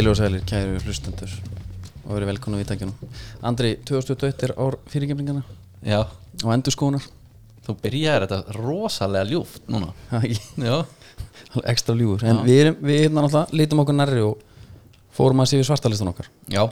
[0.00, 1.32] Heilu og sælir, kæru hlustendur
[2.08, 3.10] og verið velkonu við tækjunum
[3.44, 5.42] Andri, 2021 er ár fyrirgemlingana
[5.84, 5.98] Já,
[6.40, 7.04] og endur skónar
[7.66, 9.90] þú byrjaði þetta rosalega ljúft núna.
[10.56, 10.78] Já,
[11.68, 14.40] ekstra ljúur, en við, erum, við hérna náttúrulega lítum okkur nærri og
[15.16, 16.30] fórum að sé við svartalistan okkar.
[16.48, 16.64] Já.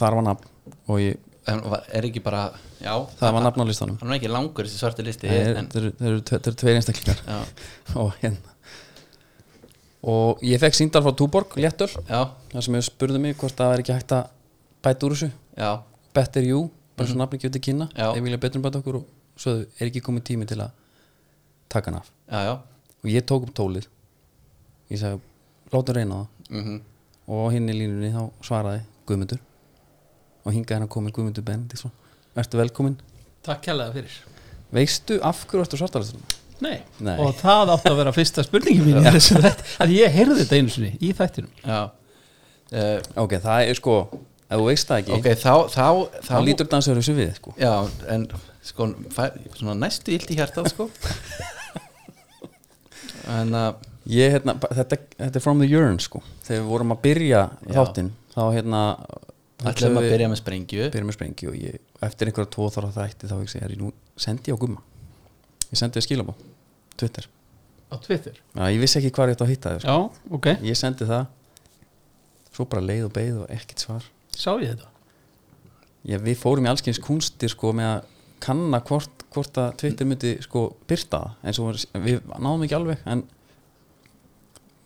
[0.00, 0.48] Þar var nafn
[0.88, 1.62] og ég, En
[1.96, 2.46] er ekki bara,
[2.80, 2.92] já.
[3.20, 4.00] Það var nafn á listanum.
[4.02, 6.58] Hann er ekki langur þessi svarti listi Þeir en, eru- þeir eru tve- þeir eru
[6.64, 7.22] tveir einstaklingar.
[7.24, 7.38] Já,
[8.02, 8.56] og hérna
[10.02, 12.20] og ég fekk síndal frá Túborg, léttöl já,
[12.52, 14.28] þar sem ég spurði mig hvort það er ekki hægt að
[14.84, 15.30] bæta úr þessu.
[15.58, 15.70] Já,
[16.14, 18.12] Better You, bara svo nafni gefið til kynna Já.
[18.14, 20.70] ég vilja betur um bæta okkur og svo er ekki komið tími til að
[21.68, 22.12] taka hann af.
[22.30, 22.54] Já, já.
[23.04, 23.86] Og ég tók upp tólið.
[24.90, 25.20] Ég sagði,
[25.72, 26.54] látum reyna það.
[26.54, 26.78] Mm
[27.28, 29.40] og hinn í línunni þá svaraði Guðmundur.
[30.46, 31.92] Og hingaði hann að koma Guðmundur Benediktsson.
[32.38, 32.96] Ertu velkominn?
[33.44, 34.14] Takk kærlega fyrir.
[34.72, 36.24] Veistu af hverju ertu svartalistunum?
[36.64, 36.78] Nei.
[37.04, 37.14] Nei.
[37.22, 39.66] og það átti að vera fyrsta spurningi mín í þessu þætti.
[39.84, 43.96] að ég heyrði þetta einu sinni í þættinum Já uh, Ok, það er sko,
[44.48, 45.86] ef þú veist það ekki Ok, þá, þá,
[46.18, 47.54] þá, þá lítur dansar þessu við sko.
[47.62, 47.72] Já,
[48.14, 48.26] en
[48.72, 49.22] sko, fæ,
[49.60, 50.88] svona næstu illt í hjartað, sko
[53.38, 53.70] En uh,
[54.08, 56.22] Ég, hérna, þetta, þetta er from the urn sko.
[56.46, 57.74] þegar við vorum að byrja Já.
[57.76, 58.82] þáttinn þá hérna
[59.68, 63.28] ætlum að byrja með sprengju byrja með sprengju og ég, eftir einhverja tvo þára þætti
[63.28, 64.80] þá ég segi, nú sendi ég á gumma
[65.72, 66.34] ég sendi það skilabó,
[66.98, 67.28] Twitter.
[67.88, 68.36] Á Twitter?
[68.54, 69.88] Já, ég vissi ekki hvað ég ætti að hitta þau sko.
[69.88, 71.26] já, ok, ég sendi það.
[72.52, 74.06] Svo bara leið og beið og ekkert svar.
[74.36, 74.88] Sá ég þetta?
[76.08, 80.34] Ég, við fórum í allskyns kunstir sko, með að kanna hvort, hvort að Twitter myndi
[80.44, 81.58] sko, byrta það.
[81.62, 83.24] Og var- við náðum ekki alveg en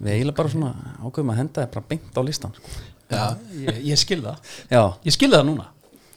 [0.03, 0.71] við eiginlega bara svona
[1.03, 2.73] ákveðum að henda það bara beint á listan sko.
[3.13, 3.25] Já,
[3.61, 5.67] ég, ég skil það, já, ég skil það núna.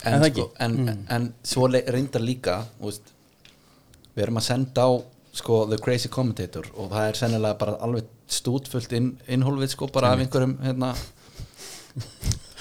[0.06, 0.76] En, það sko, en,
[1.16, 3.12] en svo reyndar líka veist,
[4.16, 4.90] við erum að senda á
[5.36, 10.14] sko, The Crazy Commentator og það er sennilega bara alveg stútfullt inn, innhólfið sko, bara
[10.14, 10.94] af einhverjum hérna,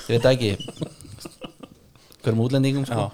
[0.06, 3.08] ég veit ekki einhverjum útlendingum sko.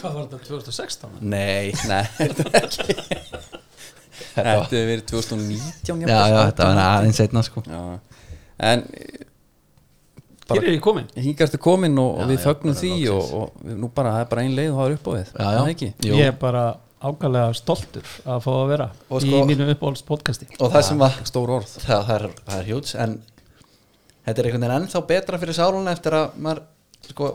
[0.00, 1.16] hvað var þetta 2016?
[1.22, 2.98] nei, nei, þetta er ekki
[4.34, 7.64] þetta hefur verið 2019 já, já, þetta var aðeins einna sko.
[7.66, 7.82] já.
[8.70, 8.86] en
[10.50, 13.34] Bara- hér er ég komin hingastu komin og, Já, og við fögnum bara því og,
[13.38, 15.50] og nú bara það er bara ein leið og það er upp á við Já,
[15.54, 15.92] já.
[16.10, 16.64] ég er bara
[17.00, 20.98] ákvæmlega stoltur að fá að vera Og í sko- mínu uppáhalds podcasti og það sem
[21.00, 21.70] var stór orð.
[21.80, 23.14] Það, það er, það er hjúts en
[24.26, 26.62] þetta er einhvern veginn ennþá betra fyrir sáluna eftir að maður
[27.08, 27.30] sko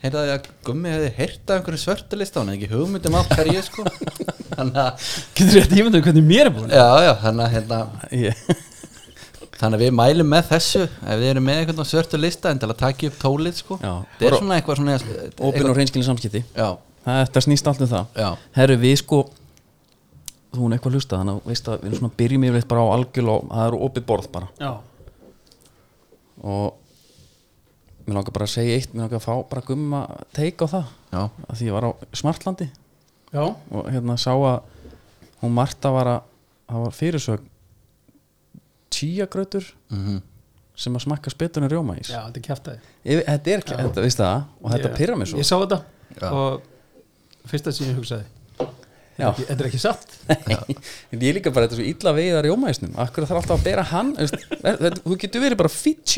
[0.00, 3.84] heyrðaði að gummi hefði heyrt af einhverju svörtulista hann ekki hugmyndum af hverju sko.
[4.56, 5.06] Þannig að
[5.38, 7.80] getur þetta ímynduð hvernig mér er búin já, já, þannig að hérna,
[8.16, 8.44] ég,
[9.60, 12.78] þannig að við mælum með þessu ef við erum með einhvern svörtulista en til að
[12.80, 13.78] taka upp tólið sko.
[13.84, 13.92] Já.
[14.16, 16.42] þetta er svona eitthvað svona samskipti.
[16.56, 16.70] Já,
[17.04, 18.18] þetta snýst allt um það.
[18.20, 19.20] Já, herru við sko
[20.50, 23.32] þú hún eitthvað hlusta þannig að að við erum svona byrjum yfirleitt bara á algjörl
[23.34, 24.48] og það eru opið borð bara.
[24.58, 24.72] Já,
[26.40, 30.00] og mér langar bara að segja eitt mér langar að fá bara gumma
[30.34, 31.90] teik á það já, að því ég var á
[32.22, 32.70] Smartlandi.
[33.30, 34.58] Já, og hérna sá að
[35.44, 36.26] hún Marta var að
[36.70, 37.46] það var fyrirsög
[38.90, 40.18] tíagrautur mhm.
[40.74, 42.10] sem að smakka betur en rjómaís.
[42.10, 44.44] Já, þetta er kjæftæði Yfir- þetta er ekki, þetta veist það?
[44.60, 45.80] Og þetta pyrra mér svo ég sá þetta.
[46.10, 46.28] Já.
[46.34, 46.69] og
[47.50, 48.26] fyrsta sem ég hugsaði.
[49.20, 50.14] Þetta er ekki satt.
[51.12, 53.84] En ég líka bara þetta er svo illa veiðar rjómaísnum Akkur þarf alltaf að bera
[53.90, 54.30] hann er,
[55.02, 56.14] Þú getur verið bara fýtt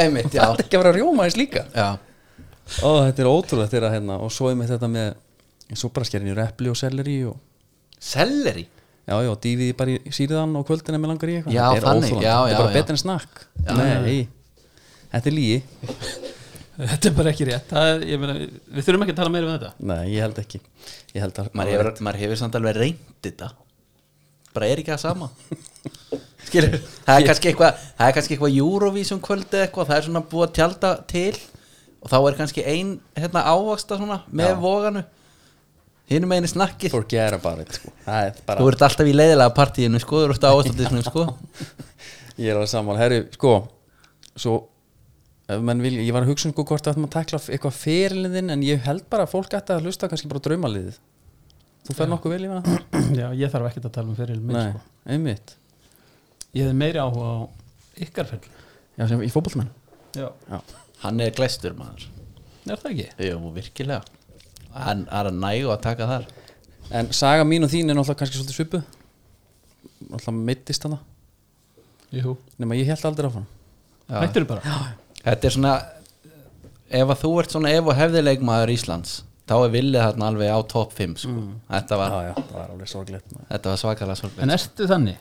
[0.00, 1.64] einmitt, já, Það er ekki að vera rjómaís líka.
[1.76, 1.88] Já.
[2.80, 5.10] Ó, þetta er ótrúlega þeirra hérna Og svo er með þetta með
[5.82, 7.36] Svo bara skerinn í repli og selleri og,
[8.00, 8.64] selleri
[9.02, 11.56] Já, já, dýfið bara í síðan og kvöldin ef mér langar í eitthvað.
[11.56, 13.40] Já, Þetta er já, Þetta já, er bara betur en snakk.
[13.66, 14.20] Nei,
[15.10, 15.56] þetta er lígi
[16.90, 17.70] þetta er bara ekki rétt.
[17.70, 19.72] Það er, meina, við þurfum ekki að tala meira um þetta.
[19.92, 20.60] Nei, ég held ekki.
[21.12, 23.48] Ég held að maður hefur, maður hefur samt alveg reynd þetta.
[24.52, 25.30] Bara er ekki það sama.
[26.52, 26.76] Skilur,
[27.06, 30.46] það er kannski eitthvað það er kannski eitthvað Eurovision kvöldi eitthvað það er svona búið
[30.48, 31.36] að tjálta til
[32.02, 34.58] og þá er kannski ein hérna ávaksta svona með Já.
[34.60, 35.04] voganu.
[36.12, 36.48] Hinum einu
[36.90, 37.92] Forget about it sko.
[38.04, 41.26] Það er bara þú ert alltaf í leiðilega partíinu sko, þú ert ávastatisnum sko.
[42.42, 43.54] Ég er alveg saman, herri, sko
[44.36, 44.71] Svo
[45.60, 48.84] vilja, ég var að hugsa um sko hvort að maður takla eitthvað fyrirliðin en ég
[48.86, 51.00] held bara að fólk ætti að hlusta kannski bara á draumaliðið
[51.82, 52.68] Þú fer nokkuð vel í það?
[53.20, 54.82] já, ég þarf ekkert að tala um fyrir minn Nei, sko.
[55.10, 55.54] einmitt.
[56.54, 57.38] Ég hefði meiri áhuga á
[58.06, 58.30] ykkar
[58.92, 59.70] Já, sem í fótboltmenn
[60.14, 60.58] já, Já,
[61.02, 62.04] hann er glæstur maður.
[62.68, 63.06] Er það ekki?
[63.26, 64.02] Jú, virkilega.
[64.76, 66.28] Hann er að nægu að taka þar.
[66.92, 68.82] En saga mín og þín er náttúrulega kannski svolítið svipu
[70.12, 71.00] Náttúrulega mittist hana
[72.12, 72.36] Jú.
[72.60, 73.46] Nefn ég held aldrei áfram.
[74.12, 74.18] Já.
[74.20, 75.74] hættur bara Þetta er svona
[76.92, 79.12] ef að þú ert svona ef og hefðileikmaður Íslands
[79.48, 81.32] þá er villið þarna alveg á topp 5 sko.
[81.70, 83.46] þetta, var, Já, já, það var alveg sorglegt maður.
[83.52, 85.16] þetta var svakalega sorglega en ertu þannig?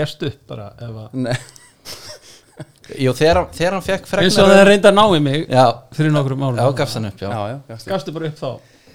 [0.00, 1.34] gerst upp bara ef að Nei,
[3.04, 5.44] Jú, þegar, hann- þegar hann fekk eins og fregnar það reynda að ná í mig
[5.50, 5.64] Já,
[5.96, 7.92] fyrir nokkrum já, árum gafst hann upp, já, já, já, gafst þér.
[7.94, 8.50] Gastu bara upp þá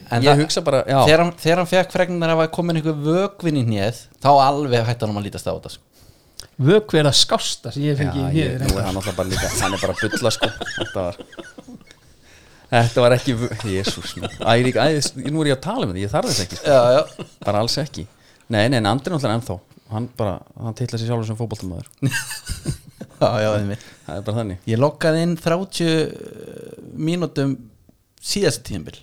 [0.05, 2.77] En ég það- hugsa bara, já, þegar, hann, þegar hann fekk fregnar að var komin
[2.77, 5.83] einhver vögvinn í hnið þá alveg hætti hann að lítast á þetta sko.
[6.55, 9.75] Vökvi er að skásta sem ég fengi ég, hér er hann alltaf bara líka hann
[9.75, 10.49] er bara að bulla sko.
[10.79, 11.17] Þetta var
[12.71, 13.35] þetta var ekki,
[13.73, 16.71] jésús nú er ég að tala um þetta, ég þarf þess ekki sko.
[16.71, 18.05] Já, já, bara alls ekki.
[18.47, 19.57] Nei, nei, en Andri náttúrulega ennþá.
[19.91, 21.89] Hann bara, hann titla sér sjálfur sem fótboltamöður
[23.21, 23.83] já, já einmitt.
[24.07, 24.63] það er bara þannig.
[24.71, 27.53] Ég loggaði inn 30 mínútum
[28.25, 28.97] síðast það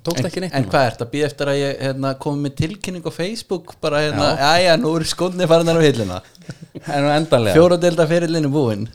[0.00, 1.08] tókst ekki neitt En hvað er þetta?
[1.12, 4.94] Býð eftir að ég hérna, komi með tilkynning á Facebook bara hérna, já, já, nú
[4.98, 6.18] er skónni farinnar á hillina
[6.80, 7.56] en nú endanlega.
[7.58, 8.88] Fjóra delta ferillinu búinn.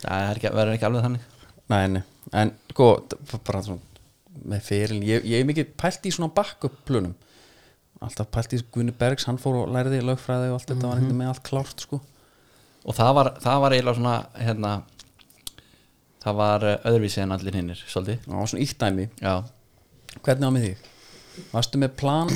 [0.00, 1.28] Það er ekki, verður ekki alveg þannig.
[1.72, 2.02] Nei, nei,
[2.42, 2.90] en sko
[3.36, 3.82] bara svona
[4.46, 7.14] með ferilin, ég, ég er mikið pælt í svona backup plönum
[8.04, 11.16] alltaf pælt í Gunni Bergs, hann fór og læriði lögfræði og allt þetta var eitthvað
[11.18, 12.00] með allt klárt sko.
[12.86, 14.72] Og það var, það var eiginlega svona hérna,
[16.26, 18.24] Það var eh, öðruvísi en allir hinnir Svolítið.
[18.34, 19.34] Og svona íttæmi, Já,
[20.24, 20.92] hvernig á með þig?
[21.52, 22.30] Varstu með plan?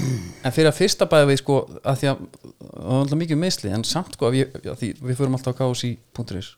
[0.44, 3.70] En fyrir að fyrsta bæða við sko að því að það var alltaf mikið misli
[3.72, 6.50] en samt sko að við, að við förum alltaf á ksi.is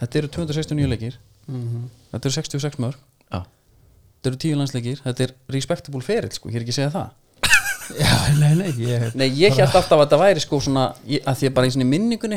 [0.00, 1.18] þetta eru 269 leikir.
[1.50, 2.96] Þetta eru 66 mörg
[3.28, 3.42] já.
[3.44, 7.10] Þetta eru 10 landsleikir, þetta er respectable ferill sko, ég er ekki að segja það.
[8.00, 11.40] Já, nei, nei, ég Nei, ég held alltaf að þetta væri sko svona ég- að
[11.40, 12.36] því að bara í minningunni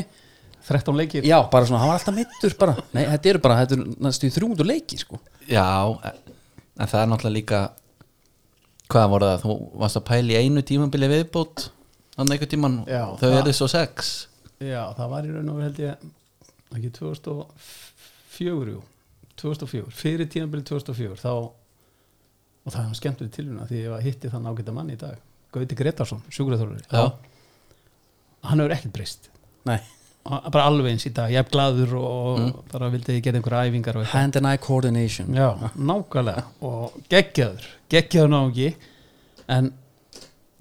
[0.66, 1.26] 13 leikir?
[1.28, 2.74] Já, bara svona, hann var alltaf mittur bara.
[2.96, 5.20] Nei, þetta eru bara, þetta eru næstu 300 leiki sko.
[5.46, 5.66] Já,
[6.10, 7.60] en það er náttúrulega líka
[8.92, 9.44] Hvað voru það?
[9.44, 11.68] Þú varst að pæla í einu tímabili viðbót
[12.14, 14.12] Þannig einhvern tíman Já, Þau eru svo sex.
[14.62, 16.04] Já, það var í raun og veru held ég
[16.74, 18.80] ekki 2004 jú,
[19.40, 24.30] 2004, fyrir tímabili 2004 þá og það var skemmtur í tilvíðuna því ég var hitti
[24.32, 25.18] þann ágæta mann í dag
[25.54, 27.12] Gauti Gretarsson, sjúkraþórari Já.
[28.48, 29.28] hann hefur ekkert breyst.
[29.68, 29.78] Nei,
[30.24, 32.42] bara alveg eins í dag, ég hef glaður og
[32.72, 35.34] bara vildi ég gera einhverja æfingar hand and eye coordination.
[35.36, 36.44] Já, nákvæmlega.
[36.64, 38.70] Og geggjaður, geggjaður náungi.
[39.52, 39.68] En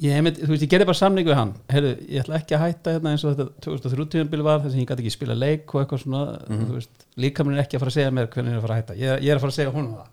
[0.03, 1.53] ég, einmitt, þú veist, ég gerði bara samning við hann.
[1.71, 4.81] Heyrðu, ég ætla ekki að hætta hérna eins og þetta 2003 bíl var þess að
[4.81, 7.85] ég gæti ekki spila leik og eitthvað svona, þú veist, líka mér er ekki að
[7.85, 9.45] fara að segja mér hvernig ég er að fara að hætta, ég, ég er að
[9.45, 10.11] fara að segja honum það.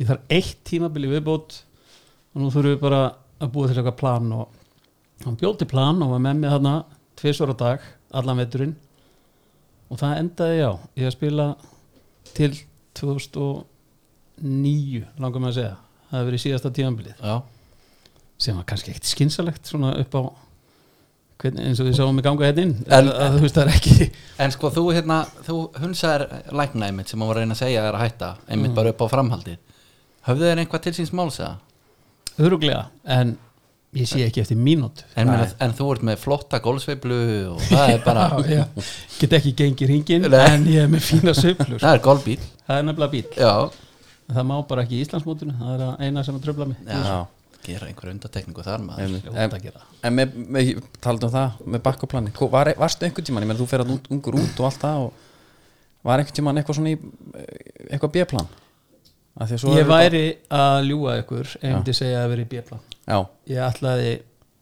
[0.00, 1.58] Ég þarf eitt tímabili viðbót
[2.32, 3.02] og nú þurfum við bara
[3.42, 6.74] að búa til eitthvað plan og hann bjóti plan og var með mig þarna
[7.20, 7.84] tvisvar á dag,
[8.18, 8.74] allan veturinn.
[9.92, 10.70] Og það endaði já
[11.02, 11.46] ég að spila
[12.36, 12.52] til
[12.98, 15.74] 2009 langar með að segja.
[16.10, 17.16] Það hefur verið síðasta tímabilið.
[17.24, 17.36] Já,
[18.42, 20.22] sem var kannski ekkert skynsalegt svona upp á
[21.42, 22.74] eins og við sáum í ganga hérna inn.
[22.86, 23.94] En- að, þú veist það er ekki
[24.44, 26.22] En sko þú hérna Þú hunsaðir
[26.54, 29.02] lækna einmitt sem hann var að reyna að segja er að hætta Einmitt bara upp
[29.02, 29.54] á framhaldi
[30.28, 31.56] Höfðu þeir einhvað til síns máls eða?
[32.38, 33.34] öruglega en
[33.92, 37.18] ég sé ekki eftir mínútu En, en þú ert með flotta gólsveiflu
[37.52, 38.24] og það er bara
[38.56, 38.64] Já,
[39.18, 41.80] get ekki gengið hringin en ég er með fína sveiflur.
[41.82, 43.52] Það er gólbíl það er nefnilega bíl Já,
[44.28, 46.78] En það má bara ekki í Íslandsmótinu það er eina sem að tröfla mig.
[46.86, 47.16] Já.
[47.66, 49.16] gera einhver undatekningu þar maður.
[49.34, 49.56] En,
[50.08, 50.70] en með, með
[51.02, 54.38] talað um það með bakkuplani, var, varstu einhvern tíman ég menn þú fer að ungur
[54.40, 55.12] út og allt það og
[56.08, 56.98] var einhvern tíman eitthvað svona í
[57.90, 62.32] eitthvað B-plan Af því að svo ég væri að ljúga ykkur ef ég segja að
[62.34, 64.10] vera í bjöfla já, ég ætlaði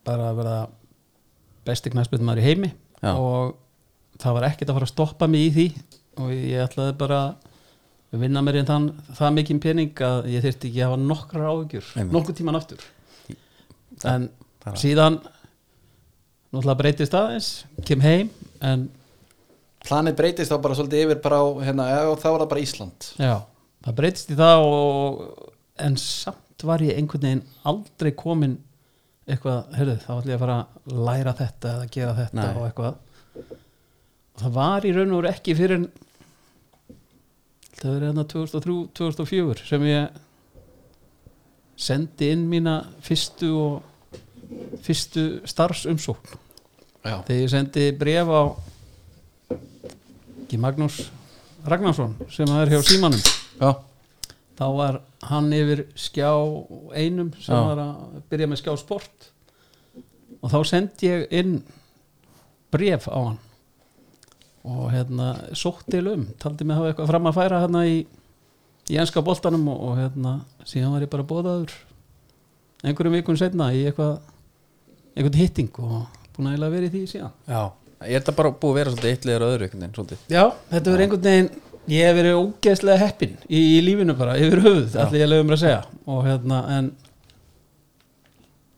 [0.07, 0.59] bara að vera
[1.67, 2.71] besti knæspilmaður í heimi
[3.03, 3.13] Já.
[3.17, 3.57] og
[4.21, 5.67] það var ekkert að fara að stoppa mig í því
[6.21, 7.21] og ég ætlaði bara
[8.11, 11.51] að vinna mér í þann, það mikið pening að ég þyrfti ekki að hafa nokkrar
[11.51, 12.81] áhugjur nokkuð tíman aftur.
[14.05, 14.31] En
[14.65, 15.21] bara- síðan
[16.51, 17.51] náttúrulega breytist aðeins
[17.87, 18.89] kem heim en
[19.81, 21.85] Planið breytist þá bara svolítið yfir bara á hérna,
[22.21, 23.07] þá var það bara Ísland.
[23.17, 23.37] Já,
[23.85, 25.23] það breytist í það og,
[25.81, 28.59] en samt var ég einhvern veginn aldrei komin
[29.31, 32.51] eitthvað, heyrðu, þá ætlum ég að fara að læra þetta eða gera þetta Nei.
[32.51, 32.95] og eitthvað.
[34.31, 35.85] Og það var í raun og veru ekki fyrir
[37.81, 40.19] það verið hérna 2003-2004 sem ég
[41.81, 43.75] sendi inn mína fyrstu og
[44.85, 46.37] fyrstu starfsumsókn.
[47.01, 48.43] Já, þegar ég sendi bref á
[50.45, 51.07] ekki Magnús
[51.65, 53.71] Ragnarsson sem er hjá Símanum já,
[54.61, 55.01] þá var
[55.31, 56.31] hann yfir skjá
[56.97, 57.61] einum sem Já.
[57.65, 59.29] var að byrja með skjá sport.
[60.41, 61.59] Og þá sendi ég inn
[62.73, 63.39] bref á hann.
[64.65, 68.01] Og hérna sótti um, taldi mig hafa eitthvað fram að færa hérna í,
[68.93, 70.35] í enska boltanum og, og hérna
[70.69, 71.77] síðan var ég bara bóðaður
[72.85, 74.19] einhverjum vikun setna í eitthvað
[75.17, 76.05] einhvern hitting og
[76.37, 77.33] búin að vera í því síðan.
[77.49, 77.63] Já.
[78.01, 80.21] Ég er þetta bara búið að vera svolítið eitt leður öðru svolítið.
[80.33, 81.51] Já, þetta verður einhvern veginn
[81.89, 85.63] ég hef verið ógeðslega heppin í, í lífinu bara, yfir höfuð, allir ég lögum að
[85.65, 85.83] segja.
[86.11, 86.91] Og hérna, en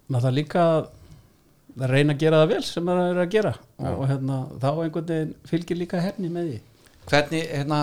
[0.08, 3.54] maður það líka að reyna að gera það vel sem maður er að gera.
[3.80, 6.58] Og, og hérna, þá einhvern veginn fylgir líka hefni með því.
[7.10, 7.82] Hvernig hérna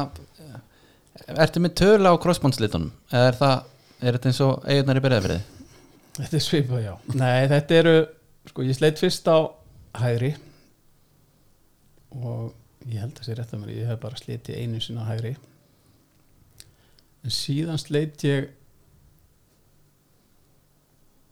[1.36, 3.64] ertu með tölu á crossbándslitunum eða er það,
[4.00, 5.42] er þetta eins og eiginnar í byrjaðfriði
[6.20, 6.94] Þetta er svipað, já.
[7.16, 7.92] Nei, þetta eru,
[8.50, 9.38] sko, ég sleit fyrst á
[10.02, 10.34] hægri.
[12.20, 12.50] Og
[12.88, 15.34] ég held að sé rétt að mér ég hef bara slitið einu sinna á hægri.
[17.26, 18.52] En síðan sleit ég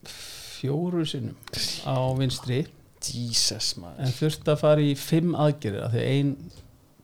[0.08, 1.38] fjóru sinnum
[1.88, 2.66] á vinstri.
[3.08, 6.32] Jesus en þurfti að fara í fimm aðgerðir af því að ein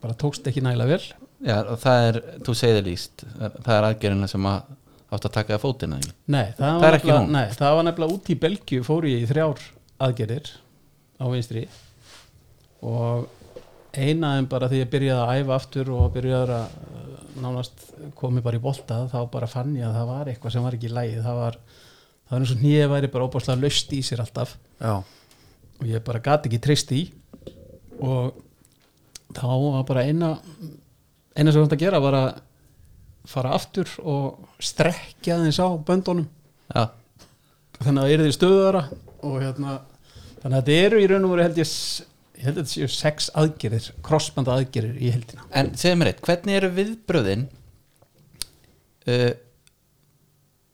[0.02, 1.12] bara tókst ekki nægilega vel.
[1.44, 4.72] Já, og það er, þú segir líst það er aðgerðina sem að
[5.14, 7.28] átt að taka að fótina Nei, það, Það var.
[7.30, 9.64] Nei, það var nefnilega út í Belgíu fór ég í þrjár
[10.08, 10.52] aðgerðir
[11.22, 11.64] á vinstri.
[12.84, 13.30] Og
[13.94, 17.84] eina en bara því ég byrjaði að æfa aftur og byrjaði að uh, nánast
[18.18, 20.90] komi bara í bolta þá bara fann ég að það var eitthvað sem var ekki
[20.90, 21.60] í lægi það var,
[22.24, 24.56] það var eins og nýja væri bara óbáslega löst í sér alltaf.
[24.80, 24.96] Já,
[25.80, 27.04] og ég bara gati ekki treyst í
[28.04, 28.34] og
[29.34, 30.34] þá var bara eina
[31.34, 32.30] eina sem þetta að gera var að
[33.30, 36.28] fara aftur og strekkja þeins á böndunum.
[36.74, 36.90] Já,
[37.80, 38.84] þannig að það eru því stöðara
[39.24, 39.78] og hérna
[40.42, 41.72] þannig að þetta eru í raun og veru held ég
[42.44, 46.24] ég held að þetta séu sex aðgerir crossbanda aðgerir í heldina en segðu mér eitt,
[46.26, 47.46] hvernig eru viðbröðin
[49.08, 49.30] uh,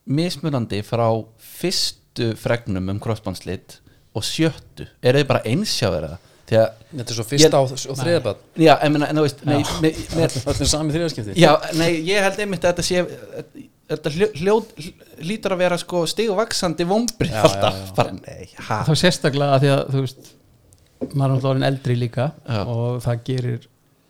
[0.09, 1.05] mismunandi frá
[1.37, 3.77] fyrstu fregnum um crossbándslit
[4.17, 6.19] og sjöttu, eru þið bara einsjáður eða?
[6.49, 9.43] Því að, þetta er svo fyrsta og, og þriðabad já, ég meina, en þú veist
[10.15, 13.03] Þetta er sami þriðaskipti Já, nei, ég held einmitt að þetta sé
[13.89, 14.89] þetta hljó, hljóð
[15.29, 17.93] lítur að vera sko stigvaksandi vombrið alltaf,
[18.65, 20.33] þá sérstaklega að því að þú veist
[20.99, 22.61] maður er alltaf orðin eldri líka Já.
[22.67, 23.67] og það gerir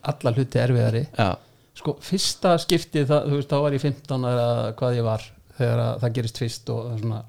[0.10, 1.30] alla hluti erfiðari Já,
[1.80, 4.48] sko fyrsta skipti það, þú veist þá var ég 15 eða
[4.80, 5.26] hvað ég var
[5.60, 7.22] þegar að það gerist fyrst og það er svona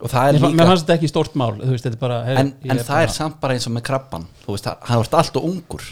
[0.00, 2.04] og það er mér, líka mér fannst þetta ekki stórt mál þú veist þetta er
[2.06, 4.86] bara hey, en, en það er samt bara eins og með krabban þú veist, það-
[4.88, 5.84] hann vart alltaf ungur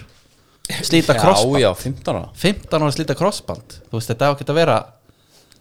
[0.84, 4.48] slíta crossband, Já, já, 15 ára 15 ára slíta crossband þú veist, þetta á ekki
[4.48, 4.78] að vera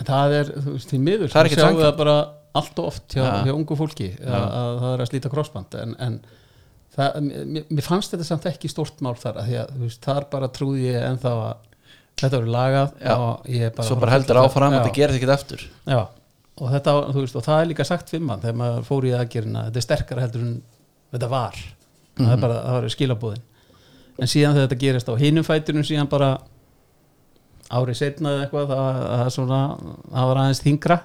[0.08, 1.84] það er þú veist því miður Það er við sanngjarnt.
[1.90, 2.16] það bara
[2.58, 3.36] allt of oft hjá, Ja.
[3.48, 6.20] hjá ungu fólki að, að það er að slíta crossband en, en
[6.98, 10.04] það, mér, mér fannst þetta samt ekki stórt mál þar að því að þú veist,
[10.06, 11.66] þar bara trúði ég ennþá að
[12.18, 13.16] þetta voru lagað Já.
[13.16, 15.68] og ég bara svo bara heldur áfram að þetta gerist ekkert aftur.
[15.86, 16.00] Já,
[16.58, 19.14] og þetta, þú veist, og það er líka sagt fyrir mann þegar maður fór í
[19.18, 20.56] aðgerina, þetta er sterkara heldur en
[21.14, 21.62] þetta var.
[22.18, 23.46] Það er bara, það var skilabúðin
[24.18, 26.32] en síðan þegar þetta gerist á hinum fætunum síðan bara
[27.68, 29.60] árið setna eða eitthvað það, það, svona,
[30.14, 30.98] það var aðeins þingra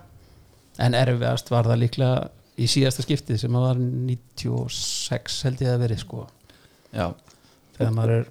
[0.82, 2.14] en erfiðast var það líklega
[2.62, 6.26] í síðasta skiptið sem að var 96 held ég að verið sko.
[6.92, 7.06] Já,
[7.78, 8.30] þegar maður er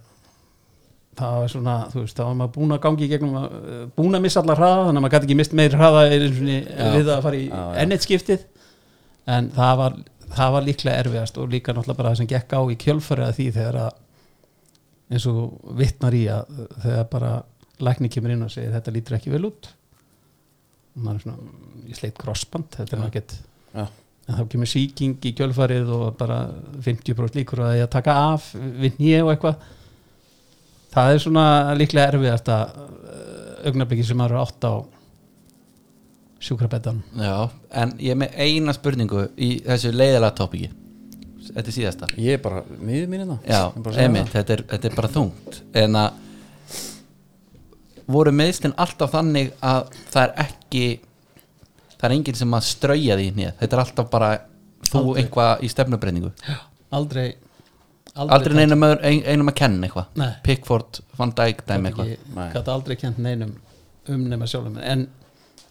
[1.21, 4.17] það var svona, þú veist, þá var maður búin að gangi í gegnum, uh, búin
[4.17, 7.39] að missa allar hraða þannig að maður gæti ekki mist meir hraða við að fara
[7.41, 7.47] í
[7.83, 8.45] ennett skiptið.
[9.31, 9.97] En það var,
[10.37, 13.35] það var líklega erfiðast og líka náttúrulega bara það sem gekk á í kjölfari að
[13.37, 13.99] því þegar að
[15.11, 17.31] eins og vittnar í að þegar bara
[17.83, 19.71] lækni kemur inn og segir þetta lítur ekki vel út.
[20.95, 23.03] Og maður er svona, "Mm, ég sleitt crossband þetta er
[23.75, 23.85] Já.
[24.31, 26.39] En þá kemur sýking í kjölfarið og bara
[26.85, 29.69] 50% líkur að ég að taka af við nýja og eitthvað.
[30.91, 31.45] Það er svona
[31.79, 32.81] líklega erfiðast að
[33.69, 34.73] augnablikki sem maður átt á
[36.41, 40.71] sjúkrabettan já en ég er með eina spurningu í þessu leiðilega topiki
[41.51, 42.09] þetta er síðasta.
[42.21, 43.37] Ég er bara miður mín hérna.
[43.45, 43.53] Ég
[44.31, 45.61] þetta er, þetta er bara þungt.
[45.81, 46.19] En að
[48.11, 50.85] voru meðslinn alltaf þannig að það er ekki
[52.01, 54.31] það er enginn sem að strauja því nýð þetta er alltaf bara
[54.89, 55.23] þú Aldrei.
[55.23, 56.31] eitthvað í stefnubreiningu
[56.97, 57.27] aldrei
[58.19, 60.31] aldrei neinum, öðru- ein, einum að kenna eitthvað.
[60.43, 62.09] Pickford, Van Dijk dæmi eitthvað.
[62.11, 62.47] Ég Nei.
[62.51, 63.53] gæti aldrei kent neinum
[64.11, 65.05] um nema sjálfum en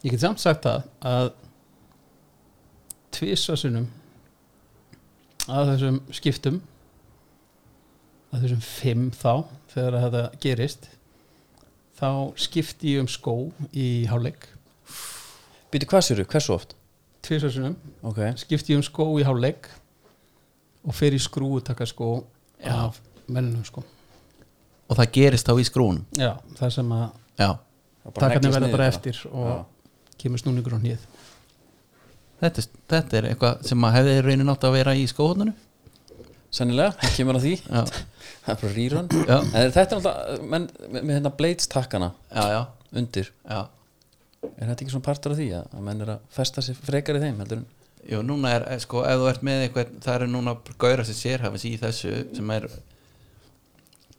[0.04, 1.32] ég get samt sagt það að
[3.14, 3.88] tvisvarsunum
[5.50, 6.60] að þessum skiptum
[8.30, 9.32] að þessum fimm þá
[9.72, 10.88] þegar að þetta gerist
[12.00, 12.08] þá
[12.40, 13.34] skipti ég um skó
[13.74, 14.46] í hálfleik
[15.70, 16.76] Býtu hvað sér hversu oft?
[17.24, 19.68] tvisvarsunum Ok, skipti ég um skó í hálfleik
[20.86, 22.22] og fer í skrúutaka skó
[22.60, 22.72] Já.
[22.86, 23.84] af mennum sko.
[24.90, 26.04] Og það gerist þá í skrúnum?
[26.16, 27.06] Já, það sem að
[27.38, 27.50] já,
[28.16, 31.04] takarnir verða bara eftir og kemur snúningur á hnið.
[32.40, 35.52] Þetta, þetta er eitthvað sem að hefði raunin átt að vera í skóhóðnunu
[36.50, 37.52] Sennilega, það kemur að því.
[37.62, 37.82] Já,
[38.44, 38.72] Það er bara
[39.28, 42.60] já, En þetta er alltaf, menn, með, með hérna blades takkana já, já,
[42.96, 43.28] undir.
[43.44, 43.60] Já.
[44.46, 47.22] Er þetta ekki svona partur af því að, menn er að festa sér frekar í
[47.24, 47.68] þeim heldur en
[48.08, 51.18] Jú, núna er, eh, sko, ef þú ert með eitthvað það eru núna gauðra sem
[51.18, 52.66] sérhafis í þessu sem er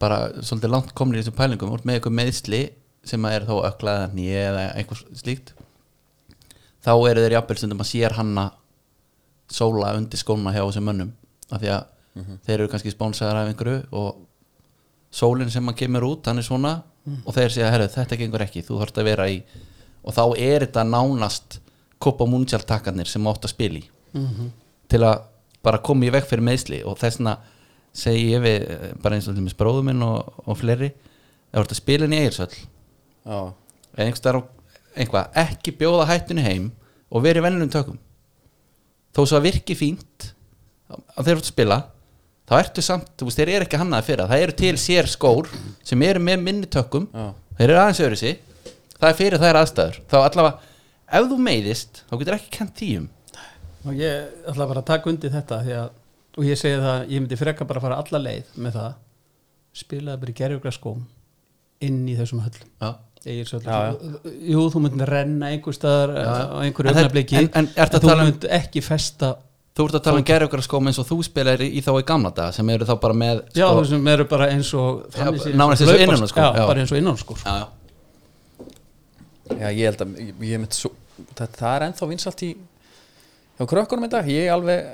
[0.02, 1.74] bara svolítið langt komnir í þessum pælingum.
[1.84, 2.62] Með eitthvað meðsli
[3.04, 5.54] sem er þó öklaða nýja eða eitthvað slíkt.
[6.86, 8.46] Þá eru þeir jafnvel stundum að sér hanna
[9.52, 11.12] sóla undir skóna hjá þessum mönnum
[11.52, 14.22] af því að þeir eru kannski spónsaðar af einhverju og
[15.12, 16.78] sólinn sem hann kemur út hann er svona
[17.26, 18.64] og þeir segja, herru, þetta gengur ekki.
[18.66, 19.42] Þú þarfst að vera í
[20.02, 21.60] og þá er þetta nánast
[22.02, 23.86] Copa Mundial takkarnir sem átt að spila í.
[24.92, 25.28] Til að
[25.64, 27.38] bara koma í veg fyrir meðsli og þessna
[27.94, 30.90] segi ég við eh, bara eins og til mér bróðum minn og, og fleiri
[31.52, 33.40] þú ert að spila inn í Eirsöll já,
[33.98, 34.40] eða einhver
[34.96, 36.70] einhvað, ekki bjóða hættunni heim
[37.12, 38.00] og verið vennilegum tökum.
[39.12, 40.32] Þó svo að virki fínt
[40.92, 41.78] að þeir eru að spila
[42.48, 45.52] þá ertu samt, þú veist, þeir eru ekki hannaði fyrir það eru til sér skór
[45.88, 47.30] sem eru með minni tökum, Já.
[47.60, 48.40] þeir eru aðeins öðru sig
[49.02, 50.72] það er fyrir þær aðstæður þá allavega,
[51.20, 53.10] ef þú meiðist þá getur ekki kent tíum
[53.86, 55.88] og ég ætla bara að taka undir þetta því að,
[56.38, 58.92] og ég segi það, ég myndi frekka bara að fara alla leið með það
[59.82, 61.02] spilaði bara í gerjuglega skóm
[61.82, 62.92] inn í þessum höllum já.
[63.22, 63.70] Egil Söllu.
[63.70, 63.94] Já,
[64.50, 66.46] Jú, þú myndir renna einhver staðar Já, já.
[66.50, 69.28] á einhverju En öfnabliki en- en ertu að þú tala um- ekki festa
[69.78, 72.32] þú ert að tala um gerðugra skóm eins og þú spilar í þá í gamla
[72.34, 75.46] daga sem eru þá bara með Já, sko- þessum eru bara eins og Já, nánast
[75.46, 76.02] eins og hlaupaskó.
[76.02, 76.66] innanlandsskór, Já, já.
[76.68, 77.68] bara eins og innanskór já, já.
[79.60, 80.92] Já, ég held að ég, ég mynd svo,
[81.36, 82.52] það, það er ennþá vinsalt í
[83.58, 84.90] hjá krökkunum í dag ég alveg,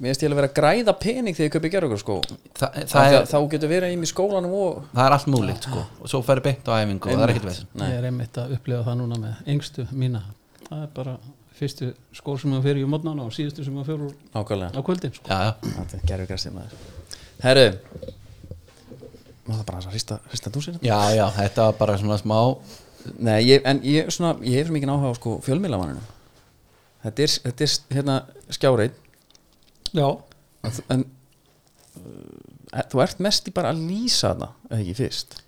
[0.00, 2.92] mér finnst ég alveg vera að græða pening þegar ég kaupi gerður sko Þa, það
[2.92, 5.84] það, er, þá getur verið í skólanum og það er allt múlíkt sko.
[6.00, 7.88] og svo færi beint á æfingu og það er ekkert veginn Nei.
[7.88, 10.24] Ég er einmitt að upplifa það núna með yngstu mína
[10.70, 11.18] Það er bara
[11.60, 15.12] fyrstu skór sem að fyrir í mótnana og síðustu sem að fyrir nákvæmlega á kvöldin
[15.12, 15.26] sko.
[15.28, 16.14] já, já.
[16.14, 16.76] er græsið maður
[17.44, 17.66] herru
[19.44, 22.38] má það bara að hrista, hrista dúsina já, já, þetta var bara svona smá
[23.18, 26.02] Nei, ég, en ég, svona, ég hef svo mikið áhuga á sko, fjölmiðlamanninu
[27.04, 28.16] þetta er, þetta er hérna
[28.52, 28.98] skjáreit
[29.96, 30.06] Já,
[30.66, 31.04] en, þú- en
[32.00, 35.38] uh, þú ert mest í bara að lýsa það eða ekki fyrst?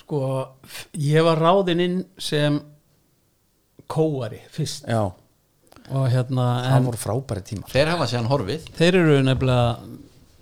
[0.00, 0.20] Sko
[1.02, 2.56] ég var ráðinn inn sem
[3.90, 4.86] kóari fyrst.
[4.90, 5.04] Já,
[5.94, 7.70] og hérna það voru frábæri tímar.
[7.70, 8.64] Þeir hafa séðan horfið.
[8.78, 9.68] þeir eru nefnilega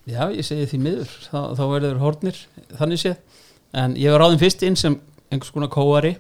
[0.08, 2.40] já, ég segi því miður þá, þá verður hornir
[2.78, 3.18] þannig séð.
[3.74, 4.96] En ég var ráðinn fyrst inn sem
[5.28, 6.14] einhvers konar kóari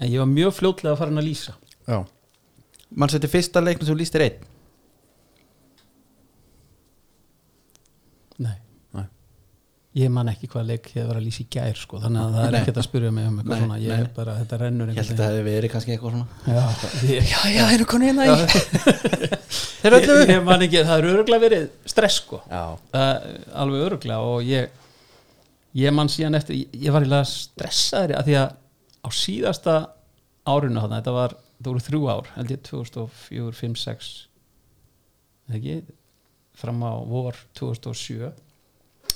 [0.00, 1.54] en ég var mjög fljótlega að fara inn að lýsa.
[1.86, 1.98] Já,
[2.96, 4.44] mann seti fyrsta leiknum sem þú lístir einn?
[8.42, 8.56] Nei,
[8.96, 9.04] Nei.
[10.02, 12.46] ég man ekki hvað leik ég var að lýsa í gær sko, þannig að það
[12.48, 12.60] er Nei.
[12.60, 14.00] ekkert að spyrja mig um eitthvað Nei, svona, ég nei.
[14.04, 16.28] er bara, þetta rennur ég held að það hefði verið kannski eitthvað svona.
[16.46, 16.64] Já,
[17.12, 18.34] ég, já, já, þeir eru konu hérna í
[19.86, 22.62] þeir ég, ég man ekki, það er öruglega verið stress sko, já,
[23.00, 23.30] er
[23.64, 24.82] alveg öruglega og ég
[25.76, 28.54] ég man síðan eftir, ég, ég var eiginlega stressaður að því að
[29.06, 29.74] á síðasta
[30.46, 34.10] árinu þarna, þetta var það voru þrjú ár, held ég 2004, 5, 6
[35.56, 35.76] ekki
[36.58, 38.32] fram á vor 2007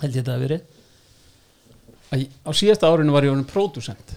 [0.01, 0.63] held ég þetta að verið
[2.11, 4.15] að ég- á síðasta árinu var ég honum pródusent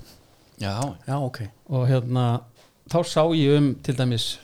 [0.61, 0.73] já,
[1.07, 2.41] já, ok og hérna
[2.89, 4.37] þá sá ég um til dæmis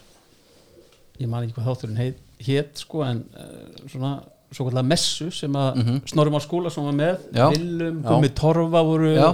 [1.19, 4.13] ég man ekki hvað þátturinn heit, hét sko en uh, svona
[4.49, 5.97] svo kallar messu sem að mm Mhm.
[6.09, 7.49] Snorri Már skúla sem var með, Já.
[7.53, 8.07] Willum, Já.
[8.09, 9.27] Gummi Torfa voru Já.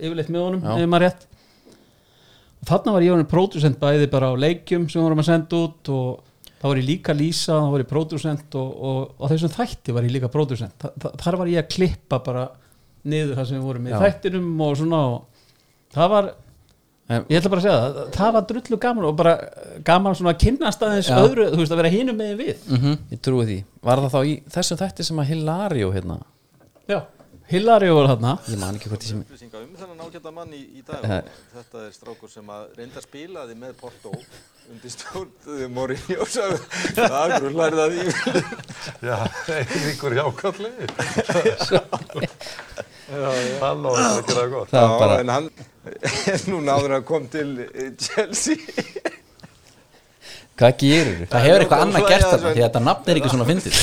[0.00, 1.26] Yfirleitt með honum ef maður rétt.
[2.58, 5.90] Og þarna var ég honum pródusent bæði bara á leikjum sem vorum að senda út
[5.94, 6.24] og
[6.58, 9.94] þá var ég líka að lýsa, þá var ég pródusent og, og, og þessum þætti
[9.94, 12.48] var ég líka pródusent Þa, þa- þar var ég að klippa bara
[13.08, 15.44] niður það sem við vorum í þættinum og svona og
[15.94, 16.30] það var
[17.30, 19.36] ég ætla bara að segja það, það var drullu gaman og bara
[19.86, 22.66] gaman svona að kynnast aðeins öðru, þú veist að vera hinum með við.
[22.74, 23.56] Mm ég trúi því.
[23.88, 26.18] Var það þá í þessum þætti sem að Hilario hérna?
[26.90, 26.98] Já,
[27.48, 28.34] Hilari var þarna.
[28.52, 31.00] Ég man ekki hvort ég sem um þennan ágæta mann í, í dag.
[31.00, 31.28] Eh.
[31.54, 34.12] þetta er strákur sem að reynda spilaði með Porto
[34.68, 36.58] undir stjórn Mourinho sagði,
[36.98, 38.42] það er grunn lærið að því.
[39.08, 39.16] Já,
[39.54, 40.72] Eiríkur Jákalli
[43.08, 44.74] Hann á þetta að gera það gott.
[44.74, 45.48] Það var bara, en hann
[46.52, 48.60] nú náður hann kom til eh, Chelsea.
[50.58, 53.32] Hvað gerir það hefur eitthvað Já, annað gert þarna því að þetta nafn er ekki
[53.32, 53.82] svona fyndið.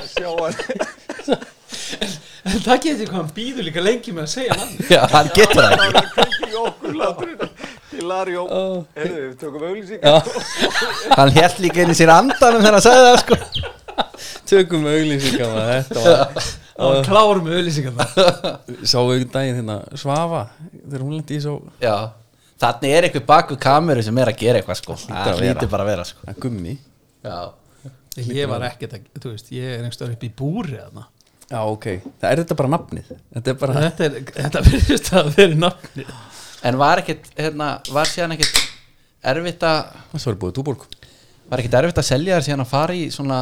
[0.00, 1.48] Að sjá hann
[2.44, 5.60] en það getur hvað hann býður líka lengi með að segja hann já, hann getur
[5.60, 5.90] það ekki.
[5.90, 8.44] hann kveikið í okkur láturinn Hilario,
[8.96, 10.28] heyrðu, við tökum auglýsingar.
[11.18, 13.38] Hann held líka inn í sér andanum þegar hann sagði það sko.
[14.48, 14.94] Tökum var
[16.80, 18.48] og hann kláður með auðlýsingar það
[18.92, 21.94] sáu um daginn hérna Svafa þegar hún lendi í svo já,
[22.62, 24.96] þannig er eitthvað baku kameru sem er að gera eitthvað sko.
[25.04, 26.24] Það hlýtur bara að vera sko.
[26.30, 26.76] Að gummi.
[27.26, 27.38] Já,
[28.30, 31.08] ég var ekkert að, þú veist, ég er einhverstaður upp í búri þarna
[31.50, 31.86] já, ok,
[32.20, 33.10] það er þetta bara nafnið.
[33.36, 36.06] Þetta er bara, þetta, er, þetta verðist að vera nafni
[36.68, 38.62] en var ekkert hérna, var síðan ekkert
[39.32, 39.80] erfitt að
[40.12, 40.86] það var búið túborg.
[41.50, 43.40] Var ekkert erfitt að selja þér síðan að fara í svona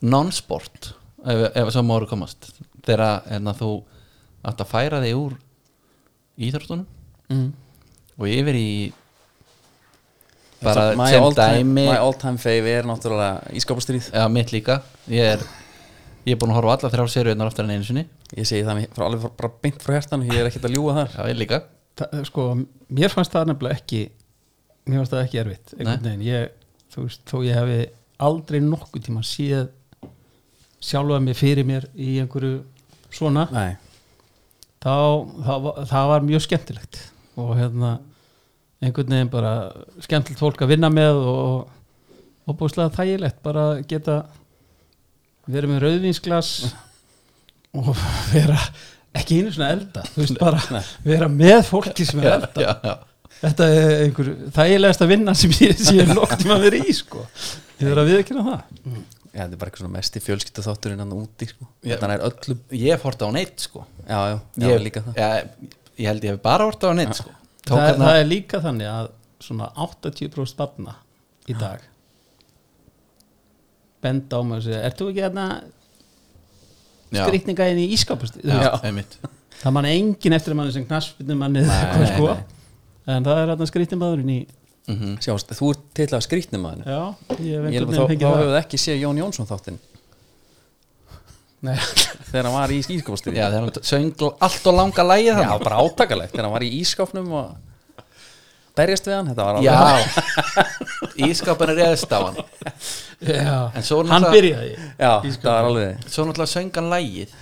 [0.00, 0.92] non-sport
[1.28, 2.52] ef, ef svo máru komast
[2.86, 3.72] þegar hérna, þú
[4.46, 5.36] átt að færa þig úr
[6.40, 6.88] íþróttunum?
[7.30, 7.50] Mm.
[8.18, 8.70] og yfir í
[10.60, 14.80] bara my sem dæmi my all time fave er náttúrulega ískapastrýð já, mitt líka.
[15.08, 15.44] Ég er
[16.26, 18.04] ég er búin að horfa alla þrjá seriunar aftur en einu sinni.
[18.36, 20.74] Ég segi það mér- frá, alveg frá- bara beint frá hjertan ég er ekkert að
[20.76, 21.14] ljúga þar.
[21.16, 21.62] Já, ég líka.
[22.00, 22.44] Það, sko,
[22.90, 24.02] mér fannst það nefnilega ekki
[24.90, 26.50] mér fannst það ekki erfitt veginn, ég,
[26.94, 27.80] þú veist, þó ég hefi
[28.20, 29.68] aldrei nokkuð tíma séð
[30.80, 32.62] sjálfa mig fyrir mér í einhverju
[33.12, 33.74] svona nei,
[34.80, 34.94] þá,
[35.44, 37.00] það, var- það var mjög skemmtilegt.
[37.40, 37.90] Og hérna
[38.80, 39.52] einhvern veginn bara
[40.00, 41.68] skemmtilegt fólk að vinna með og,
[42.48, 44.16] og búslega þægilegt bara að geta
[45.54, 46.50] verið með rauðvínsglas
[47.80, 47.92] og
[48.32, 48.58] vera
[49.20, 52.64] ekki einu svona elda þú veist bara vera með fólki sem er elda.
[52.64, 52.94] já, já.
[53.40, 57.24] þetta er einhver þægilegast að vinna sem ég sé nokk tíma að vera í sko.
[57.80, 58.62] Ég verður að viðkynna það.
[59.30, 61.68] Ja, þetta er bara eitthvað svona mesti fjölskylda þátturinn hann úti sko.
[61.80, 61.94] Já.
[61.94, 63.84] þetta er öllum ég hef hort á neitt sko.
[64.04, 65.20] Já, já, já, ég, líka það.
[65.22, 65.70] ég,
[66.02, 67.32] ég held ég hef bara hort á neitt sko.
[67.64, 69.10] Tók það, hérna- það er líka þannig að
[69.40, 70.96] svona 80% barna
[71.48, 71.86] í dag
[74.02, 75.24] benda á mig og segja ert þú ekki
[77.10, 77.24] Já.
[77.26, 79.16] skrýtninga inn í ískapust já, einmitt.
[79.60, 82.36] Það mann engin eftir að mann sem knaspinu manni sko.
[83.10, 84.40] en það er hérna skrýtninmaðurinn í
[84.90, 85.18] Mhm.
[85.22, 87.00] Sjást, þú ert til að skrýtnum maður já,
[87.38, 88.56] ég hef einhvern veginn þá hefur það.
[88.64, 89.76] ekki séð Jón Jónsson þáttinn.
[91.60, 91.76] Nei.
[92.30, 92.78] þegar hann var í
[93.36, 96.32] já, þegar hann söng allt og langa lægið Já, hann bara átakalegt.
[96.32, 97.50] Þegar hann var í ískápnum og
[98.80, 99.70] berjast við hann þetta var alveg
[101.20, 101.28] já.
[101.30, 102.42] ískapin er reðist á hann.
[103.20, 103.56] Já.
[103.76, 104.74] En svo hann byrjaði.
[104.96, 107.34] Já, það var alveg svo náttúrulega söng hann lægið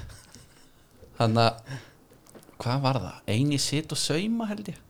[1.19, 1.77] þannig að
[2.59, 3.21] hvað var það?
[3.31, 4.81] Eini sitt og sauma held ég.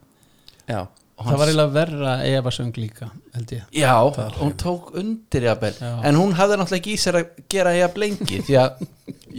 [0.69, 0.87] Já,
[1.19, 3.63] Og það var eiginlega verra Eva söng líka held ég.
[3.75, 3.91] Já,
[4.39, 5.73] hún tók undir jafnvel.
[6.07, 8.85] En hún hafði náttúrulega ekki í sér að gera jafn lengi Því að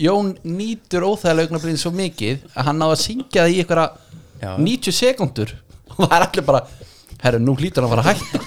[0.03, 3.87] Jón nýtur óþægilega augnablíðin svo mikið Að hann náði að syngja það í einhverja
[4.43, 4.51] Já.
[4.67, 5.53] 90 sekundur
[5.95, 6.61] Og það er allir bara
[7.23, 8.39] Herru, nú hlýtur hann að fara að hætta.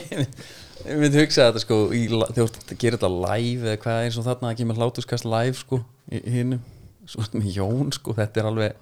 [0.90, 4.24] Ég myndi hugsa þetta sko í, ert að gera þetta live eða hvað eins og
[4.24, 6.62] þarna að kemur hlátuskast live sko hinnum
[7.10, 8.78] svo ertu með Jón sko, þetta er alveg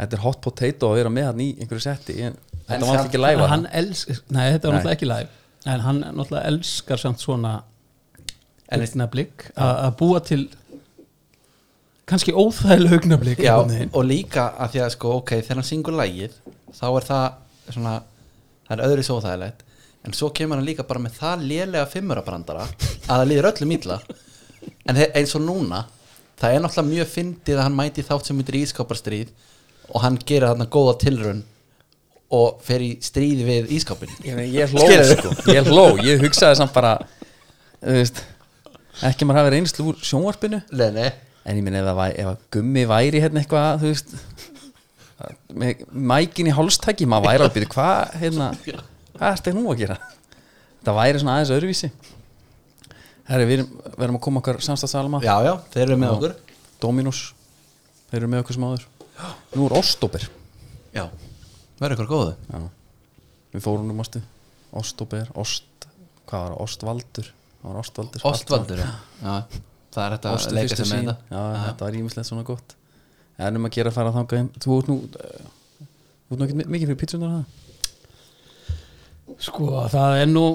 [0.00, 2.38] þetta er hot potato að vera með hann í einhverju setti en
[2.70, 5.28] þetta var samt- ekki live hann elskar, nei þetta var náttúrulega ekki live.
[5.74, 7.52] En hann náttúrulega elskar samt svona
[8.72, 10.42] augnablík að að búa til
[12.08, 13.90] kannski óþægileg veginn.
[13.92, 16.40] og líka að því að sko, ok, þegar hann syngur lægið
[16.72, 17.26] Þá er það
[17.76, 17.92] svona
[18.68, 19.64] Það er öðru svo þægilegt.
[20.02, 23.98] En svo kemur hann líka bara með það lélega fimmurabrandara Að það líður öllum illa.
[24.90, 25.84] En eins og núna
[26.42, 29.30] Það er náttúrulega mjög fyndið að hann mæti þátt sem myndir ískáparstríð
[29.92, 31.44] Og hann gerir þarna góða tilraun
[32.32, 35.84] Og fer í stríði við ískápin ég, ég hló sko, ég hló.
[36.00, 36.94] Ég hugsaði samt bara
[37.84, 38.22] veist,
[39.04, 40.62] ekki maður hafi reynslu úr sjónvarpinu?
[40.72, 41.10] Nei, nei.
[41.44, 44.14] En ég minn ef, að gummi væri hérna eitthvað þú veist
[45.92, 48.48] mækin í hálstæki maður væri að byrja hvað hérna,
[49.16, 49.98] hvað er þetta nú að gera?
[50.82, 51.90] Það væri svona aðeins öðruvísi.
[53.28, 56.34] Herri við erum, við erum að koma okkar samstagsalma Já, já, þeir eru með okkur.
[56.82, 57.20] Dominus,
[58.10, 58.86] þeir eru með okkur sem áður.
[59.54, 60.24] Nú er Ostóber
[60.92, 61.04] Já,
[61.78, 62.34] verður ykkur góðu.
[62.50, 62.64] Já.
[63.54, 64.22] við fórum nú mástu.
[64.74, 65.86] Ostóber, Ost
[66.26, 67.32] hvað var það, Ostvaldur.
[67.62, 68.26] Það var Ostvaldur.
[68.32, 68.90] Ostvaldur, já.
[69.22, 69.62] já.
[69.92, 71.36] Það er þetta að Ostu leika fyrstu sem með sín þetta.
[71.36, 72.76] Já, þetta var ímislegt svona gott
[73.38, 76.56] en um að gera að fara þangað inn þú ert nú þú ert nú ekki
[76.62, 77.44] mikið fyrir pítsunar það
[79.42, 80.46] sko það er nú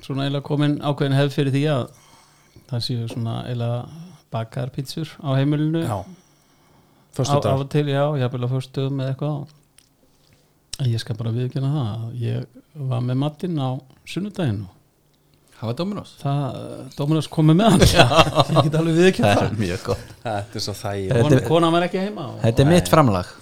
[0.00, 1.82] svona eiginlega komin ákveðin hefð fyrir því að
[2.70, 3.80] það séu svona eiginlega
[4.30, 5.82] bakar pítsur á heimilinu.
[5.82, 6.06] Já, á,
[7.14, 9.54] förstu af dag og til, já, ég haf vel að förstum með eitthvað.
[10.86, 13.70] Ég skal bara viðkjöna það að ég var með matinn á
[14.08, 14.62] sunnudaginn
[15.60, 16.14] og Hafa Dominos.
[16.22, 16.58] Það,
[16.96, 17.82] Dominos komið með hann.
[18.56, 19.46] Ég get alveg viðkjöna Það það.
[19.46, 20.14] er mjög gott.
[20.24, 23.32] Þetta er svo þæg konan var ekki heima og, Þetta er mitt framlag.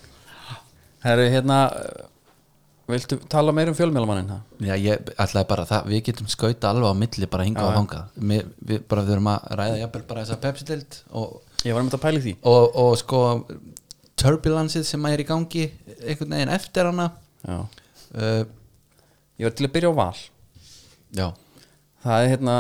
[1.04, 1.58] Herru hérna
[2.88, 4.42] viltu tala meir um fjölmjölamannin það?
[4.66, 7.72] Já, ég ætlaði bara það, við getum skauta alveg á milli bara hinga já.
[7.76, 11.34] hanga við, við bara við erum að ræða jafnvel bara þessa Pepsi-dild og,
[11.68, 12.32] ég var um þetta að pæli því.
[12.48, 13.20] og, og sko
[14.18, 15.66] turbulencið sem er í gangi
[16.00, 17.10] einhvern veginn eftir hana.
[17.44, 17.60] Já.
[18.16, 18.40] uh,
[19.38, 20.24] ég var til að byrja á val.
[21.14, 21.28] Já
[22.04, 22.56] það er hérna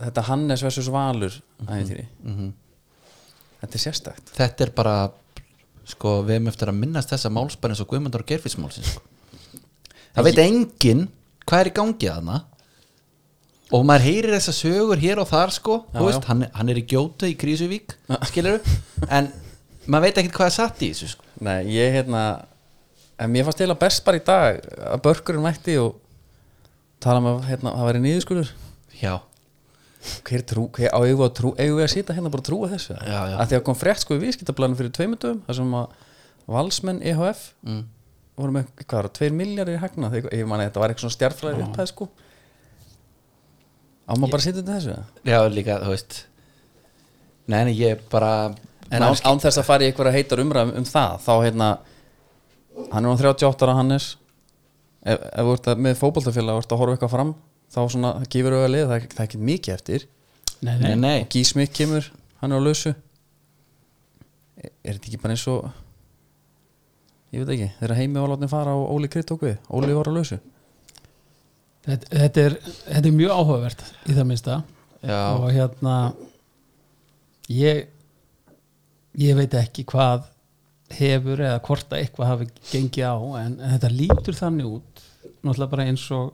[0.00, 1.34] þetta Hannes versus Valur
[1.66, 2.52] æfintýri Mhm.
[3.60, 4.30] þetta er sérstakt.
[4.36, 4.94] Þetta er bara
[5.84, 9.02] sko, við erum eftir að minnast þessa málsbæri eins og Guðmundur og Gerfismálsins sko.
[10.16, 11.08] Það veit enginn
[11.46, 12.44] hvað er í gangi þarna.
[13.72, 16.86] Og maður heyrir þessa sögur hér og þar sko, Já, veist, hann, hann er í
[16.90, 17.92] gjótu í Krísuvík,
[18.26, 18.58] skilur
[19.08, 19.28] en
[19.86, 21.22] maður veit ekkert hvað er satt í þessu sko.
[21.40, 22.22] Nei, ég hérna
[23.20, 24.58] en mér fannst eiginlega best bara í dag
[24.90, 25.99] að börkurinn mætti og
[27.02, 28.52] tala um að hérna, það væri niðurskurður?
[29.00, 29.14] Já,
[30.26, 32.48] hver trú, hver á eigum við að trú eigum við að sýta hérna bara að
[32.48, 32.96] trúa þessu?
[32.96, 33.36] Já, já.
[33.36, 35.98] að því að kom frétt sko í viðskiptablanum fyrir tveimundum þar sem að
[36.50, 37.82] valsmenn EHF mm.
[38.40, 41.06] voru með, hvað var það, 2 miljardar í hagna ég man að þetta var eitthvað
[41.06, 42.08] svona stjartfræði upphæð sko.
[44.08, 44.96] Á maður bara að sýta þetta þessu?
[45.30, 46.18] Já líka, þú veist.
[47.50, 48.32] Nei, nei, ég bara
[48.90, 51.68] en án, án þess að fara í einhverja heitar umræðum um það þá hérna
[52.90, 54.08] hann er á 38 ára Hannes
[55.04, 57.34] ef, ef þú ert að, með fótboltafélag og ert að horfa eitthvað fram
[57.70, 60.06] þá svona gefur auðvitað lið það það er ekki mikið eftir.
[60.60, 61.18] Nei, nei, nei.
[61.32, 62.08] Gísmik kemur,
[62.42, 62.94] hann er á lausu.
[64.60, 65.70] Er, er þetta ekki bara eins og
[67.30, 70.10] ég veit ekki, þeirra heimi var látni fara og Óli Krydd tók við, Óli var
[70.10, 70.40] á lausu.
[71.86, 72.58] Þetta, þetta, er,
[72.90, 74.58] þetta er mjög áhugavert í það minnsta.
[75.00, 75.94] Já, og hérna
[77.48, 77.86] ég
[79.18, 80.26] ég veit ekki hvað
[80.98, 84.89] hefur eða hvort að eitthvað hafi gengið á en, en þetta lítur þannig út
[85.44, 86.32] náttúrulega bara eins og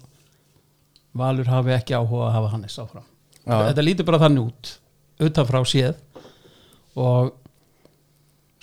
[1.17, 3.05] Valur hafi ekki áhuga að hafa Hannes áfram.
[3.47, 3.57] Já.
[3.71, 4.73] þetta lítur bara þannig út
[5.27, 6.01] utanfrá séð.
[6.97, 7.31] Og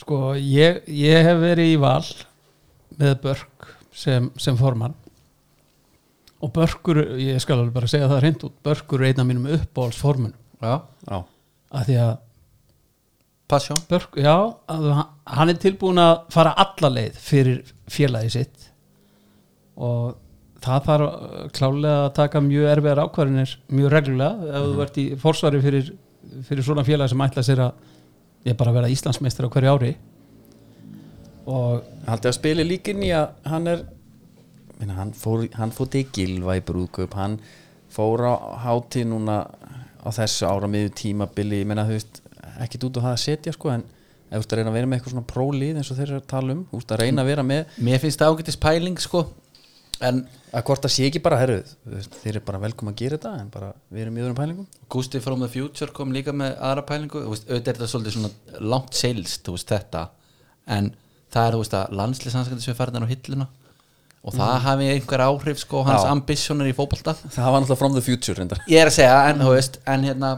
[0.01, 2.03] sko ég, ég hef verið í val
[2.99, 4.95] með Börk sem, sem formann.
[6.43, 9.45] Og Börkur, ég skal alveg bara segja það reynd út, Börkur er einn af mínum
[11.07, 11.19] já,
[11.71, 12.11] að því að
[13.53, 14.35] passjón Börk, já,
[14.67, 14.89] að
[15.37, 18.67] hann er tilbúin að fara alla leið fyrir félagi sitt.
[19.79, 20.17] Og
[20.63, 25.05] það þarf uh, klálega að taka mjög erfiðar ákvarðinir mjög reglulega ef þú ert í
[25.21, 25.91] forsvari fyrir,
[26.47, 27.89] fyrir svona félagi sem ætla sér að
[28.49, 29.93] ég bara vera Íslandsmeistar á hverju ári.
[31.47, 33.83] Og haldið að spili líkin í að hann er
[34.79, 37.37] minna, hann fór, hann fór til Gilva í brúðköp hann
[37.93, 38.33] fór á
[38.65, 39.43] hátíð núna
[40.03, 42.21] á þessu ára miður tímabili ég meina þú veist,
[42.63, 43.85] ekkit út á það að setja sko en
[44.33, 46.19] ef þú ert að reyna að vera með eitthvað svona prólið eins og þeir eru
[46.19, 49.01] að tala um, þú ert að reyna að vera með mér finnst það ágættis pæling
[49.03, 49.23] sko
[50.03, 50.19] en
[50.53, 53.49] að hvort það sé ekki bara veist, þeir eru bara velkom að gera þetta en
[53.53, 54.67] bara við erum í öðrum pælingum.
[54.93, 57.23] Gusti from the future kom líka með aðra pælingu.
[57.23, 60.05] Auðvitað er þetta svolítið svona langt þú veist þetta.
[60.77, 60.93] En
[61.33, 63.49] það er þú veist að landslýsanskandi sem farnar á hilluna.
[64.23, 67.15] Og það hafi einhver áhrif sko hans ambisjónir í fótbolta.
[67.27, 68.61] Það var náttúrulega from the future reyndar.
[68.71, 70.29] Ég er að segja en þú veist en hérna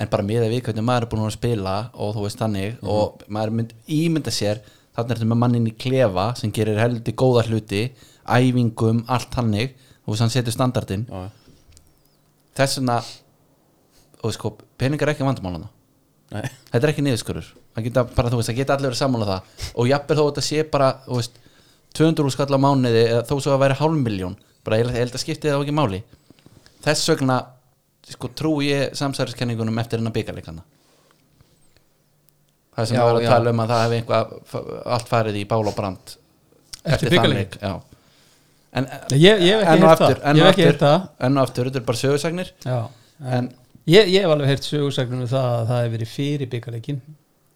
[0.00, 2.86] en bara með að við hvernig maður er búin að spila og þú veist þannig
[2.88, 4.62] og maður mynd, ímynda sér
[4.96, 7.82] þannig er þetta með mannin í klefa sem gerir heldur góða hluti
[8.22, 9.72] æfingum, allt þannig.
[10.02, 11.06] Þú veist hann setur standardinn.
[11.08, 11.30] Já.
[12.58, 12.98] þess vegna
[14.22, 15.70] og sko, peningar er ekki vandamálana
[16.32, 16.44] Nei.
[16.68, 19.54] þetta er ekki niðurskurur það geta, bara, þú veist, það geta allir verið sammála það.
[19.80, 21.40] Og jafnvel þó að þetta sé bara þú veist,
[21.96, 25.16] 200 úr skall á mánuði eða þó svo að væri hálf miljón bara ég held
[25.16, 26.02] að skipti það ekki máli.
[26.84, 27.38] Þess vegna
[28.12, 30.64] sko, trú ég samsæriskenningunum eftir hennar byggarleikana
[32.76, 33.30] það sem Já, var að já.
[33.34, 36.14] tala um að það hefði einhvað allt farið í bál og brand
[36.82, 37.72] Eftir já.
[38.72, 39.90] En, ég, ég hef ekki heyrt það.
[39.92, 40.78] aftur, enn og aftur,
[41.26, 42.78] enn og aftur, þetta er bara sögursagnir já.
[43.36, 43.50] en
[43.84, 47.02] ég, ég hef alveg heyrt sögursagnum það að það hef verið fyrir byggarleikin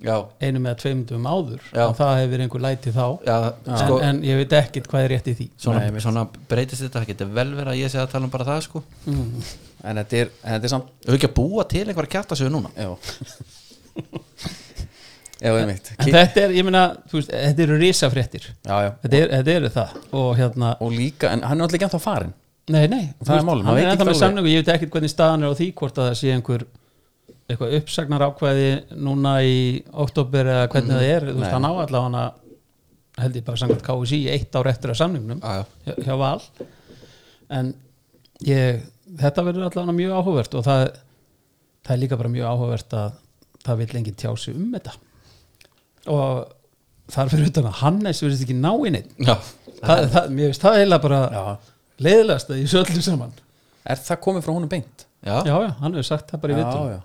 [0.05, 1.63] já, einu með tveimundum áður.
[1.73, 1.85] Já.
[1.87, 3.07] og það hefur einhver læti þá.
[3.25, 5.47] Já, sko, en, en ég veit ekkit hvað er rétt í því.
[5.65, 8.35] Svona, Nei, svona breytist þetta, það getur vel verið að ég sé að tala um
[8.35, 8.85] bara það sko.
[9.09, 9.49] Mm.
[9.87, 12.53] en þetta er, en þetta er samt Ef við ekki að búa til einhverja kjartasögu
[12.53, 12.71] núna
[15.43, 15.93] já einmitt.
[15.99, 18.49] En þetta er, ég meina, þú veist, þetta eru risafréttir.
[18.65, 19.95] Þetta, er, þetta eru það.
[20.17, 22.35] Og hérna, og líka, en hann er alltaf ekki ennþá farin
[22.73, 23.05] nei, nei.
[23.23, 25.59] Það er málið, hann er ekki með samningu, ég veit ekkit hvernig staðan er á
[25.59, 26.65] því hvort að það sé einhver
[27.47, 28.71] eitthvað uppsagnar ákvæði
[29.07, 29.61] núna í
[30.05, 31.29] oktober eða hvernig það er.
[31.29, 32.25] Þú veist, hann á allavega hana
[33.23, 35.65] held ég bara samkvæmt KSI eitt ár eftir að samningnum Já, já.
[35.87, 36.67] hjá, hjá Val.
[37.57, 37.71] En
[38.45, 38.83] ég,
[39.23, 40.85] þetta verður allavega mjög áhugavert og það,
[41.87, 43.23] það er líka bara mjög áhugavert að
[43.67, 44.99] það vil lengi tjá sig um þetta
[46.13, 46.53] og
[47.15, 49.35] þar fyrir utan að Hannes verðist ekki ná í neitt Já,
[49.83, 51.43] það, það, mér finnst það eiginlega bara já.
[52.07, 53.35] leiðilegast að ég söllu saman.
[53.87, 55.07] Er það komið frá honum beint?
[55.27, 55.37] já.
[55.47, 57.03] já, já, hann hefur sagt það bara í vittum já, já.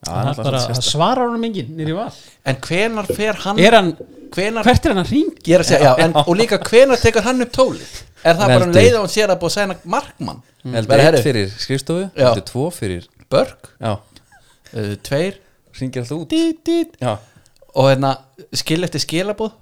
[0.00, 2.12] Já, hann náttúrulega bara, það svarar honum enginn nýri val.
[2.48, 3.90] En hvenar fer hann er hann,
[4.32, 7.26] hvenar, hvert er hann að ringa Ég að segja, já, en, og líka hvenar tekur
[7.26, 7.90] hann upp tólið?
[8.20, 10.40] Er það bara um leið og hann sér að búið að sæna markmann?
[10.64, 12.26] Heldur Bara, eitt fyrir skrifstofu, Já.
[12.30, 15.36] heldur tvo fyrir Börk, já, uh, tveir?
[15.80, 16.32] Ringir alltaf út.
[16.32, 17.12] Dít, dít, já,
[17.74, 18.14] Og hérna,
[18.56, 19.52] skil eftir skilabóð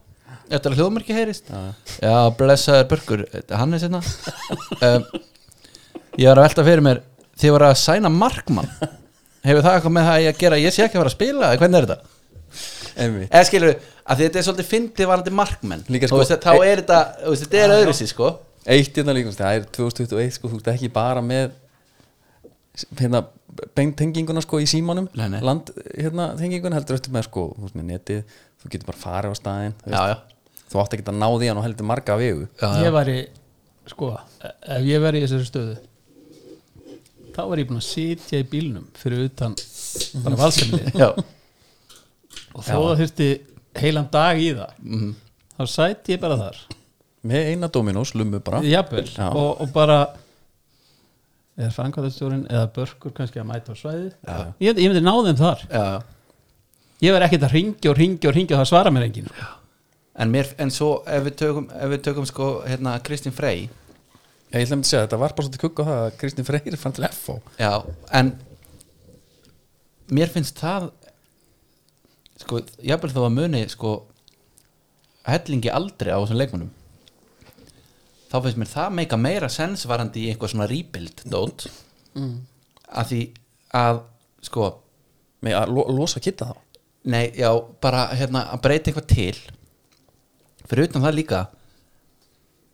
[0.49, 1.51] Þetta er hljóðmerki heyrist.
[1.53, 5.05] Já, Já, blessaður Börkur, hann er sérna um,
[6.16, 7.03] Ég var að velta fyrir mér
[7.38, 8.71] Þið voru að sæna markmann.
[9.44, 11.79] Hefur það eitthvað með það að gera Ég sé ekki að fara að spila, hvernig
[11.83, 12.14] er þetta?
[12.99, 16.81] eða skilur við, að þetta er svolítið fyndið varandi markmenn Líka sko- veist, þá er
[16.81, 18.31] þetta, veist, þetta er öðruvísi sko.
[18.68, 21.53] Eitt hérna líka, það er 2021 sko, þú ert ekki bara með
[22.99, 23.23] hérna
[23.79, 25.40] beintenginguna sko í símanum Nei, nei.
[25.44, 26.31] land hérna
[26.79, 27.44] heldur eftir með sko
[27.92, 28.23] netið,
[28.62, 30.16] þú getur bara farið á staðinn þú, Já, já,
[30.73, 32.94] þú átt ekki að ná því hann og heldur marga vegu já, ég já.
[32.99, 33.18] væri,
[33.92, 34.11] sko
[34.44, 35.77] ef ég væri í þessari stöðu
[37.38, 39.55] þá var ég búin að sitja í bílnum fyrir utan
[40.25, 41.09] bara valsemlið já.
[42.55, 43.29] og þó þurfti
[43.79, 45.12] heilan dag í það Mhm.
[45.59, 46.59] þá sæti ég bara þar
[47.29, 49.29] með eina Dominos, lummu bara jafnvel Já.
[49.35, 49.99] og, og bara
[51.59, 54.12] eða framkvæmdastjórin eða börkur kannski að mæta á svæðið.
[54.23, 54.38] Já.
[54.62, 55.64] ég, ég myndi ná þeim þar.
[55.66, 55.99] Já, já.
[57.05, 59.33] ég verð ekkert að ringja og ringja og ringja og það svara mér enginn.
[60.18, 63.68] En, mér, en svo ef við tökum, ef við tökum sko hérna Kristín Frey.
[64.49, 66.94] Ég ætla að segja, þetta var bara svolítið kukk á það að Kristinn Freyr fann
[66.97, 67.73] til FO Já,
[68.16, 68.31] en
[70.09, 70.87] mér finnst það
[72.40, 73.92] sko, jafnvel þó að muni sko
[75.29, 76.71] hellingi aldrei á þessum leikmannum
[78.28, 81.68] þá finnst mér það meika meira sensvarandi í eitthvað svona rebuild dót.
[82.18, 82.38] Mm.
[82.88, 83.20] að því
[83.78, 83.98] að
[84.48, 84.68] sko,
[85.44, 86.56] með að lo losa kitta þá?
[87.08, 89.36] Nei, já, bara hérna að breyta eitthvað til.
[90.68, 91.42] Fyrir utan það líka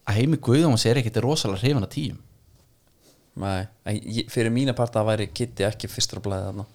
[0.04, 2.22] að heimi Guðjóns er ekkit rosalega hrifan að tíum
[3.34, 3.66] Nei,
[4.30, 6.66] fyrir mína part að væri kitti ekki fyrstur að blæða þarna.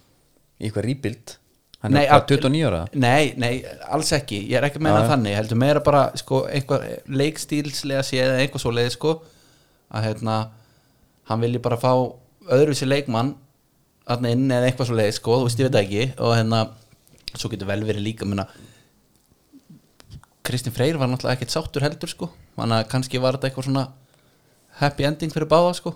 [0.59, 1.35] Í eitthvað rýbild
[1.83, 2.81] hann Nei, er bara að- 29 ára?
[2.93, 3.51] Nei, nei,
[3.87, 4.39] alls ekki.
[4.49, 5.09] Ég er ekki að meina Já, já.
[5.13, 9.13] þannig, heldur meira bara sko, eitthvað leikstílslega séð eða eitthvað svo leið sko,
[9.93, 10.39] að hérna
[11.29, 11.93] hann vilji bara fá
[12.49, 13.35] öðruvísi leikmann
[14.09, 16.03] þarna inn eða eitthvað svo leið sko, þú veist ég veit það ekki.
[16.19, 16.61] Og hérna,
[17.35, 18.47] svo getur vel verið líka minna
[20.43, 23.83] Kristinn Freyr var náttúrulega ekkert sáttur heldur sko, þannig að kannski var þetta eitthvað svona
[24.79, 25.93] happy ending fyrir báða sko.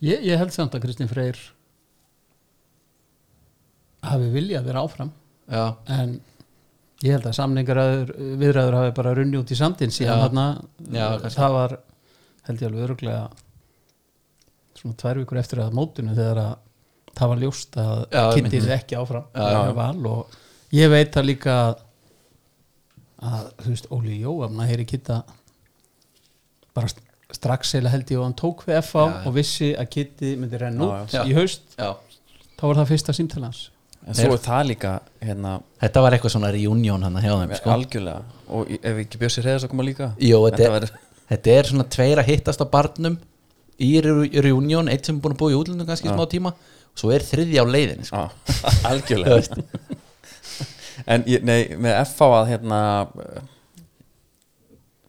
[0.00, 1.36] Ég, ég held samt að Kristinn Freyr
[4.06, 5.10] hafi viljað vera áfram.
[5.48, 6.20] Já, en
[7.02, 7.80] ég held að samningar
[8.40, 10.20] viðræður hafi bara runni út í sandin síðan
[11.22, 11.38] kannski.
[11.40, 11.76] það var
[12.48, 13.22] held ég alveg öruglega
[14.78, 16.54] svona tvær vikur eftir að mótinu þegar að
[17.18, 18.04] það var ljóst að
[18.60, 18.68] einmitt.
[18.78, 19.58] ekki áfram Já, já,
[20.06, 20.36] og
[20.78, 21.80] ég veit það líka að,
[23.32, 25.22] að þú veist Óli Jóamna heyri kitta
[26.76, 27.02] bara st-
[27.34, 30.86] strax eða held ég og hann tók við FA og vissi að kitti myndi renna
[31.10, 31.74] Já, út í haust.
[31.76, 31.90] Já.
[32.58, 33.64] Þá var það fyrsta símtalans
[34.08, 37.70] en svo er það líka hérna, Þetta var eitthvað svona reunion hann hjá þeim sko.
[37.74, 41.00] algjörlega og í- ef ekki Bjössi Reyðars að koma líka Jó, þetta, þetta er,
[41.32, 43.18] þetta er svona tveir að hittast á barnum
[43.78, 46.14] í re- reunion, eitt sem er búin að búa í útlundum kannski Já.
[46.16, 48.24] smá tíma og svo er þriði á leiðin sko.
[48.24, 48.30] Já,
[48.90, 49.62] algjörlega
[51.06, 52.78] En ég, nei, með FH að hérna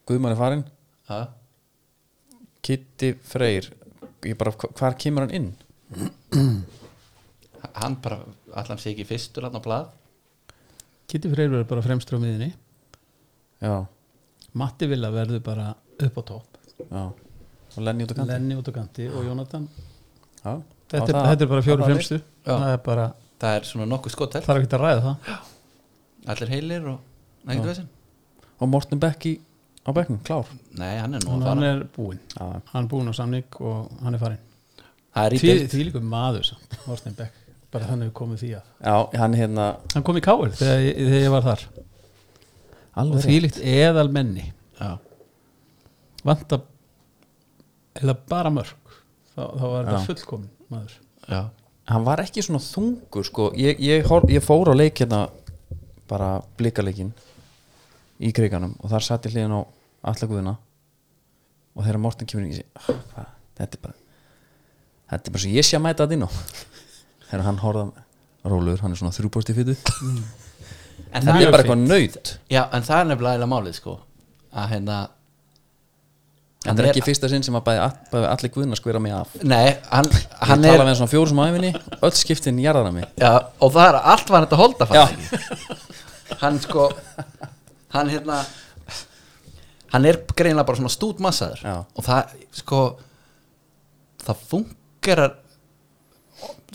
[0.10, 0.64] Guðmann er farinn
[1.10, 1.22] Já.
[2.66, 3.72] Kitty Freyr
[4.38, 5.50] bara, hva- hvar kemur hann inn?
[7.80, 8.20] hann bara,
[8.58, 9.92] allan sé ekki fyrstur hann á blað?
[11.10, 12.52] Kitty Freyr verður bara fremstur á miðinni
[13.60, 13.74] Já,
[14.56, 15.66] Matti Villa verður bara
[16.00, 16.60] upp á topp.
[16.80, 17.02] Já.
[17.76, 18.32] Og Lenny út á kanti.
[18.32, 19.68] Lenny út á kanti og Jónatan
[20.40, 20.54] Já,
[20.90, 22.54] þetta, er, þetta er bara fjóru fremstu Já.
[22.54, 23.06] það er bara,
[23.42, 25.46] það er svona nokkuð skottel það er ekki að ræða það.
[26.34, 27.06] Allir heilir og
[28.60, 29.38] Og Morten Beck í,
[29.88, 30.50] á bekknum, klár?
[30.76, 32.20] Nei, hann er nú hann, er búinn.
[32.36, 34.42] Já, hann er búinn á samning og hann er farinn.
[35.16, 38.38] Það er í því, deild því líka maður samt, Morten Beck bara þannig við komum
[38.42, 38.70] því að.
[38.86, 41.64] Já hann hérna hann kom í káir þegar, þegar ég var þar.
[41.80, 44.48] Og Alveg því líkt eðal menni
[44.80, 44.90] já,
[46.28, 46.62] vanta
[48.00, 48.76] eða bara mörg.
[49.36, 50.96] Þá, þá var þetta fullkomin maður.
[51.30, 51.42] Já,
[51.94, 53.52] hann var ekki svona þungur sko.
[53.60, 55.28] ég, ég, hor, ég fór á leik hérna
[56.10, 57.14] bara blikaleikin
[58.20, 59.62] í kriganum og þar satt ég hliðin á
[60.10, 60.56] allaguðina
[61.78, 63.30] og þegar Morten kemur inn, ég sé "Ah,
[63.60, 63.94] þetta er bara
[65.14, 66.30] þetta er bara svo ég sé að mæta inn á
[67.30, 68.06] þegar hann horfða
[68.50, 69.80] Rólur, hann er svona þrjúbósti fyrir
[71.13, 73.96] en þetta það er bara eitthvað nöyt já, en það er nefnilega málið sko.
[74.50, 75.00] Að hérna
[76.63, 79.36] þetta er ekki fyrsta sinn sem að bæði, bæði allir guðna skvera mig af.
[79.44, 82.98] Nei, hann, ég hann tala er með svona fjóru sem æfinni öll skiptin jarðar að
[82.98, 83.12] mig.
[83.22, 85.06] Já, og það er allt var þetta holda Já.
[86.42, 86.88] hann sko
[87.96, 88.39] hann hérna
[89.94, 92.82] hann er greinlega bara svona stútmassaður og það sko
[94.26, 95.38] það fungerar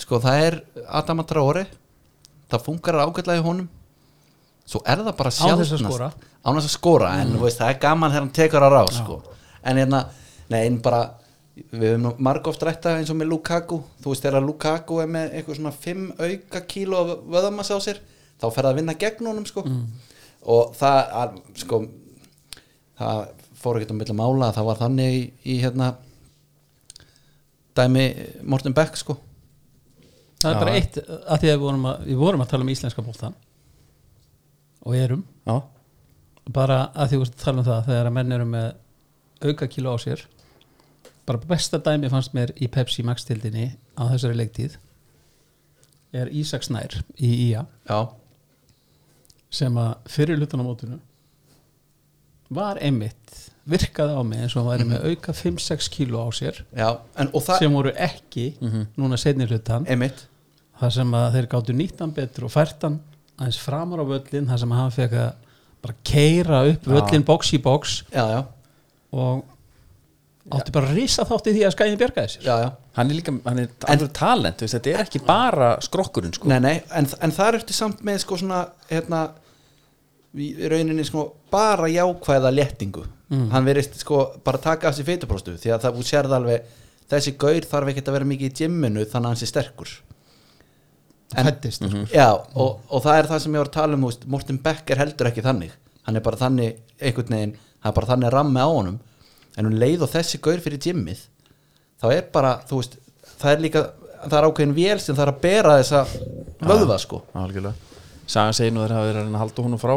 [0.02, 1.66] sko það er Adama Traore.
[2.50, 3.68] Það fungerar ágætlega í honum.
[4.68, 6.08] Svo er það bara skora.
[6.44, 8.90] án þess að skora en þú veist, það er gaman þegar hann tekur á ráð
[8.98, 9.16] sko.
[9.64, 10.00] en hérna,
[10.52, 11.02] nei, en bara
[11.54, 15.58] við höfum margóft rætta eins og með Lukaku, þú veist þegar Lukaku er með eitthvað
[15.60, 18.00] svona 5 auka kíló vöðamassa á sér,
[18.40, 19.64] þá fer það að vinna gegn honum sko.
[20.44, 21.80] Og það að, sko
[22.98, 23.22] það
[23.62, 25.22] fór ekkert um milli mála það var þannig í,
[25.54, 25.94] í hérna
[27.74, 28.04] dæmi
[28.42, 29.16] Morten Beck sko
[30.44, 30.62] það er Já.
[30.62, 33.36] bara eitt að því að við vorum að, við vorum að tala um íslenska bóltan
[34.84, 35.24] og erum.
[35.48, 35.56] Já,
[36.52, 38.70] bara að því að tala um það þegar að menn eru með
[39.44, 40.24] auka kíló á sér.
[41.24, 44.76] Bara besta dæmi fannst mér í Pepsi Max tildinni á þessari leiktíð
[46.14, 47.98] er Ísak Snær í IA já,
[49.54, 51.00] sem að fyrir hlutan á mótinu
[52.54, 56.88] var einmitt virkaði á mig eins og væri með auka 5-6 kíló á sér já
[57.16, 58.46] en, það, sem voru ekki
[59.00, 59.88] núna setni hlutan.
[59.90, 60.26] Einmitt
[60.84, 63.00] þar sem að þeir gáttu nýttan betur og fært hann
[63.38, 65.32] aðeins framar á völlin þar sem að hann fekk að
[65.84, 68.40] bara keira upp völlin box í box já, já,
[69.12, 69.42] og
[70.54, 72.44] átti bara að risa þátt í því að skæðin bjargaði sér.
[72.44, 72.68] Já, já.
[72.98, 76.50] Hann er líka, hann er alveg talent þú veist, þetta er ekki bara skrokkurinn sko.
[76.52, 78.60] Nei, nei, en, en það ertu samt með sko svona
[78.90, 79.22] hérna
[80.36, 83.06] í rauninni sko bara jákvæða léttingu.
[83.50, 86.68] Hann verist sko bara taka af sér feitupróstu því að það þú sérð alveg
[87.10, 89.90] þessi gaur þarf ekki að vera mikið í gymminu þannig að hann sé sterkur
[91.36, 94.04] En- fættist mm Já, og, og það er það sem ég var að tala um
[94.06, 95.72] veist, Morten Beck er heldur ekki þannig.
[96.06, 98.98] Hann er bara þannig, einhvern veginn það er bara þannig rammi á honum.
[99.56, 101.24] En um leið og þessi gaur fyrir gymmið
[102.02, 102.98] þá er bara, þú veist
[103.40, 103.82] það er líka,
[104.28, 106.04] það er ákveðin vél sem það er að bera þessa
[106.64, 107.22] vöðva sko.
[107.34, 107.74] algjörlega.
[108.26, 109.94] Sagan segir nú þeir hafa verið að að halda honum frá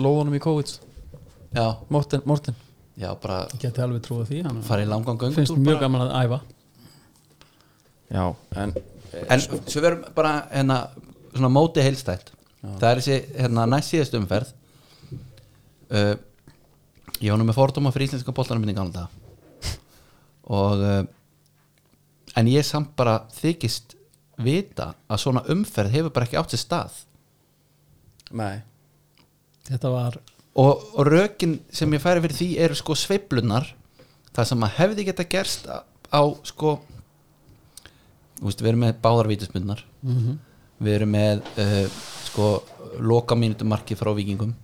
[0.00, 0.74] lóðunum í COVID
[1.56, 2.54] Já, Morten, Morten.
[2.98, 4.62] já, bara geti alveg trúið því hann
[5.34, 5.80] finnst mjög bara.
[5.80, 6.40] gaman að æfa.
[8.12, 8.24] Já,
[8.56, 8.72] en
[9.26, 10.80] En svo verum bara hérna
[11.32, 12.32] svona móti heilstætt
[12.74, 14.52] það er þessi hérna næst síðast umferð.
[15.86, 16.14] Uh,
[17.20, 19.22] ég var nú með fordóma fyrir íslenska boltanum minni gamla dag
[20.50, 21.02] og uh,
[22.38, 23.94] en ég samt bara þykist
[24.42, 26.98] vita að svona umferð hefur bara ekki átt sér stað.
[28.34, 28.58] Nei,
[29.70, 30.18] þetta var
[30.58, 33.70] og, og rökin sem ég færi fyrir því eru sko sveiflunar
[34.34, 36.80] það sem að hefði geta gerst á, á sko
[38.42, 39.82] veist, við erum með báðar vítismyndunar
[40.78, 41.86] við erum með uh,
[42.26, 42.48] sko
[43.00, 44.54] loka mínutumarki frá vikingum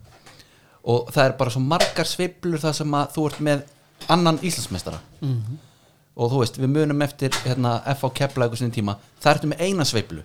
[0.85, 3.63] og það er bara svo margar sveiflur það sem að þú ert með
[4.11, 4.99] annan Íslandsmeistara.
[6.17, 8.11] Og þú veist, við munum eftir hérna, F.A.
[8.11, 10.25] Kepla eitthvað sinni tíma, það ertu með eina sveiflu.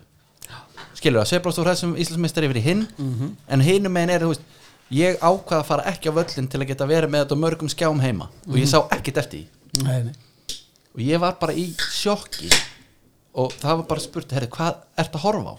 [0.98, 2.82] Skilur það, sveiflast úr þessum Íslandsmeistari yfir í hinn,
[3.48, 4.42] en hinum megin er, þú veist,
[4.90, 8.02] ég ákvað að fara ekki á völlin til að geta verið með þetta mörgum skjám
[8.02, 8.30] heima.
[8.50, 9.86] Og ég sá ekkert eftir því.
[9.86, 10.16] Nei, nei.
[10.96, 12.50] og ég var bara í sjokki
[13.38, 15.56] og það var bara spurt, herri, hvað ert að horfa á?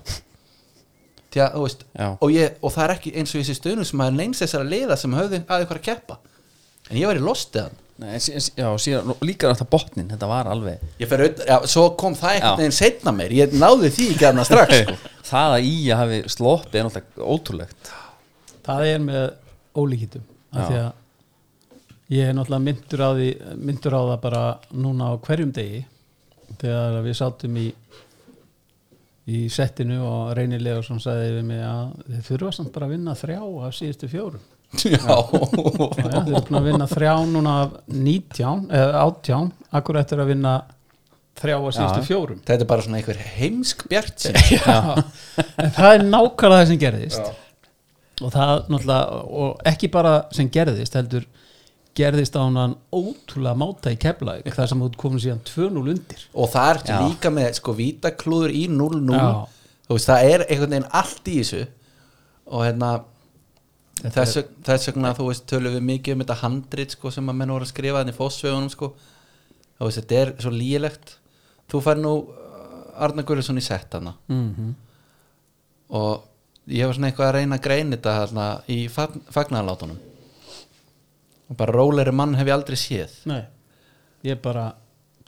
[1.29, 3.89] Því að, þú veist og, ég, og það er ekki eins og ég sé stöðnum
[3.89, 6.17] sem að neins þessara liða sem höfðu að ykkur að keppa.
[6.89, 11.25] En ég var í lostiðan já, síðan, líka alltaf botnin þetta var alveg ég fer
[11.25, 14.83] auðvitað, já, svo kom það einhvern veginn setna meir, ég náði því ekki aðna strax
[14.85, 14.95] sko.
[15.27, 17.91] það að að hafi sloppið er náttúrulega ótrúlegt.
[18.69, 19.27] Það er með
[19.75, 23.29] ólíkitum af því að ég er náttúrulega myndur á því
[23.67, 25.83] myndur á það bara núna á hverjum degi
[26.63, 27.67] þegar við sátum í
[29.29, 33.17] í settinu og reynilega og sagði við mig að þið þurfa samt bara að vinna
[33.19, 34.47] þrjá af síðustu fjórum.
[34.85, 40.23] Já, og ja, þið búin að vinna þrjá núna af 19 eða 18 akkur eftir
[40.23, 40.55] að vinna
[41.41, 42.07] þrjá af síðustu Já.
[42.09, 42.41] fjórum.
[42.49, 44.79] Þetta er bara svona einhver heimsk bjart Já.
[45.61, 47.33] en það er nákvæmlega það sem gerðist.
[48.19, 51.29] Og það náttúrulega og ekki bara sem gerðist heldur
[51.97, 56.25] gerðist á hann ótrúlega máta í keflaug þar sem þú komin síðan 2-0 undir.
[56.35, 56.99] Og það er Já.
[57.07, 59.29] líka með sko vítaklúður í 0-0 Já.
[59.89, 61.63] þú veist, það er einhvern veginn allt í þessu.
[62.49, 62.91] Og hérna
[64.03, 67.41] þess, veg- þess vegna þú veist tölum við mikið um þetta handrit sko sem að
[67.41, 68.93] menn voru að skrifa þannig fósvegunum sko.
[69.79, 71.19] Þú veist, þetta er svo lígilegt
[71.69, 74.73] þú fær nú uh, Arna Gullusson í sett hana mm -hmm.
[75.89, 76.25] og
[76.67, 80.08] ég var svona eitthvað að reyna að greina þetta hana, í fagnarlátunum og
[81.57, 83.15] bara róleri mann hef ég aldrei séð.
[83.31, 83.43] Nei,
[84.27, 84.73] ég bara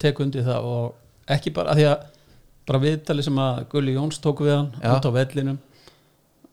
[0.00, 2.04] tek undir það og ekki bara að því að
[2.70, 4.92] bara viðtali sem að Gulli Jóns tók við hann Já.
[4.94, 5.58] út á vellinum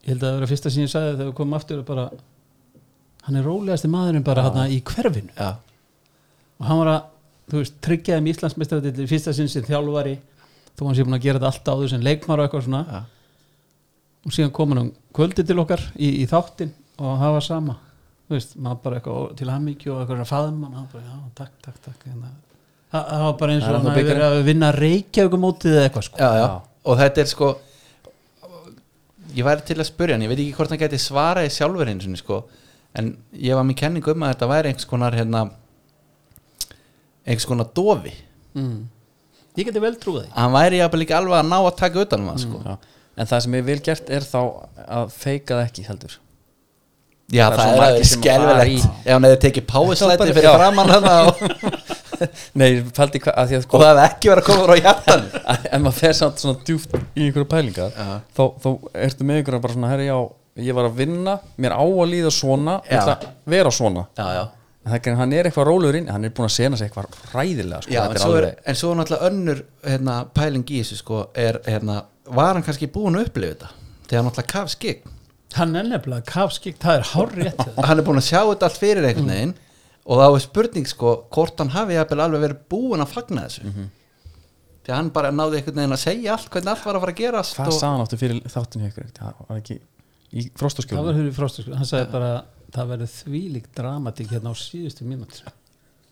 [0.08, 2.08] ég held að það vera fyrsta sem ég sagði þegar við komum aftur bara
[3.28, 5.34] hann er rólegasti maðurinn bara hann í hverfinu.
[5.36, 5.58] Já,
[6.58, 7.12] og hann var að,
[7.52, 10.16] þú veist, tryggjaði um Íslandsmeistaratilli í fyrsta sinn sem þjálfari
[10.78, 12.84] þó hann sé búin að gera þetta allt áður sem leikmar og eitthvað svona.
[12.88, 13.02] Já,
[14.28, 17.78] og síðan kom hann um kvöldi til okkar í, í þáttin og það var sama
[18.28, 21.54] þú veist, maður bara eitthvað til hammingju og eitthvað að faðma hann bara, já, takk,
[21.64, 22.34] takk, takk hérna.
[22.92, 26.20] það var bara eins og hann hefði verið að vinna reykjaugum mótið eða eitthvað sko
[26.20, 26.48] já, já.
[26.84, 27.52] og þetta er sko
[29.38, 32.04] ég væri til að spyrja hann, ég veit ekki hvort hann gæti svaraði sjálfur einu
[32.04, 32.42] sinni sko
[32.98, 35.46] en ég var með kenningu um að þetta væri einhvers konar hérna
[37.24, 38.14] einhvers konar dofi
[38.58, 38.78] mm.
[39.60, 42.32] ég geti vel trúið því hann væri ekki alveg að ná að taka utan um
[42.34, 42.62] það sko.
[42.66, 43.04] já.
[43.16, 44.40] en það sem er vel gert er þá
[44.88, 46.18] að feika það ekki heldur
[47.34, 51.42] já, Það það, er skelvilegt í- ef hann hefði tekið páislæti fyrir framann og,
[52.60, 55.26] nei, fældi hvað að að og sko það hefði ekki verið að koma frá hjartan
[55.74, 58.08] ef maður fer samt svona djúft í einhverju pælingar Já.
[58.38, 58.70] þá, þá
[59.08, 60.18] ertu með einhverja bara svona herri já,
[60.70, 64.06] ég var að vinna, mér á að líða svona ég ætla að vera svona.
[64.18, 64.46] Já, já.
[64.88, 67.12] En það, er- hann er eitthvað rólegur inn, hann er búin að sena sig eitthvað
[67.36, 70.98] ræðilega sko, Já, en svo, er, en svo er náttúrulega önnur hérna, pæling í þessu
[71.04, 71.98] sko, er, hérna,
[72.32, 73.72] var hann kannski búin að upplifa þetta?
[74.08, 75.04] Þegar hann náttúrulega kaf skik
[75.56, 78.82] hann er nefnilega kafskikt, það er hár rétt hann er búin að sjá þetta allt
[78.82, 79.54] fyrir einhvern veginn
[80.08, 83.64] og þá er spurning sko hvort hann hafi jafnvel alveg verið búin að fagna þessu.
[83.68, 83.88] Mhm.
[84.88, 87.14] því að hann bara náði einhvern veginn að segja allt hvernig allt var að fara
[87.16, 89.10] að gerast hvað og, sagði hann áttu fyrir þáttinu ykkur?
[89.18, 89.80] Það var ekki
[90.28, 92.32] í það frostaskjólum var fróstu sko, hann sagði bara
[92.76, 95.52] það verður þvílík dramatík hérna á síðustu mínútur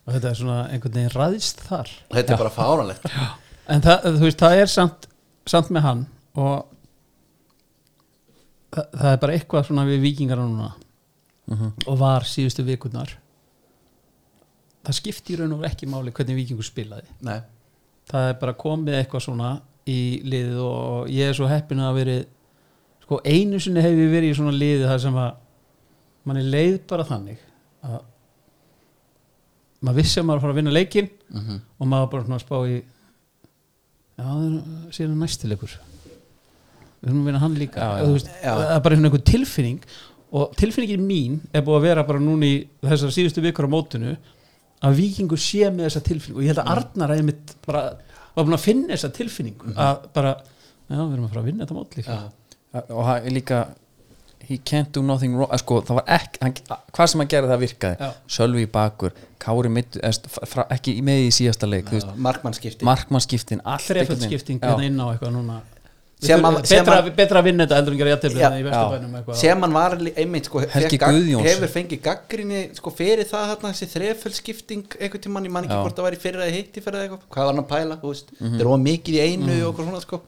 [0.06, 1.90] og þetta er svona einhvern veginn ræðist þar.
[2.14, 3.08] Þetta er bara fáranlegt
[3.74, 5.08] en það, þú veist, það er samt,
[5.50, 6.04] samt með hann
[6.36, 6.75] og
[8.76, 10.72] það, það er bara eitthvað svona við vikingar núna.
[11.86, 13.12] Og var síðustu vikurnar.
[14.86, 17.08] Það skipti í raun og ekki máli hvernig vikingur spilaði.
[17.26, 17.40] Nei.
[18.06, 19.48] það er bara komið eitthvað svona
[19.90, 19.98] í
[20.30, 22.18] liðið og ég er svo heppin að veri
[23.02, 25.32] sko einu sinni hef ég verið í svona liðið þar sem að
[26.30, 27.40] mann er leið bara þannig
[27.86, 27.96] að
[29.86, 31.58] maður vissi að maður fara að vinna leikinn Mhm.
[31.80, 32.76] og maður bara svona spá í
[34.18, 34.62] já, það
[34.92, 37.82] síðan næstilegur við erum að vinna hann líka.
[37.82, 39.80] Já, veist, það er bara svona einhver tilfinning
[40.36, 44.16] og tilfinningin mín er búið að vera bara núna í þessar síðustu vikur á mótinu
[44.86, 46.42] að vikingur sé með þessa tilfinningu.
[46.42, 47.86] Og ég held að Arnar að mitt bara
[48.36, 50.36] var búin að finna þessa tilfinningu að bara,
[50.90, 52.20] já, við erum að fara að vinna þetta mót líka.
[52.86, 53.66] Og hann er líka
[54.46, 55.50] he can't do nothing wrong.
[55.52, 57.96] Eh, sko, það var ekki, hann, hvað sem hann gerði það virkaði.
[58.02, 58.26] Já.
[58.36, 59.98] Sölvi í bakur, Kári mitt,
[60.50, 64.68] fra, ekki með í síðasta leik markmannskiptin allt einhvern þrefaldskipting Já.
[64.72, 65.58] hérna inn á eitthvað núna
[66.30, 69.34] betra, betra að vinna þetta heldur en gera í eitthvað.
[69.40, 75.26] Sem hann var einmitt sko, hefur fengið gaggrinni sko, fyrir það þarna, þessi þreföldskipting einhvern
[75.28, 77.54] tímann, ég man ekki hvort það var í fyrir að hitti fyrir eitthvað, hvað var
[77.54, 80.22] hann að pæla þú veist, þeir eru mikið í einu og okkur svona sko.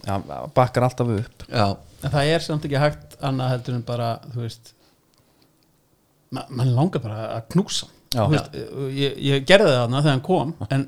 [0.00, 0.14] Já,
[0.56, 1.46] bakkar alltaf upp.
[1.46, 1.66] Já,
[2.00, 4.74] en það er samt ekki hægt annað heldur en bara þú veist
[6.30, 7.90] ma mann langar bara að knúsa.
[8.10, 8.56] Veist,
[8.94, 10.86] ég, ég gerði það þarna þegar hann kom en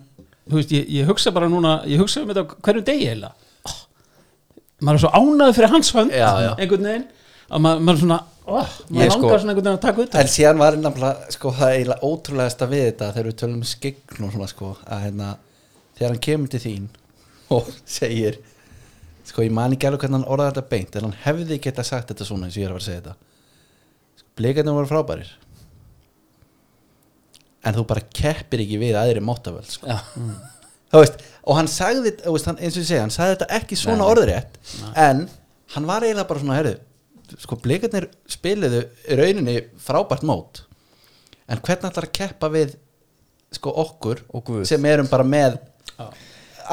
[0.49, 3.35] þú veist, ég, ég hugsa bara núna ég hugsa um þetta hverju degi oh,
[4.83, 6.53] maður er svo ánæður fyrir hans hönd Já, já.
[6.59, 7.09] einhvern veginn
[7.53, 10.05] að maður, maður er svona oh, maður Ég sko- langar svona einhvern veginn að taka
[10.07, 13.69] út en síðan var nefnilega sko, það eiginlega ótrúlegasta við þetta þegar við tölum um
[13.73, 15.29] skegn og svona sko, að hérna,
[15.99, 16.89] þegar hann kemur til þín
[17.59, 17.69] og
[17.99, 18.41] segir
[19.29, 22.11] sko ég man ekki alveg hvernig hann orðaði þetta beint en hann hefði geta sagt
[22.11, 25.31] þetta svona eins og ég er að fara að segja þetta blikarnir voru frábærir
[27.63, 29.87] en þú bara keppir ekki við aðri móttavöld sko.
[29.87, 30.01] Já.
[30.93, 34.05] Veist, og hann sagði veist, hann, eins og ég segja, hann sagði þetta ekki svona
[34.13, 34.59] orðrétt
[35.01, 35.23] en
[35.75, 36.75] hann var eiginlega bara svona herðu,
[37.41, 40.63] sko blikarnir spiluðu í rauninni frábært mót
[41.49, 42.75] en hvernig ætlar að keppa við
[43.57, 44.21] sko okkur
[44.69, 45.57] sem erum bara með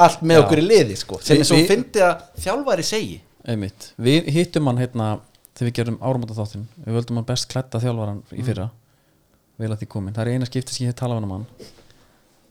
[0.00, 0.42] allt með Já.
[0.44, 3.20] okkur í liði sko sem Vi- er svo vi- fyndi að þjálfari segi.
[3.48, 5.08] Einmitt, við hittum hann hérna
[5.56, 8.68] þegar við gerum áramóta þáttin við völdum hann best klætta þjálfaran í fyrra.
[9.58, 11.46] Vel að því komin, það er eina skipti sem ég hef talað um hann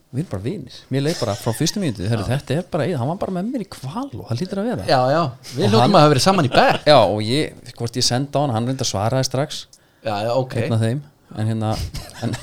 [0.10, 3.10] við erum bara vinir, mér leið bara frá fyrstu mínúti Heru, þetta er bara, hann
[3.12, 4.86] var bara með mér í kval og það lítur að vera.
[4.89, 5.22] Já, já,
[5.53, 8.41] við hann- að hafa verið saman í bæk Já, og ég, hvort ég senda á
[8.41, 9.60] hann hann reyndi að svaraði strax.
[10.01, 10.55] Já, já, ok.
[10.66, 11.01] Af þeim.
[11.38, 11.76] En hérna
[12.26, 12.34] en,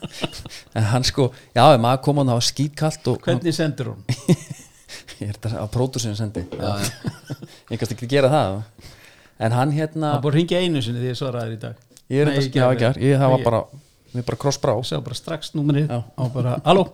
[0.80, 4.04] en hann sko, já, maður kom hann það var skítkallt og hvernig sendur hún?
[5.20, 6.42] Ég er þetta að pródúsinu sendi.
[7.70, 8.56] Ég kannski ekki gera það.
[9.44, 11.82] En hann hérna það búið að ringja einu sinni því ég svaraði þér í dag.
[12.14, 13.60] Ég er Nei, gerði- ekki, ég, það var bara
[14.14, 15.88] við bara krossbrá og sá bara strax númerið.
[15.90, 16.00] Já.
[16.16, 16.86] og bara, halló?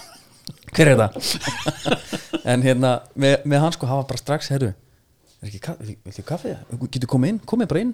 [0.74, 1.16] Hver er það?
[2.52, 4.70] en hérna, með, með hann sko hafa bara strax, herru
[5.40, 6.52] er ekki, ka- vil- viltu kaffi?
[6.92, 7.92] getur komið inn, komið bara inn.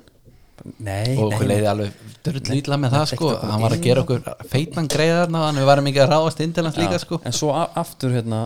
[0.81, 3.29] Nei, og nei, okkur leiði alveg dörrlítla með það sko.
[3.45, 6.65] hann var að gera okkur feitan greiðar þannig við varum ekki að ráðast inn til
[6.65, 7.19] hans líka sko.
[7.29, 8.39] en svo a- aftur hérna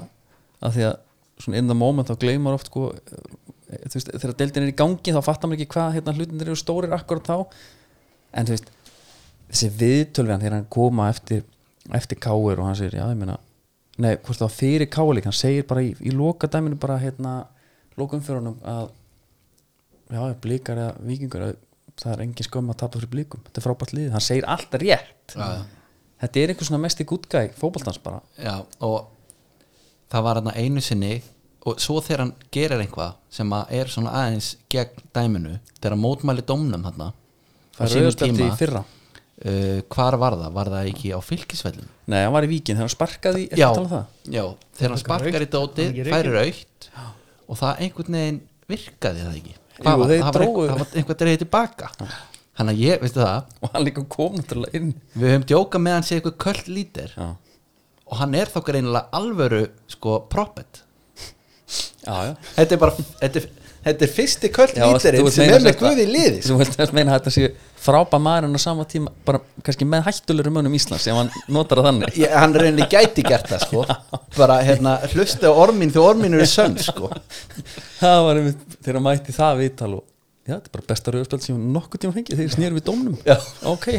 [0.61, 0.97] að því að
[1.45, 4.77] svona in the moment þá gleymar oft sko eh, þú veist, þegar deildin er í
[4.83, 7.37] gangi þá fattar maður ekki hvað hérna hlutinir eru stórir akkurat þá.
[8.35, 8.75] En þú veist
[9.51, 11.45] þessi viðtöl við hann þegar hann koma eftir
[11.97, 13.39] eftir káir og hann segir já ég meina
[14.01, 17.35] nei hvort það var fyrir líka hann segir bara í, í lokadæminu bara hérna
[17.99, 18.87] lokumfjörunum að
[20.11, 21.59] já blíkar eða vikingur að
[22.01, 24.83] það er engin skömm að tapa fyrir blíkum þetta er frábært lið, hann segir alltaf
[24.83, 25.35] rétt.
[25.35, 25.49] Já.
[26.23, 28.23] þetta er einhver svona mest í gútgæ fótboltans bara.
[28.41, 28.55] Já,
[28.87, 29.11] og
[30.13, 31.21] það var hann einu sinni
[31.69, 36.05] og svo þegar hann gerir eitthvað sem að er svona aðeins gegn dæminu þegar hann
[36.07, 37.05] mótmæli dómnum hann
[37.81, 38.85] auðvitað í fyrra
[39.45, 40.53] uh, hvar var það?
[40.59, 41.93] Var það ekki á fylkisvellin?
[42.11, 44.19] Nei, hann var í víkin þegar hann sparkaði Já, um það?
[44.27, 44.45] Já,
[44.79, 46.91] þegar hann sparkar í dótið færi raukt.
[47.51, 49.57] Og það einhvern veginn virkaði það ekki.
[49.81, 50.45] Það var var
[51.01, 51.91] einhvern dreigði tilbaka.
[52.61, 53.53] Hann að ég, veistu það?
[53.63, 54.91] Og hann líka kom náttúrulega inn.
[55.15, 57.29] Við höfum djókað með hann sé eitthvað köld lítir Já,
[58.11, 60.83] og hann er þá greinilega alvöru sko proppet.
[62.05, 62.33] Já, já.
[62.57, 63.47] þetta er bara þetta er,
[63.85, 66.57] þetta er fyrsti þú vilt sem meina er með guði liði sko.
[66.61, 67.49] Þú þess meina að þetta sé
[67.81, 71.89] frábæð maðurinn á sama tíma bara kannski með hættulegur mönnum Íslands ef hann notar það
[71.89, 72.19] þannig.
[72.21, 73.85] Ég, hann reynilega gæti gert það sko.
[74.37, 77.09] Bara hérna hlusta á ormin þegar ormin eru sönn sko.
[78.03, 81.65] Það var einmitt þegar mætti það viðtal og já, þetta er bara besta rauðspjöld sem
[81.79, 83.19] nokkuð tíma fengið þegar ég snýr við dómnum.
[83.71, 83.91] Ok.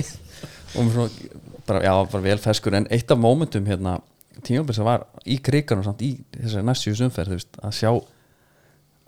[0.77, 0.93] Og
[1.65, 2.77] bara, já, bara vel feskur.
[2.77, 3.97] En eitt af mómentum hérna
[4.45, 7.91] tímabils að var í kriganum samt í þessari næstu umferð, þú veist, að sjá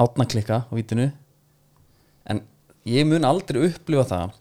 [0.04, 1.10] átnaklikka á vítinu
[2.30, 2.43] en
[2.89, 4.38] ég mun aldrei upplifa það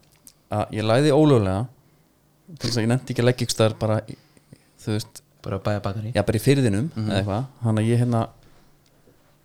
[0.53, 1.65] að ég læði ólöglega
[2.53, 4.17] til þess að ég nefndi ekki að leggja ykkur staðar bara í,
[4.83, 8.23] þú veist, bara bæja bakari já bara í fyrðinum eða eitthvað, hann að ég hérna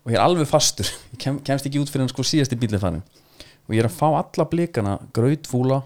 [0.07, 0.87] og ég er alveg fastur.
[1.11, 3.03] Ég kem, kemst ekki út fyrir hann sko síðasti bílið farin
[3.67, 5.81] og ég er að fá alla blikana grautfúla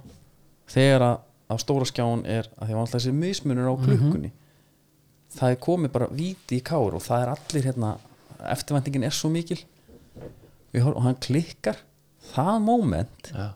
[0.69, 1.15] þegar að,
[1.49, 4.29] að stóra skjáin er að því að alltaf þessi mismunur á klukkunni.
[5.33, 7.91] Það er komið bara víti í kár og það er allir hérna
[8.53, 9.57] eftirvæntingin er svo mikil
[10.79, 11.77] horf- og hann klikkar.
[12.31, 13.47] Það moment já,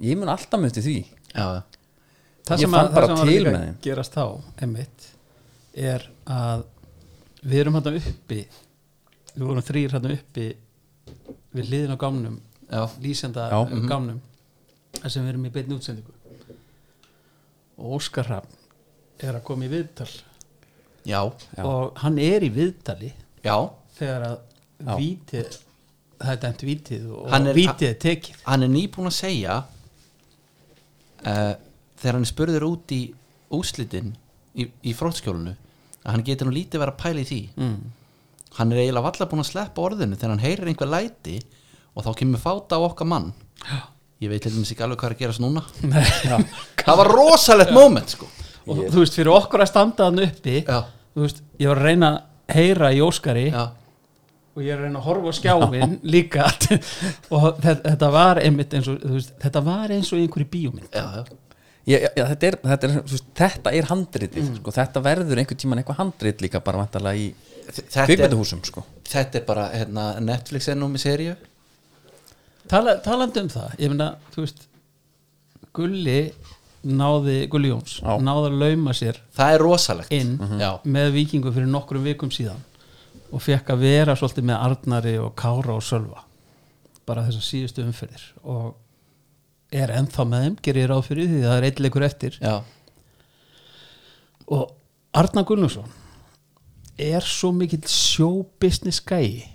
[0.00, 0.96] ég mun alltaf myndi því.
[1.34, 1.62] Já,
[2.48, 4.24] það sem, að, það sem að gerast þá
[4.62, 5.08] einmitt
[5.76, 6.64] er að
[7.42, 8.40] við erum hérna uppi.
[9.34, 10.46] Við vorum þrýr hérna uppi
[11.54, 11.96] við hliðin
[12.70, 13.58] á lýsenda Já.
[13.66, 14.20] um gámnum
[15.00, 16.14] þar sem við erum í beinni útsendingu.
[17.80, 18.58] Og Óskar Hrafn
[19.20, 20.10] er að koma í viðtal.
[21.08, 21.20] Já,
[21.56, 21.64] Já.
[21.64, 23.56] og hann er í viðtali já.
[23.96, 25.58] þegar að vítið
[26.20, 28.40] það er dæmt vítið og er- vítið er tekið.
[28.46, 29.54] Hann er nýbúin að segja
[31.26, 31.54] uh,
[32.00, 33.00] þegar hann spurður út í
[33.56, 34.12] úslitin
[34.60, 35.54] í, í frótskjólinu
[36.00, 37.40] að hann getur nú lítið verið að pæla í því.
[37.60, 37.80] Mm.
[38.56, 41.36] hann er eiginlega valla búin að sleppa orðinu þegar hann heyrir einhver læti
[41.94, 43.28] og þá kemur fáta á okkar mann.
[44.20, 45.62] Ég veit dæmis ekki alveg hvað er að gerast núna.
[46.84, 48.26] Það var rosalegt moment sko.
[48.70, 50.56] Og þú veist fyrir okkur að standa hann uppi
[51.16, 53.62] veist, ég var að reyna að heyra í Óskari já,
[54.56, 56.46] og ég er að reyna að horfa á skjáin líka.
[57.36, 60.88] Og þetta, var einmitt eins og veist, þetta var eins og í einhverju bíómynd.
[60.90, 61.36] Já, já.
[61.92, 65.82] ég, já, þetta, er, þetta, er, veist, þetta er handritið sko, þetta verður einhvern tíman
[65.82, 67.30] eitthvað handrit líka bara vantarlega í
[67.70, 68.82] Þetta, kvikmyndahúsum sko.
[69.06, 71.36] þetta er bara hérna, Netflix er nú með seríu.
[72.70, 74.64] Tala, talandi um það, ég meina þú veist,
[75.76, 76.18] Gulli
[76.82, 80.10] náði, Gulli Jóns náði að lauma sér það er rosalegt.
[80.16, 82.58] inn já, með vikingu fyrir nokkrum vikum síðan
[83.30, 86.24] og fekk að vera svolítið með Arnari og Kára og Sölva.
[87.06, 88.26] Bara þessar síðustu umferðir.
[88.42, 88.74] Og
[89.70, 92.38] er ennþá með þeim, gerir ég ráð fyrir því það er eitt leikur eftir.
[92.42, 92.60] Já,
[94.50, 94.70] og
[95.14, 95.90] Arnar Gunnlaugsson
[97.00, 99.46] er svo mikill showbusiness gæi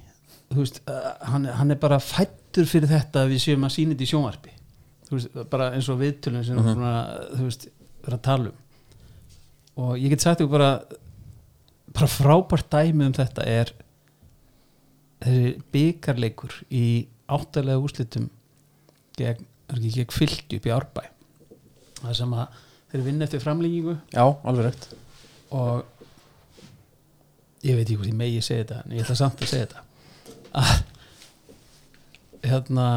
[0.56, 4.12] uh, hann, hann er bara fættur fyrir þetta að við séum að sína þetta í
[4.14, 4.54] sjónvarpi.
[5.12, 6.86] Veist, bara eins og viðtölum sem mm
[7.36, 7.68] þú veist,
[8.06, 8.62] vera að tala um.
[9.76, 10.72] Og ég get sagt ykkur bara
[11.96, 13.72] bara frábært dæmi um þetta er
[15.24, 16.86] þessi byggarleikur í
[17.32, 18.30] áttalega úrslitum
[19.18, 21.04] gegn, er gegn fylgju upp í árbæ.
[22.02, 24.89] Það sem að þeir vinna eftir framlýgingu já, alveg rétt.
[25.56, 25.86] Og
[27.66, 29.82] ég veit ekki hvort ég megi segja þetta en ég ætla samt að segja þetta.
[30.56, 30.76] Að
[32.46, 32.88] hérna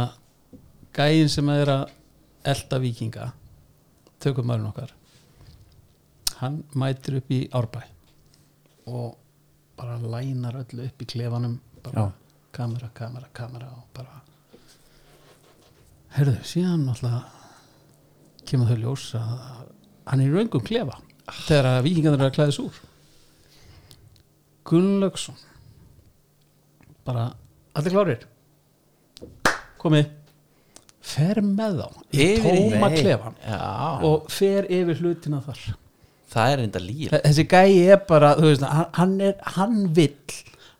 [0.96, 1.84] gæin sem er að
[2.48, 3.30] elda vikinga
[4.22, 4.94] tökum maðurinn okkar
[6.40, 7.82] hann mætir upp í árbæ
[8.88, 9.16] og
[9.78, 12.08] bara lænar öllu upp í klefanum bara
[12.52, 14.22] kamera, kamera, kamera og bara
[16.16, 17.34] herðu, síðan alltaf
[18.48, 19.34] kemur þau ljós að
[20.08, 20.96] hann er í raungum klefa
[21.44, 22.78] þegar að vikingarnir eru að klæðis úr.
[24.68, 25.36] Gunnlaugsson
[27.08, 27.28] bara
[27.76, 28.24] allir klárir?
[29.80, 30.08] Komið.
[31.08, 33.36] Fer með þá í tóma klefan
[34.04, 35.62] og fer yfir hlutina þar
[36.32, 38.68] það er enda líf þessi gæi er bara þú veist,
[38.98, 40.12] hann, er, hann vill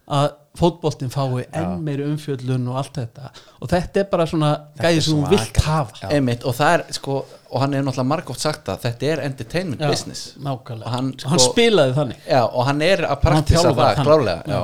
[0.09, 0.29] að
[0.59, 3.29] fótboltin fái enn meiri umfjöllun og allt þetta.
[3.63, 4.49] Og þetta er bara svona
[4.81, 6.09] gæi er sem hún vill hafa.
[6.11, 9.85] Einmitt, og það er sko og hann hefur náttúrulega margótt sagt að þetta er entertainment
[9.85, 10.25] Já, business.
[10.43, 10.89] nákvæmlega.
[10.89, 12.25] Og hann, og hann sko- spilaði þannig.
[12.27, 14.03] Já, og hann er að praktisa það.
[14.49, 14.61] Já.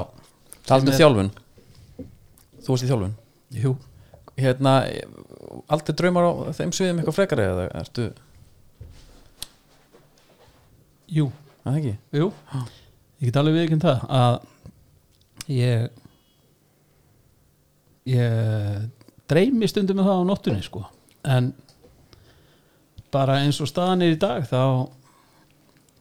[0.66, 1.30] talandi um þjálfun.
[2.64, 3.14] Þú varst í þjálfun?
[3.54, 3.76] Jú,
[4.40, 4.74] hérna,
[5.68, 8.08] aldrei draumar á þeim sviðum eitthvað frekar eða ertu,
[11.14, 11.28] jú,
[12.16, 12.30] jú.
[13.22, 14.34] Ég get alveg viðkjönd það að
[15.54, 15.86] ég
[18.10, 18.88] ég
[19.30, 20.82] dreymi stundum með það á nóttunni sko.
[21.24, 21.52] En
[23.14, 24.60] bara eins og staðan er í dag þá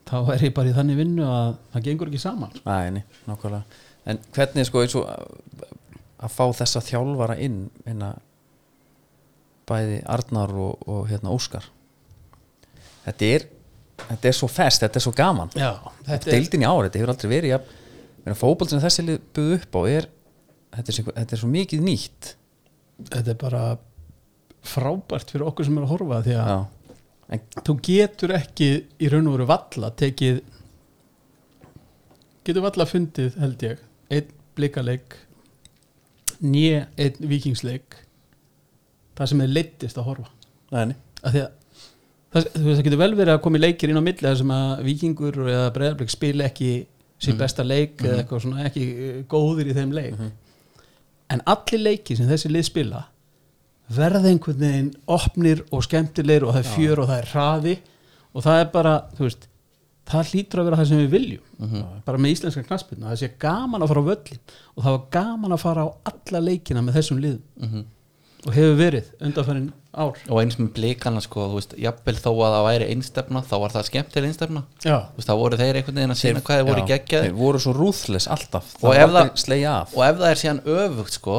[0.09, 2.57] þá er ég bara í þannig vinnu að það gengur ekki saman.
[2.67, 3.03] Æ, nei,
[4.09, 5.67] En hvernig sko eins og að,
[6.27, 8.11] að fá þessa þjálfara inn inna
[9.69, 11.69] bæði Arnar og, og hérna Óskar?
[13.05, 13.47] Þetta er
[14.01, 15.53] þetta er svo fest, þetta er svo gaman.
[15.57, 15.71] Já,
[16.07, 17.59] Þetta er deildin í ár, þetta hefur aldrei verið ja,
[18.39, 20.09] fótboll sem þessi lið buðu upp á er
[20.73, 22.31] þetta er, svo, þetta er svo mikið nýtt.
[23.09, 23.63] Þetta er bara
[24.63, 26.53] frábært fyrir okkur sem er að horfa því að
[27.35, 28.69] en, þú getur ekki
[29.03, 30.39] í raun og veru valla tekið
[32.47, 33.83] getur valla fundið held ég
[34.13, 35.17] einn blikaleik
[36.43, 37.99] nýja einn vikingsleik
[39.17, 40.31] það sem er leittist að horfa.
[40.73, 41.59] Neini að því að
[42.33, 44.83] það, það getur vel verið að koma í leikir inn á milli þar sem að
[44.87, 46.71] vikingur eða breyðarblik spila ekki
[47.23, 50.19] sín besta leik eða eitthvað svona ekki eh, góðir í þeim leik.
[51.31, 53.05] En allir leiki sem þessi lið spila
[53.93, 57.73] verða einhvern veginn opnir og skemmtilegir og það er fjör og það er hraði
[58.33, 59.47] og það er bara, þú veist
[60.09, 61.43] það hlýtur að vera það sem við viljum.
[61.63, 61.83] Mhm.
[62.05, 64.39] bara með íslenska knaspinu það sé gaman að fara á völlin
[64.75, 67.43] og það var gaman að fara á alla leikina með þessum liðum.
[67.61, 67.85] Mhm.
[68.43, 70.17] Og hefur verið undanfærin ár.
[70.29, 73.73] Og eins með blikana sko, þú veist, jafnvel þó að það væri einstefna þá var
[73.75, 74.63] það skemmtileg einstefna.
[74.83, 77.27] Já, þú veist, þá voru þeir einhvern veginn að sína hvað þeir voru já, geggjaði
[77.29, 78.71] þeir voru svo ruthless alltaf.
[78.81, 79.93] Og það ef var það- slegja af.
[79.95, 81.37] og ef það er síðan öfugt sko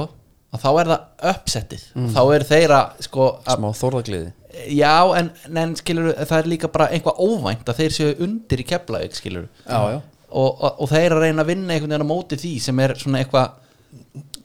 [0.55, 1.85] að þá er það uppsettið.
[2.15, 4.33] Þá er þeirra sko smá þórðagliði
[4.71, 8.67] já en, en skilur það er líka bara eitthvað óvænt að þeir séu undir í
[8.71, 9.97] keflaug skilur já, já.
[10.31, 12.95] og, og, og þeir að reyna að vinna einhvern veginn á móti því sem er
[12.95, 13.51] svona eitthvað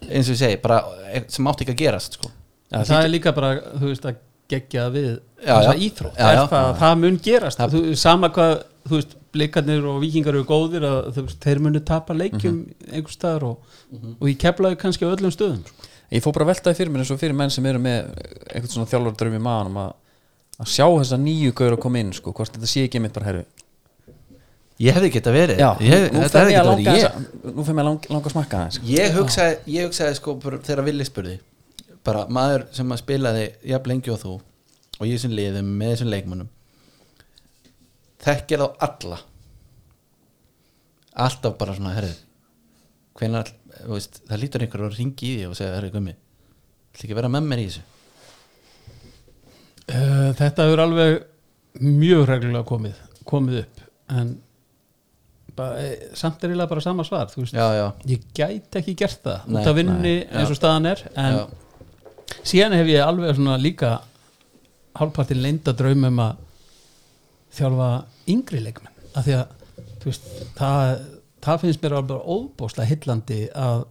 [0.09, 0.79] eins og ég segi, bara
[1.13, 2.31] e- sem átti ekki að gerast sko
[2.69, 5.07] Já, það er líka bara þú veist að gegja við
[5.43, 6.17] þessa íþrótt.
[6.17, 6.41] Já, já.
[6.49, 7.63] það, það mun gerast?
[7.73, 8.55] Þú, sama hvað,
[8.89, 12.59] þú veist, blikarnir og vikingar eru góðir að þú veist, þeir munu tapa leikjum
[12.89, 13.79] einhver staðar og,
[14.15, 15.89] og í keflaðu kannski á öllum stöðum sko.
[16.09, 18.09] ég fór bara að veltaði fyrir mér eins og fyrir menn sem eru með
[18.49, 19.91] eitthvað svona þjálfur dröm í maðanum að,
[20.57, 23.29] að sjá þessa nýju gaur að koma inn sko, hvort þetta sé ekki mitt bara
[23.29, 23.45] herfi
[24.79, 25.59] ég hefði verið.
[25.59, 27.29] Já, ég, nú þetta hefði mér að verið ég.
[27.53, 28.89] nú fyrir mér að lang, langa að smakka það sko.
[28.89, 31.37] ég hugsaði, ég hugsaði sko þegar Vili spurði
[32.07, 34.37] bara maður sem að spilaði jafn lengi og þú
[34.99, 36.49] og ég sem liðum með þessum leikmönnum
[38.19, 39.19] þekkir þá alla.
[41.19, 42.17] Alltaf bara svona herrið
[43.19, 43.49] hvenær,
[43.81, 47.15] þú veist, það lítur einhver að ringi í því og segja, herrið gummi ætla ekki
[47.15, 47.85] að vera með mér í þessu?
[49.89, 51.17] Uh, þetta hefur alveg
[51.79, 53.81] mjög reglulega komið komið upp
[54.15, 54.31] en
[55.57, 59.49] bara, e, samt er eiginlega bara sama svar já, já, ég gæti ekki gert það.
[59.53, 61.43] Út af vinni nei, eins og staðan er en já,
[62.45, 63.93] síðan hef ég alveg svona líka
[64.99, 66.35] hálfpartin leinda draum um að
[67.57, 67.89] þjálfa
[68.29, 68.93] yngri leikmenn.
[69.17, 69.55] Af því að
[70.05, 70.27] veist,
[70.57, 70.91] það,
[71.45, 73.83] það finnst mér alveg óbóðslega hillandi að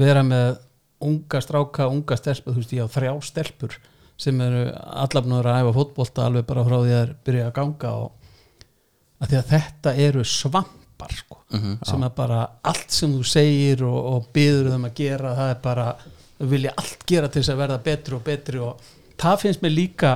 [0.00, 0.58] vera með
[1.00, 3.76] unga stráka, unga stelpur þú veist, ég á þrjá stelpur
[4.20, 4.66] sem eru
[5.00, 8.10] allafnur að æfa fótbolta alveg bara frá því að byrja að ganga og
[9.20, 13.80] að því að þetta eru svampar sko, Mhm, sem að bara allt sem þú segir
[13.82, 15.86] og, og byður þeim að gera það er bara,
[16.40, 20.12] vilja allt gera til þess að verða betri og betri og það finnst mér líka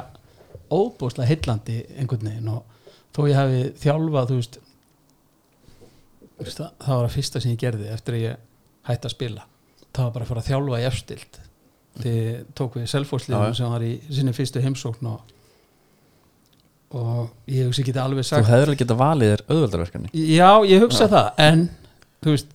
[0.73, 2.63] óbúslega heillandi einhvern veginn og
[3.15, 4.59] þó ég hafi þjálfað þú veist,
[6.39, 8.41] þú það, það var að fyrsta sem ég gerði eftir að ég
[8.89, 9.45] hætti að spila.
[9.95, 11.39] Það var bara að fara að þjálfa í efstild
[11.95, 12.25] þið
[12.59, 12.93] tók við Já, já.
[12.97, 15.35] selfórsliðum sem var í sinni fyrstu heimsókn og,
[16.99, 20.11] og ég hugsi ekki alveg þú sagt hefur alveg geta valið þér auðveldarverkefni.
[20.35, 21.63] Já, ég hugsa það en
[22.25, 22.54] þú veist,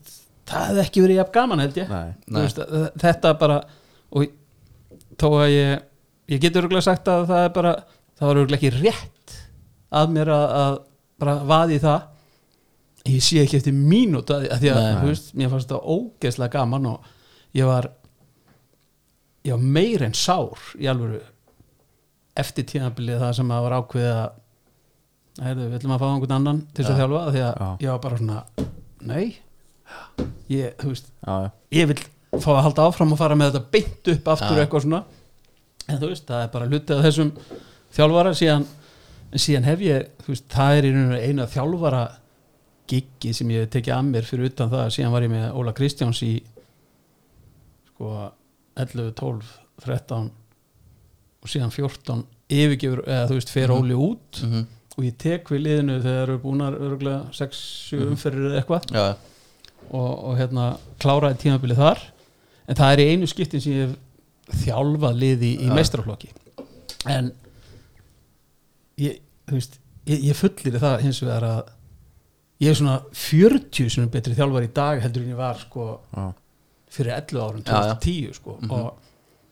[0.49, 2.11] það hefði ekki verið jafn gaman held ég Nei.
[2.27, 2.61] Þú veist,
[3.03, 3.59] þetta bara
[4.09, 4.27] og
[5.19, 5.85] þó að ég
[6.29, 7.73] ég getur örgulega sagt að það er bara
[8.19, 9.37] það var örgulega ekki rétt
[9.99, 10.79] að mér að, að
[11.19, 15.05] bara vaði það ég sé ekki eftir mínút að, að því að Nei.
[15.07, 17.09] veist, mér fannst þetta ógeðslega gaman og
[17.57, 17.89] ég var
[19.47, 21.21] ég var meir en sár í alvöru
[22.39, 26.59] eftir tíðanbilið það sem að var ákveðið að heyrðu, við ætlum að fá einhvern annan
[26.67, 26.99] til þess að Já.
[27.01, 27.69] þjálfa því að Já.
[27.85, 28.39] ég var bara svona
[29.09, 29.25] nei
[30.51, 31.99] ég, þú veist, já, ég vil
[32.37, 34.63] fá að halda áfram og fara með þetta beint upp aftur Já.
[34.63, 35.03] eitthvað svona.
[35.89, 37.31] En þú veist, það er bara hlutið af þessum
[37.97, 38.33] þjálfara.
[38.37, 38.65] Síðan,
[39.33, 42.03] síðan hef ég þú veist, það er rauninu eina þjálfara
[42.89, 46.21] giggi sem ég tekið að mér fyrir utan það, síðan var ég með Óla Kristjáns
[46.25, 46.33] í
[47.91, 48.13] sko
[48.79, 49.49] 11, 12,
[49.85, 50.29] 13
[51.39, 54.63] og síðan 14 yfirgefur, eða þú veist, fer Óli út mhm,
[54.97, 58.89] og ég tek við liðinu þegar eru búnar örgulega 6-7 umferðir eða eitthvað.
[58.95, 59.05] Já,
[59.89, 60.65] og, og hérna
[61.01, 62.03] kláraði tímabilið þar
[62.69, 65.73] en það er í einu skiptin sem ég hef þjálfað liði í Já.
[65.77, 66.29] meistraflokki
[67.09, 67.31] en
[68.99, 69.19] ég,
[69.49, 69.77] þú veist,
[70.09, 71.59] ég, ég fullir það hins vegar að
[72.59, 75.85] ég er svona 40 sem betri þjálfar í dag heldur en ég var sko
[76.15, 76.25] Já.
[76.91, 77.93] fyrir 11 árum, Já, já.
[78.01, 78.71] 2010 sko Mhm.
[78.71, 79.05] og,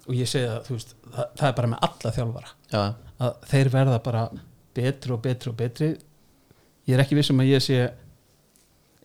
[0.07, 2.83] og ég segi að veist það, það er bara með alla þjálfara já,
[3.19, 4.25] að þeir verða bara
[4.77, 5.87] betri og betri og betri
[6.87, 7.79] ég er ekki viss um að ég sé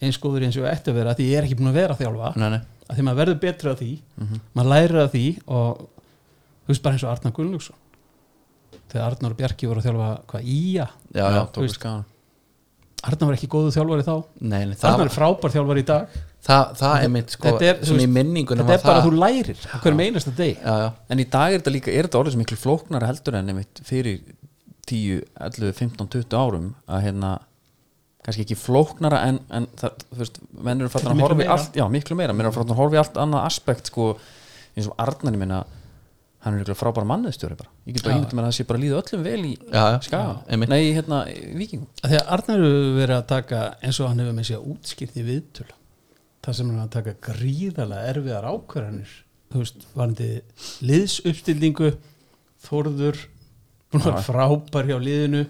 [0.02, 1.94] eins góður eins og ég ætti að vera því ég er ekki búin að vera
[1.96, 2.32] að þjálfa.
[2.42, 2.60] Nei, nei.
[2.88, 3.90] Að því maður verður betri að því.
[4.18, 4.40] Mhm.
[4.56, 5.84] maður lærir að því og
[6.62, 7.78] þú veist bara eins og Arnar Gunnlaugsson.
[8.92, 11.86] Þegar Arnar og Bjarki voru að þjálfa hvað Ía, já, já, veist.
[13.02, 14.14] Arnar var ekki góðu þjálfari þá.
[14.40, 16.20] Nei, nei, það, Arnar er frábær þjálfari í dag.
[16.42, 19.58] Það, það er mitt sko, Þetta er, veist, þetta er bara að það- þú lærir
[19.62, 20.58] á hverjum einasta deg
[21.14, 23.80] en í dag er þetta líka, er þetta orðið sem miklu flóknara heldur en einmitt
[23.86, 24.20] fyrir
[24.90, 27.30] 10, 11, 15, 20 árum að hérna
[28.22, 31.34] kannski ekki flóknara en, en það, þú veist, menn eru Þetta fattan er að horfa
[31.34, 31.54] í meira.
[31.56, 34.08] allt, já, miklu meira, menn eru fattan að horfa í allt annað aspekt, sko,
[34.76, 35.62] eins og Arnar, ég minna
[36.42, 38.80] hann er ykkur frábæra mannöðstjóri bara, ég get bara ímyndið mér að það sé bara
[38.82, 39.52] líða öllum vel í
[40.06, 40.32] skaga,
[40.72, 41.18] nei, hérna,
[41.58, 44.64] vikingum að því að Arnar hefur verið að taka eins og hann hefur með sér
[44.72, 45.68] útskýrt í viðtöl
[46.42, 49.12] það sem hann er að taka gríðarlega erfiðar ákvarðanir.
[49.52, 50.28] Þú veist, varandi
[50.88, 51.92] liðsuppstillingu
[53.92, 55.44] að vera frábær hjá liðinu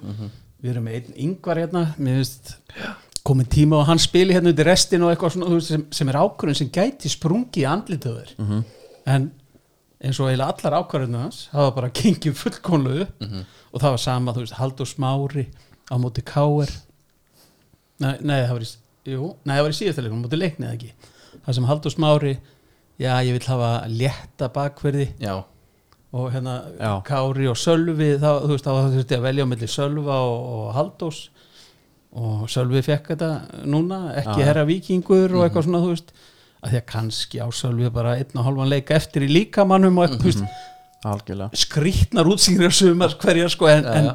[0.63, 2.57] við erum með einn yngvar hérna mér finnst
[3.27, 6.19] komin tíma og hann spili hérna út í restin og eitthvað svona sem, sem er
[6.23, 8.65] ákvörðun sem gæti sprungi í andlitöður Mhm.
[9.07, 9.31] en
[10.03, 13.45] eins og eiginlega allar ákvörðunum hans hafa bara gengið fullkonlu upp Mhm.
[13.73, 15.47] og það var sama, þú veist, Haldur Smári
[15.91, 16.71] á móti Káir
[18.01, 18.71] nei, nei, það var í
[19.13, 20.93] jú, nei, það var í síðasta leikum, á móti leikni eða ekki
[21.47, 22.35] það sem Haldur Smári
[22.99, 25.45] já, ég vil hafa létta bakverði já,
[26.13, 26.91] og hérna Já.
[27.07, 30.67] Kári og Sölvi þá, þú veist, þá þurfti að velja á milli Sölva og, og
[30.77, 31.21] Haldós
[32.13, 33.31] og Sölvi fekk þetta
[33.73, 34.47] núna ekki Já.
[34.51, 36.13] herra vikingur og eitthvað svona þú veist,
[36.63, 40.05] að því að kannski á Sölvi bara einn og halvan leika eftir í líkamannum og
[40.05, 40.69] eitthvað, þú veist,
[41.13, 41.63] algjörlega.
[41.65, 44.15] Skrýtnar útsýnir sumar hverjar sko en, Já, en já.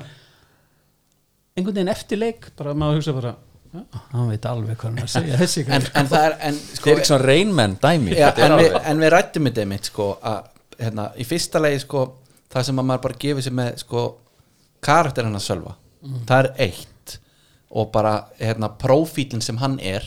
[1.58, 3.34] einhvern veginn eftir leik bara maður hugsa bara
[3.74, 3.82] já,
[4.14, 6.91] hann veit alveg hvað hann er að segja þessi en, en það er en, sko,
[6.93, 10.45] er ekki svona reynmenn dæmi en, við, en við rættum þetta einmitt sko, að
[10.80, 12.05] hérna, í fyrsta legi sko,
[12.53, 14.05] það sem að maður bara gefur sér með sko,
[14.86, 15.75] karakter hann að sölva
[16.30, 17.17] það er eitt.
[17.78, 20.05] Og bara hérna, prófílinn sem hann er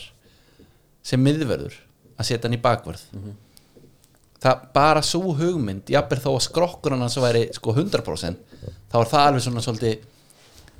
[1.05, 1.75] sem miðverður
[2.17, 3.01] að setja hann í bakvörð.
[4.41, 8.39] Það bara svo hugmynd jafnir þó að skrokkur hann svo væri sko 100%
[8.89, 9.99] þá er það alveg svona svolítið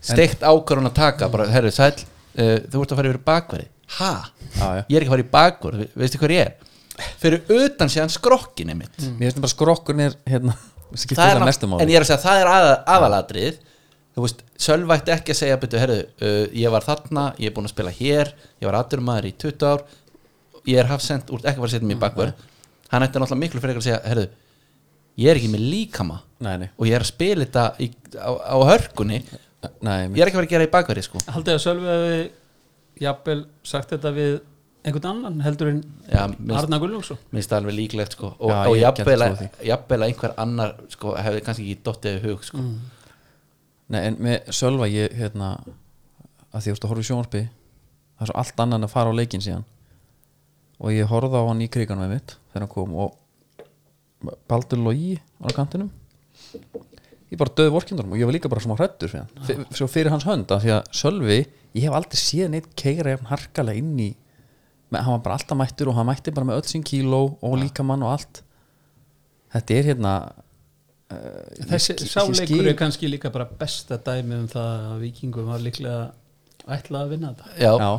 [0.02, 3.68] steikt ákvörðun að taka bara, herru, sæl, uh, þú ert að fara yfir bakverði
[4.00, 4.10] ha?
[4.56, 4.66] Já.
[4.90, 6.71] ég er ekki að fara í bakverð, ve- veistu hver ég er
[7.22, 10.56] fyrir utan séðan skrokkinni mitt Mér finnst bara skrokkurinn er hérna
[11.18, 13.60] það er ná- en ég er að segja, það er að, aðalatrið
[14.12, 17.70] þú veist, Sölvætti ekki að segja betur, herru, uh, ég var þarna ég er búin
[17.70, 19.86] að spila hér, ég var aðdurumadur í 20 ár,
[20.68, 22.44] ég er hafsend úr ekki að fara að setja mig í bakverð
[22.92, 24.26] hann ætti náttúrulega miklu frekar að segja, herru
[25.22, 27.88] ég er ekki með líkama Nei, nei, og ég er að spila þetta í,
[28.18, 29.20] á, á hörkunni.
[29.86, 31.20] Nei ég er ekki að fara að gera í bakverði sko.
[31.30, 32.22] Haldið að Sölvi hefði
[33.06, 33.36] jafnvel
[33.72, 34.32] sagt þetta við
[34.82, 38.32] einhvern annan heldur en Já, minnst, Arna Gulljónsson minnst það alveg líklegt sko.
[38.40, 38.78] Og, og
[40.02, 42.64] að einhver annar sko hefði kannski ekki dottið í hug sko.
[43.92, 45.54] Nei, en með Sölva ég hérna
[46.52, 49.20] að því að horfa í sjónvarpi það er svo allt annað en að fara á
[49.20, 49.66] leikinn síðan.
[50.82, 53.18] Og ég horfði á hann í kriganum með mitt þegar hann kom og
[54.50, 55.92] Baldur Logi á kantinum.
[57.32, 60.52] Ég bara döði vorkindunum og ég var líka bara smá hrættur fyrir fyrir hans hönd
[60.52, 61.38] af því að Sölvi
[61.78, 64.10] ég hef aldrei séð neitt keira jafn harkalega inn í
[65.00, 68.04] hann var bara alltaf mættur og hann mætti bara með öll sín kíló og líkamann
[68.04, 68.42] og allt.
[69.54, 70.14] Þetta er hérna
[71.12, 76.12] uh, þessi sáleikur er kannski líka bara besta dæmi um það að vikingum var líklega
[76.68, 77.54] ætlað að vinna þetta.
[77.60, 77.92] Já, Já,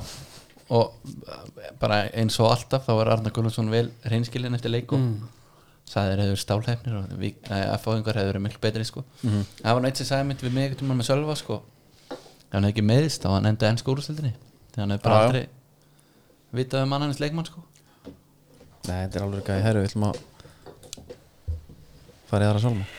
[0.73, 1.47] og uh,
[1.81, 5.23] bara eins og alltaf þá var Arna Gullarsson vel reynskilin eftir leik og Mm.
[5.93, 9.03] sagði þeir hefur stálhefnir og við, að fáingar hefur verið miklu betri sko.
[9.25, 11.59] Það var sagði mitt við mig einhvern tímann með Sölva sko.
[12.13, 14.31] Ef hann hefði ekki meðist þá hann enda enn skúrústildinni
[14.73, 15.43] þegar hann hefur bara aldrei
[16.53, 17.63] vitað um annarins leikmann sko.
[18.89, 19.63] Nei, þetta er alveg gæði.
[19.65, 20.19] Herru, við ætlum að
[22.29, 22.91] fara í aðra sálma.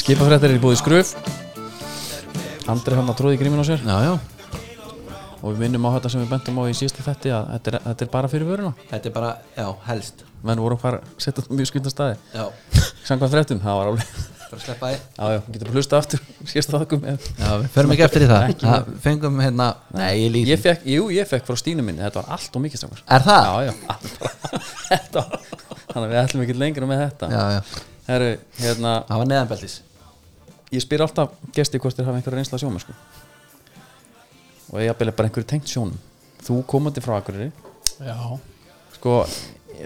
[0.00, 1.14] Skipafrættir er í búið skruf.
[2.70, 3.82] Andri hann að tróði grímin á sér.
[3.82, 4.14] Já, já.
[5.40, 7.78] og við minnum á þetta sem við bentum á í síðustu þetti að þetta er,
[7.88, 8.74] þetta er bara fyrir vöruna.
[8.90, 12.18] Þetta er bara, já, helst menn vorum fara að setja á mjög skynda staði.
[12.34, 12.44] Já,
[13.08, 14.12] Samkvæmt fréttum, það var alveg
[14.50, 14.96] bara sleppa því.
[15.16, 18.46] Já, já, getur bara hlusta aftur síðast þakkum já, við förum ekki eftir í það.
[18.54, 22.02] Ekki það fengum hérna, nei, ég líti Ég fekk, jú, ég fekk frá Stínu minni,
[22.02, 23.46] þetta var allt og mikið strákar er það?
[23.46, 23.74] Já, já,
[24.90, 25.46] Þetta var,
[25.92, 27.30] þannig að við ætlum ekki lengra með þetta.
[27.30, 29.76] Já, já, Herru, hérna, það var neðanbeltis.
[30.74, 32.94] Ég spyr alltaf gesti hvort þeir hafa einhverja reynsla sjóma sko.
[34.70, 35.98] og ég jafnvel bara einhverju tengt sjónum.
[36.46, 37.50] Þú komandi frá Akureyri.
[38.02, 38.18] Já,
[38.96, 39.14] Sko,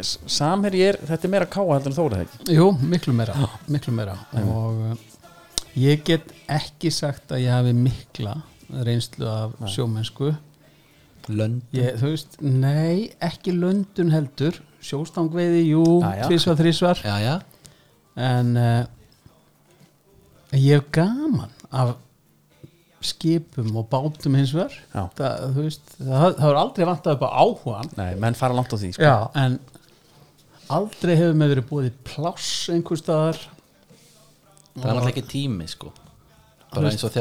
[0.02, 2.40] samherji er, þetta er meira káa heldur en þórið ekki?
[2.56, 4.16] Jú, miklu meira miklu meira.
[4.40, 4.96] Og uh,
[5.78, 8.38] ég get ekki sagt að ég hafi mikla
[8.84, 10.34] reynslu af sjómennsku.
[11.32, 14.58] Lönd ég, þú veist, nei, ekki löndun heldur.
[14.84, 15.84] Sjóstangveiði, jú,
[16.26, 17.36] tvisvar, þrísvar já, já,
[18.20, 18.82] en uh,
[20.52, 21.94] ég hef gaman af
[23.04, 24.74] skipum og bátum hins vegar.
[24.92, 25.24] Það,
[25.56, 29.04] það, það er aldrei vantað upp á áhugan Nei, menn fara langt á því sko.
[29.04, 29.58] Já, en
[30.72, 33.38] aldrei hefur með verið búið í pláss einhver staðar.
[34.74, 35.92] Það er náttúrulega ekki tími sko.
[36.74, 37.12] Bara eins og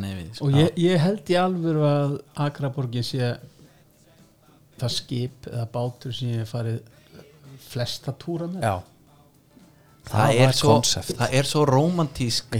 [0.00, 0.46] nefið sko.
[0.46, 2.14] og ég, ég held í alvöru að
[2.46, 3.34] Akraborgin sé
[4.80, 6.78] það skip eða bátur sem ég hef farið
[7.70, 8.72] flesta túra með Já,
[10.08, 11.12] það, Það er svo, konsept.
[11.20, 12.56] það er svo romantísk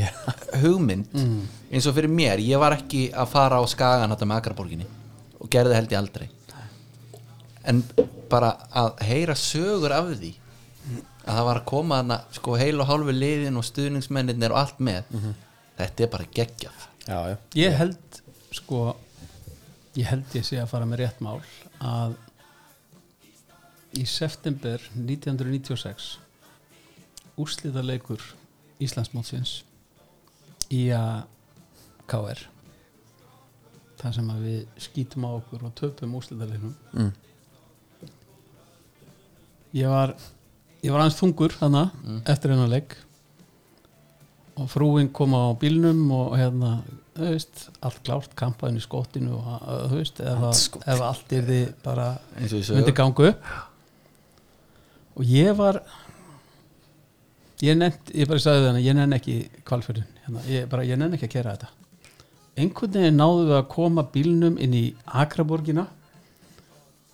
[0.61, 4.91] hugmynd eins og fyrir mér, ég var ekki að fara á skagan þetta með Akraborginni
[5.41, 6.29] og gerði held ég aldrei.
[7.65, 7.81] En
[8.31, 10.33] bara að heyra sögur af því.
[11.21, 14.81] Að það var að koma þarna sko heil og hálfu liðin og stuðningsmennir og allt
[14.83, 15.13] með.
[15.81, 16.89] Þetta er bara geggjað.
[17.07, 17.37] Já, já.
[17.61, 18.21] Ég held
[18.55, 18.83] sko
[19.99, 21.41] ég held ég sé að fara með rétt mál
[21.83, 22.15] að
[23.99, 26.13] í september 1996
[27.41, 28.23] úrslitaleikur
[28.81, 29.61] Íslandsmótsins
[30.71, 31.25] í að
[32.11, 32.45] KR
[34.01, 36.77] þar sem að við skýtum á okkur og töpum úrslitaleiknum.
[36.95, 37.11] Mm.
[39.77, 40.15] Ég var
[40.81, 42.97] ég var aðeins þungur þannig eftir hennar leik.
[44.61, 46.81] Og frúin kom á bílnum og hérna
[47.17, 51.49] þú veist, allt klárt, kampaðin í skottinu og þú veist, ef, að, ef allt er
[51.49, 52.07] þið bara
[52.39, 53.29] myndi gangu
[55.11, 55.81] og ég var
[57.61, 59.37] ég nefnt, ég bara sagði þannig ég nenn ekki
[59.69, 61.73] kvalfjörðin hérna, ég, bara, ég nenn ekki að kera þetta.
[62.61, 64.85] Einhvern veginn náðu við að koma bílnum inn í
[65.21, 65.87] Akraborgina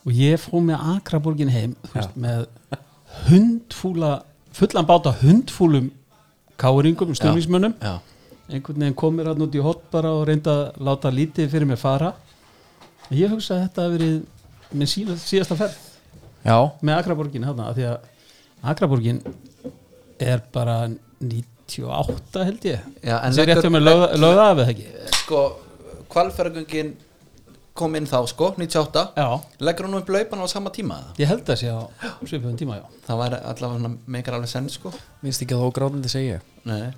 [0.06, 2.46] og ég fór með Akraborgin heim veist, með
[3.26, 4.20] hundfúla
[4.54, 5.90] fullan báta hundfúlum
[6.56, 7.74] káringum, stuðningsmönnum.
[7.82, 7.98] Já,
[8.48, 11.68] einhvern veginn kom mér hann út í hot bara og reynda að láta lítið fyrir
[11.68, 12.14] mig fara.
[13.10, 15.76] Og ég hugsa að þetta hafi verið minn síðast, síðasta ferð
[16.46, 18.06] Já, með Akraborgin hérna því að
[18.70, 19.20] Akraborgin
[20.22, 20.76] er bara
[21.18, 22.84] 98 held ég.
[23.02, 24.86] Það er rétt hjá mér lögða lögð af eða ekki?
[25.20, 25.42] Sko,
[26.14, 26.92] kvalferðagöngin
[27.76, 29.28] kom inn þá sko, 98 já,
[29.68, 31.14] leggur hún upp laupan á sama tíma eða?
[31.22, 31.82] ég held að sé á
[32.24, 32.84] svipum tíma já.
[33.06, 34.92] Það væri allavega meikar alveg senn sko.
[35.22, 36.90] Minnst ekki að þó grátandi segja Nei.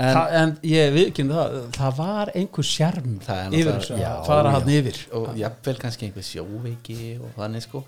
[0.00, 4.52] En Þa, en ég viðkynna það, það var einhver sjarm Það yfir þessu að fara
[4.54, 5.00] hann yfir.
[5.18, 7.82] Og jafnvel kannski einhver sjóveiki og þannig sko.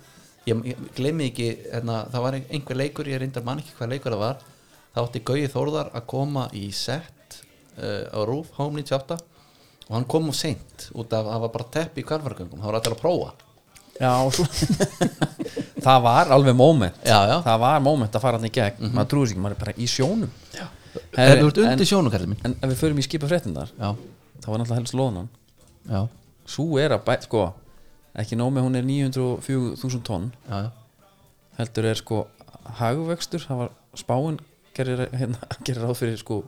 [0.45, 4.16] Ég, ég gleymi ekki, hérna, það var einhver leikur ég reyndar mann ekki hvað leikur
[4.16, 4.45] það var.
[4.93, 7.39] Þá átti Gauði Þórðar að koma í sett
[7.80, 9.16] uh, á Rúf Home 98
[9.89, 12.70] og hann kom úr seint út af að það var bara tepp í kvarfargöngum það
[12.70, 13.32] var allir að prófa.
[13.95, 14.45] Já, svo
[15.87, 16.57] Það var alveg
[17.05, 18.91] já, Það var moment að fara hann í gegn.
[18.95, 20.30] Maður trúið sér ekki, maður er bara í sjónum.
[21.18, 22.41] Er þú undir sjónu kallið minn?
[22.47, 23.91] en ef við förum í skipa fréttindar já,
[24.41, 25.28] þá var náttúrulega helst loðnan.
[25.91, 26.01] Já,
[26.45, 27.45] Sú er að bæ, sko
[28.20, 30.26] ekki nóg með hún er 904.000 tonn.
[30.49, 30.70] Já,
[31.59, 32.24] heldur er sko
[32.80, 34.39] hagvöxtur, það var spáin
[34.76, 36.43] gerir, hérna, gerir ráð fyrir sko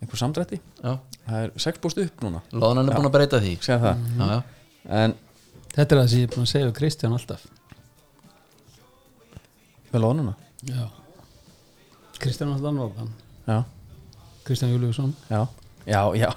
[0.00, 0.60] einhver samdrætti.
[0.80, 0.92] Já.
[1.26, 2.42] það er 6 búst upp núna.
[2.52, 3.56] Lóðan er búin að breyta því.
[3.66, 4.42] Já, já.
[5.00, 5.16] en
[5.74, 7.48] þetta er það sem ég er búin að segja við Kristján alltaf.
[9.90, 10.36] Með loðnuna
[10.68, 10.84] já.
[12.20, 13.10] Kristján alltaf Norðan
[13.48, 13.62] já,
[14.46, 15.46] Kristján Júliusson já,
[15.86, 16.30] já, já.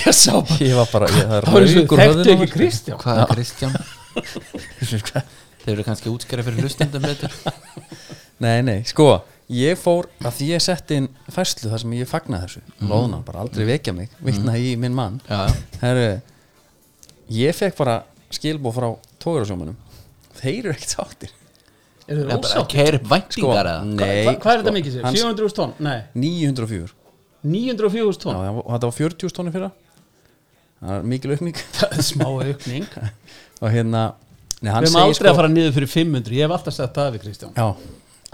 [0.00, 2.48] Ég sá bara ég var bara, ég, það er var eins og þekktu ekki.
[2.56, 2.98] Kristján.
[3.02, 3.78] Hvað er Kristján?
[5.60, 7.30] Þeir eru kannski útskæra fyrir hlustendum betur
[8.40, 9.10] nei, nei, sko
[9.50, 13.42] ég fór að því ég setti inn færslu þar sem ég fagnaði þessu loðnan, bara
[13.44, 15.18] aldrei vekja mig, vitna í minn mann.
[15.26, 15.48] Já,
[15.82, 16.06] Herru,
[17.34, 17.96] ég fekk bara
[18.30, 18.88] skilbóð frá
[19.22, 19.76] tóðurásjómanum
[20.38, 21.34] þeir eru ekkert sáttir.
[22.06, 22.70] Þið bara ósátt?
[22.72, 23.82] keir upp væntingar eða?
[23.82, 25.04] Sko, nei, Hva, hvað er þetta sko, mikið sér?
[25.06, 25.74] hans- 700.000 tonn?
[25.78, 26.96] Nei, 904
[27.44, 28.40] 904.000 Já, tonn?
[28.40, 29.70] Já, og þetta var 40 tónir fyrra.
[30.80, 31.60] Það er mikil aukning.
[31.76, 32.86] Það er smá aukning.
[33.60, 34.02] Og hérna
[34.60, 37.14] nei, hann við erum aldrei að fara niður fyrir 500 ég hef alltaf sagt það
[37.16, 37.54] við Kristján.
[37.56, 37.68] Já,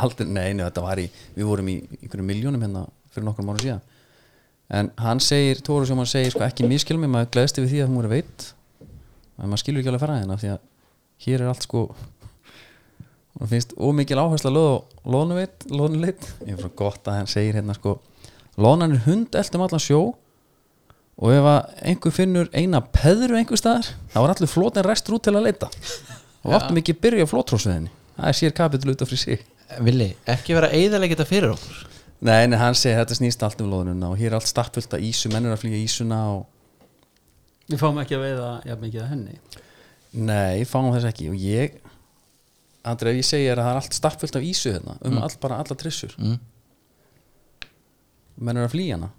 [0.03, 2.85] aldrei, nei, nei, þetta var í við vorum í einhverjum miljónum hérna
[3.15, 3.85] fyrir nokkrum ára síðan.
[4.77, 7.83] En hann segir, Tóru sem hann segir sko ekki miskilum mig, maður gleðst yfir því
[7.85, 8.51] að hún er veit
[9.37, 10.63] en maður skilur ekki alveg fara hérna því að
[11.27, 11.83] hér er allt sko
[13.37, 16.29] og finnst ómikil áhersla löð og loðnuveit, loðnuleit.
[16.49, 17.99] Ég frá gott að hann segir hérna sko
[18.57, 20.01] loðnan er hund eltum allan sjó
[21.17, 25.27] og ef að einhver finnur eina peðru einhver staðar þá er allir flótin restur út
[25.29, 25.71] til að leita.
[26.47, 29.45] Og áttum ekki að byrja flótrósveðinni það er sér kapitul út af fyrir sig
[29.83, 31.81] Vili, ekki vera eiðalega þetta fyrir okkur.
[32.27, 35.03] Nei, nei, hann segir þetta snýst allt um loðununa og hér er allt stappfullt af
[35.05, 36.47] ísu, menn er að flýja ísuna og
[37.67, 39.37] við fáum ekki að veiða jafn mikið að henni.
[40.17, 41.77] Nei, fáum þess ekki og ég,
[42.87, 45.41] Andri, ef ég segi er að það er allt stappfullt af ísu hérna, um allt
[45.43, 46.37] bara alla trissur mm.
[48.47, 49.11] menn er að flýja hana.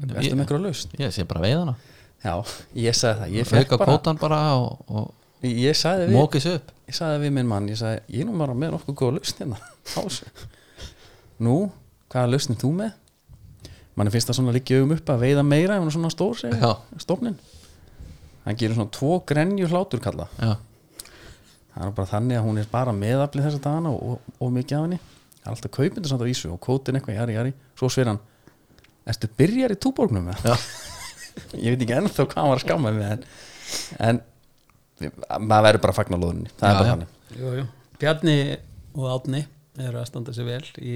[0.00, 0.94] Ertu með eitthvað laust?
[0.98, 1.76] Ég sé bara veiðana
[2.20, 2.34] Já,
[2.76, 5.06] ég sagði það, ég fekk Auka bara kótan bara og, og
[5.48, 6.72] ég, sagði við, mókis upp.
[6.90, 9.44] ég sagði við minn mann ég sagði, ég er nú bara með nokkuð góða lausn
[9.44, 9.60] hérna.
[11.44, 11.54] Nú,
[12.12, 12.96] hvaða lausn er þú með?
[13.98, 16.38] manni finnst það svona líka um upp að veiða meira ef hann er svona stór,
[17.02, 17.36] stofnin
[18.46, 20.26] hann gerir svona tvo grenju hlátur kalla.
[20.40, 20.54] Já,
[21.74, 24.78] það er bara þannig að hún er bara meðaflið þessa dagana og, og, og mikið
[24.78, 25.00] af henni.
[25.40, 28.22] Það er alltaf kaupindur samt á vísu og kótin eitthvað jari jari, svo sver hann
[29.10, 30.32] ertu byrjar í túborgnum?
[31.64, 32.94] Ég veit ekki ennþá hvað hann var að skamma
[34.00, 34.22] en
[35.00, 36.92] maður verður bara að fagna lóðunni það Já, er bara já.
[36.92, 37.08] þannig.
[37.40, 37.64] Jú, jú.
[38.00, 38.36] Bjarni
[38.96, 39.42] og Átni
[39.80, 40.94] eru að standa sig vel í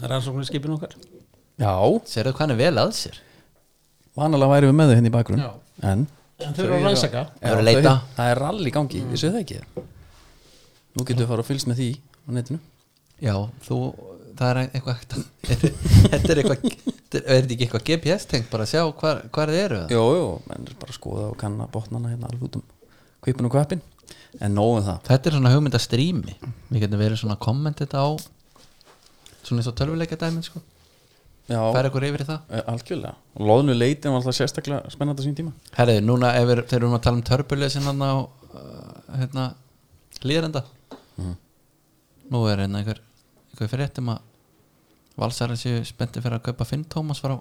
[0.00, 0.94] rannsóknarskipinu okkar.
[1.60, 1.72] Já,
[2.08, 3.18] sérðu hvað hann er vel að sér?
[4.16, 5.50] Vanalega væri við með þau henni í bakgrunn Já.
[5.92, 6.06] en?
[6.40, 7.24] En þau eru að rannsaka.
[7.40, 7.90] Það eru að leita.
[7.94, 9.60] þau- það er rall í gangi, vissu það ekki?
[10.96, 12.60] Nú getum við fara að fylgst með því á netinu.
[13.20, 13.34] Já,
[13.68, 13.76] þú
[14.40, 15.00] það er eitthvað
[15.50, 19.18] þetta er eitthvað þetta er er þetta ekki eitthvað GPS tengt bara að sjá hvar,
[19.34, 22.46] hvar þið eru Jú, jú, menn er bara að skoða og kanna botnana hérna alveg
[22.48, 22.64] út um
[23.24, 23.80] kvipin og kvapin
[24.40, 24.98] en nóðum það.
[25.08, 26.34] Þetta er svona hugmynd að strími
[26.70, 28.08] við getum verið svona komment þetta á
[29.42, 30.60] svona eins og tölvuleika dæmin sko.
[31.50, 32.42] Já, færa ykkur yfir í það.
[32.54, 33.14] Eh, algjörlega.
[33.34, 35.50] Og loðnu leitin var alltaf sérstaklega spennandi sín tíma.
[35.74, 39.48] Herriði, núna ef við, erum að tala um törpulesin hann á uh, hérna,
[40.22, 40.62] líðrenda
[41.18, 41.34] Mhm.
[42.30, 43.00] nú er hérna einhver
[43.50, 44.20] einhver fréttum að
[45.18, 47.34] valsarið séu spenntið fyrir að kaupa Finn Thomas frá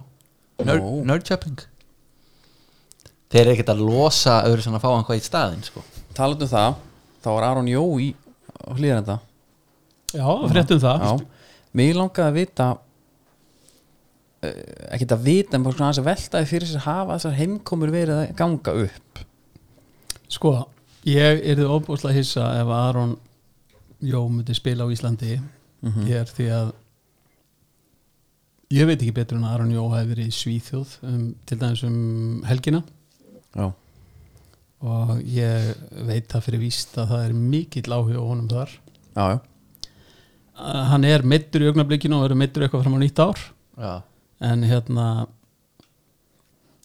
[0.65, 1.03] Nerd, Nú.
[3.29, 5.83] Þeir eru ekkert að losa öðru sem að fá hann hvað í staðinn sko.
[6.17, 6.77] Talandi um það,
[7.21, 8.07] þá var Aron Jó í
[8.75, 9.19] hlýðrenda
[10.09, 11.03] Já, fréttum það.
[11.05, 11.11] Já,
[11.77, 12.67] mig langaði að vita
[14.41, 14.63] uh,
[14.95, 18.23] ekkert að vita en bara svona aðeins að veltaði fyrir sér hafa þessar heimkomur verið
[18.23, 19.23] að ganga upp.
[20.29, 20.53] Sko,
[21.09, 23.17] ég er þið óbúslega hissa ef Aron
[23.99, 25.37] Jó myndi spila á Íslandi.
[26.07, 26.69] Hér því að
[28.73, 31.83] ég veit ekki betur en að Aron Jó hefði verið í Svíþjóð um, til dæmis
[31.87, 31.99] um
[32.49, 32.81] helgina
[33.57, 33.65] Já,
[34.85, 35.71] og ég
[36.07, 38.75] veit það fyrir víst að það er mikill áhuga á honum þar.
[39.15, 39.39] Já, já,
[40.59, 43.39] Uh, hann er meittur í augnablikinu og verður meittur eitthvað fram á nýtt ár.
[43.79, 43.91] Já,
[44.43, 45.05] en hérna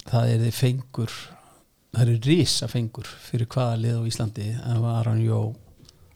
[0.06, 1.14] það er þið fengur
[1.94, 5.40] það er risa fengur fyrir hvaða lið á Íslandi ef Aron Jó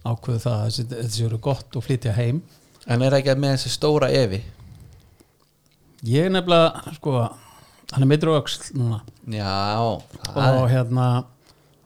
[0.06, 2.42] ákveðu það að þessi- eru gott og flytja heim.
[2.86, 4.38] En er ekki með þessi stóra evi
[6.06, 7.16] ég er nefnilega sko,
[7.92, 9.00] hann er meittur á öxl núna.
[9.26, 11.08] Já, og hérna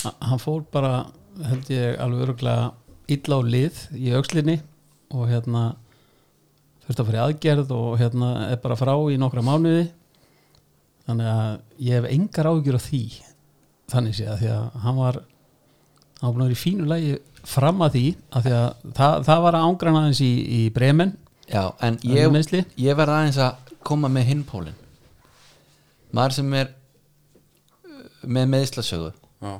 [0.02, 1.06] hann fór bara
[1.46, 2.72] held ég alveg öruglega
[3.12, 4.60] illa á lið í öxlinni
[5.12, 5.72] og hérna
[6.84, 9.90] þurfti að fara í aðgerð og hérna er bara frá í nokkra mánuði.
[11.06, 13.04] Þannig að ég hef engar áhyggjur á því
[13.92, 17.14] þannig sé að því að hann var hann var búin að vera í fínu lagi
[17.52, 21.16] fram að því að því að það, það var að ángrana aðeins í, í bremen
[21.50, 24.78] já, en ég, ég verð aðeins að koma með hinpólin
[26.12, 29.54] maður sem er uh, með meðslasögu já.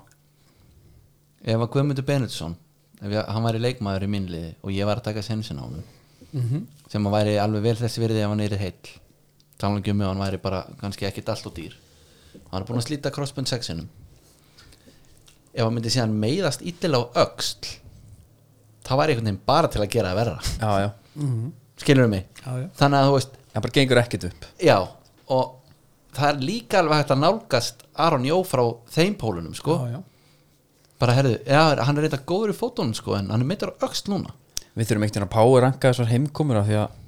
[1.42, 2.58] ef að Guðmundur Benediktsson
[3.02, 5.82] ef ég, hann væri leikmaður í minnliði og ég var að taka sensin á hann
[6.32, 8.90] mm sem að væri alveg vel þessi virði ef hann er heill
[9.62, 11.76] talanlega um mig hann væri bara kannski ekkit allt og dýr.
[12.50, 13.88] Hann er búin að slíta crossbund sexinum.
[15.52, 17.78] Ef hann myndi síðan meiðast íttil á öxl
[18.82, 20.36] þá væri einhvern veginn bara til að gera það verra.
[20.58, 20.90] Já, já.
[21.82, 22.26] skilur mig?
[22.42, 22.68] Já, já.
[22.80, 24.44] þannig að þú veist, Það bara gengur ekkert upp.
[24.64, 24.76] Já
[25.32, 25.61] og
[26.12, 28.62] það er líka alveg hægt að nálgast Aron Jó frá
[28.94, 29.78] þeim pólunum sko.
[29.86, 30.02] Já, já.
[31.02, 33.82] bara herðu, já, hann er reynda góður í fótunum sko en hann er meittur á
[33.88, 34.34] öxl núna.
[34.76, 36.98] Við þurfum ekkert að power ranka þessar heimkomur af því að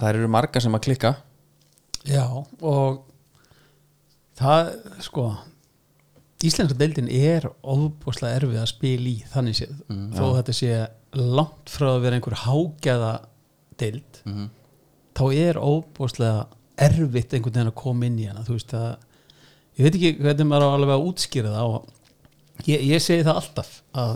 [0.00, 1.12] það eru margar sem að klikka.
[2.04, 2.24] Já,
[2.60, 3.04] og
[4.40, 4.72] það,
[5.06, 5.26] sko
[6.44, 9.76] Íslenska deildin er óbúslega erfið að spila í þannig séð,
[10.12, 10.72] þó að þetta sé
[11.16, 13.12] langt frá að vera einhver hágæða
[13.80, 14.50] deild, Mhm.
[15.14, 18.92] þá er óbúslega erfitt einhvern veginn að koma inn í hana þú veist að,
[19.78, 23.40] ég veit ekki hvernig maður á alveg að útskýra það og ég, ég segi það
[23.40, 24.14] alltaf að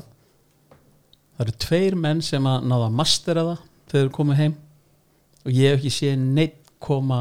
[1.39, 4.57] það eru tveir menn sem að náða að mastera það þegar þeir komið heim
[5.45, 7.21] og ég hef ekki séð neitt koma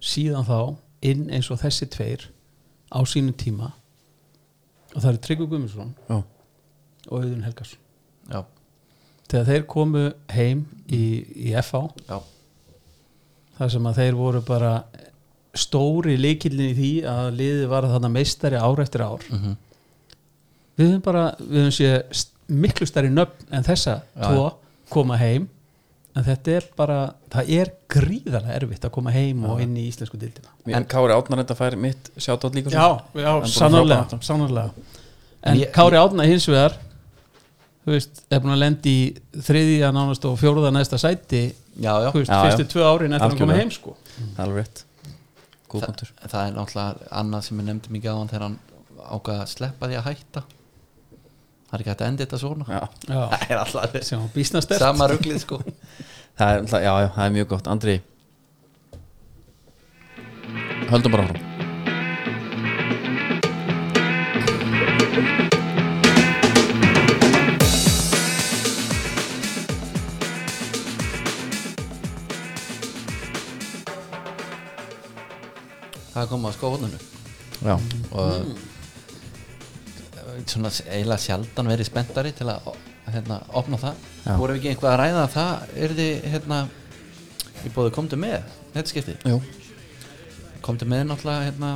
[0.00, 0.58] síðan þá
[1.10, 2.26] inn eins og þessi tveir
[2.90, 3.70] á sínum tíma
[4.90, 7.80] og það eru Tryggvi Guðmundsson Já, og Auðun Helgarsson
[8.30, 8.42] já,
[9.30, 10.04] þegar þeir komu
[10.34, 11.02] heim í,
[11.50, 12.18] í FH já,
[13.60, 14.72] þar sem að þeir voru bara
[15.60, 19.24] stóri leikillin í því að liðið var þarna meistari ár eftir ár.
[19.30, 19.56] Mhm.
[20.78, 24.44] Við höfum bara, við höfum sé st- miklu stærri nöfn en þessa Já, tvo
[24.90, 25.48] koma heim.
[26.16, 26.96] En þetta er bara,
[27.30, 31.38] það er gríðarlega erfitt að koma heim og inn í íslensku dildina en Kári Átnar
[31.44, 34.72] þetta fær mitt sjátt líka já, já, sannarlega, sannarlega.
[35.44, 36.74] En En ég- Kári Átna hins vegar
[37.84, 41.42] þú veist, er búin að lendi í þriðja nánast og fjóruða næsta sæti
[41.80, 42.10] já, já.
[42.12, 43.96] þú veist, Já, fyrstu tvö árin eftir að hann koma heim sko.
[44.36, 44.84] Alveg rétt.
[45.70, 46.12] Góð punktur.
[46.18, 48.58] Þa, það er náttúrulega annað sem ég nefndi mikið á hann þegar hann
[49.10, 50.44] ákvað að sleppa því að hætta.
[51.70, 52.64] Það er ekki hægt að enda þetta svona.
[52.66, 55.60] Já, já, það er alltaf sama ruglið sko.
[56.40, 57.66] Það er, já, já, það er mjög gott.
[57.68, 57.96] Andri.
[60.88, 61.50] Höldum bara áfram
[76.14, 77.00] það kom á skóhóðnunu
[77.60, 77.74] Já,
[78.16, 78.54] og
[80.48, 82.70] svona eiginlega sjaldan verið spenntari til að
[83.10, 84.04] hérna, opna það.
[84.38, 86.58] Voru við ekki einhvað að ræða að það er þið hérna
[87.64, 88.36] ég bóði komdu með
[88.74, 89.40] þetta skipti jú.
[90.64, 91.72] Komdu með náttúrulega hérna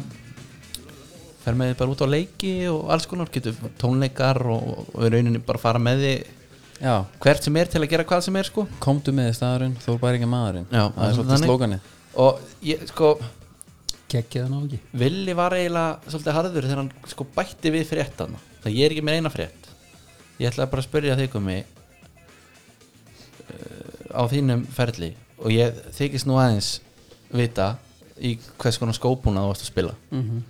[1.44, 5.42] fer með þið bara út á leiki og alls konar getur tónleikar og, í rauninni
[5.44, 6.32] bara fara með þið
[6.84, 8.64] Já, hvert sem er til að gera hvað sem er sko.
[8.82, 10.64] Komdu með í staðurinn, þú er bara ekki maðurinn.
[10.74, 11.48] Já, Það er svolítið þannig.
[11.48, 11.92] slóganið.
[12.24, 13.10] Og ég sko
[14.14, 14.80] geggjaði ná ekki?
[15.04, 18.38] Villi var eiginlega svolítið harður þegar hann sko bætti við fréttan.
[18.64, 19.68] Það ég er ekki með eina frétt.
[20.40, 21.62] Ég ætlaði bara að spyrja þig um mig
[23.44, 25.12] uh, á þínum ferli.
[25.42, 26.76] Og ég þykist nú aðeins
[27.34, 27.74] vita
[28.18, 29.96] í hvers konar skópuna þú varst að spila.
[30.14, 30.42] Mm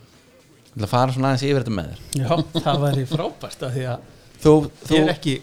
[0.74, 2.00] ég ætla að fara svona aðeins yfir þetta með þér.
[2.18, 4.06] Já, það væri frábært af því að
[4.42, 5.34] þú, þú, er ekki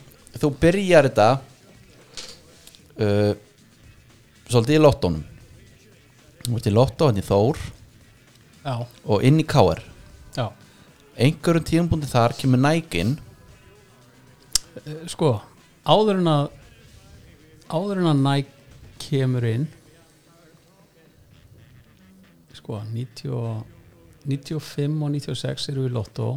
[0.41, 1.27] þú byrjar þetta
[2.99, 3.31] uh,
[4.51, 5.23] svolítið í lottónum.
[6.41, 7.61] Þú ert í lottó hann í Þór
[8.65, 8.75] já,
[9.05, 9.45] og inn í
[10.37, 10.47] já,
[11.17, 13.17] einhverjum tíðumbúndi þar kemur nægin
[14.85, 15.41] Eh, sko
[15.83, 16.45] áður en að
[17.67, 18.51] áður en að Nike
[19.03, 19.65] kemur inn
[22.55, 23.65] sko 90, og-
[24.25, 26.29] 95 og 96 eru við Lotto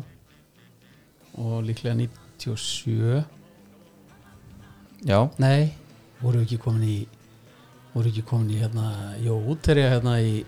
[1.39, 3.25] og líklega 97
[5.05, 5.75] já, nei,
[6.23, 7.07] voru ekki komin í
[7.95, 10.45] voru ekki komin í hérna jó, útterja hérna í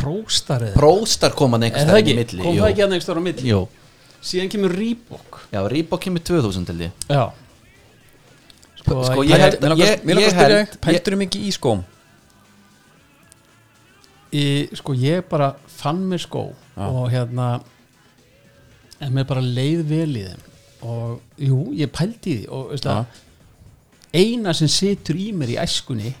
[0.00, 3.06] próstar eða próstar koma hann Er staðar ekki, í milli kom það ekki að neitt
[3.06, 3.48] stóra á milli?
[3.50, 3.62] Jú.
[4.24, 5.40] síðan kemur Reebok.
[5.52, 7.24] Já, Reebok kemur 2000 til því já.
[8.84, 11.84] Sko, Sko, ég, held- Mér langar að spyrja pældur um ekki í skóm
[14.34, 14.44] í,
[14.76, 16.88] sko ég bara fann mér skó Já.
[16.88, 17.48] og hérna
[19.00, 20.42] en mér bara leið vel í þeim.
[20.84, 23.20] Og jú, ég pældi í því og veist það,
[24.14, 26.12] eina sem situr í mér í æskunni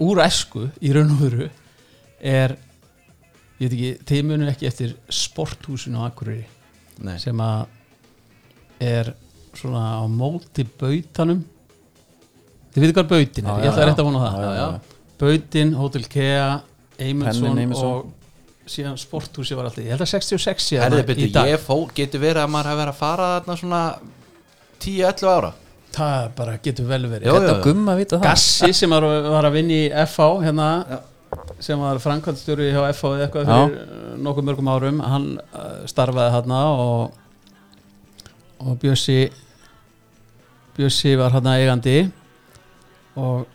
[0.00, 1.48] úr æsku í raun og veru
[2.20, 2.54] er
[3.60, 6.46] ég veit ekki, þið munum ekki eftir sporthúsinu á Akureyri
[7.04, 7.16] Nei.
[7.20, 7.66] sem að
[8.80, 9.12] er
[9.56, 11.42] svona á móti bautanum.
[12.70, 13.88] Þið veitir hvað bautin er, Já, ég ætla já.
[13.90, 14.40] rétt að vona það.
[14.40, 14.98] Já, já, já.
[15.20, 16.48] Bautin, Hotel Kea
[17.00, 18.12] Eymundsson og
[18.70, 21.48] síðan sporthúsi var alltaf ég held að 66 sé Herði, þarna byrju, í dag.
[21.50, 23.80] ég fó, getur verið að maður hafi verið að fara þarna svona
[24.84, 25.50] 10-11 ára?
[25.90, 27.26] Það bara getur vel verið.
[27.26, 28.26] Jó, Þetta gumma að vita það.
[28.30, 30.68] Gassi sem var, var að vinna í FH hérna,
[31.60, 36.34] sem var framkvæmstjóri hjá FH eða eitthvað fyrir uh, nokkuð mörgum árum hann uh, starfaði
[36.36, 37.18] hérna og
[38.60, 39.30] og Bjössi
[40.76, 42.10] Bjössi var hérna eigandi.
[43.16, 43.46] Og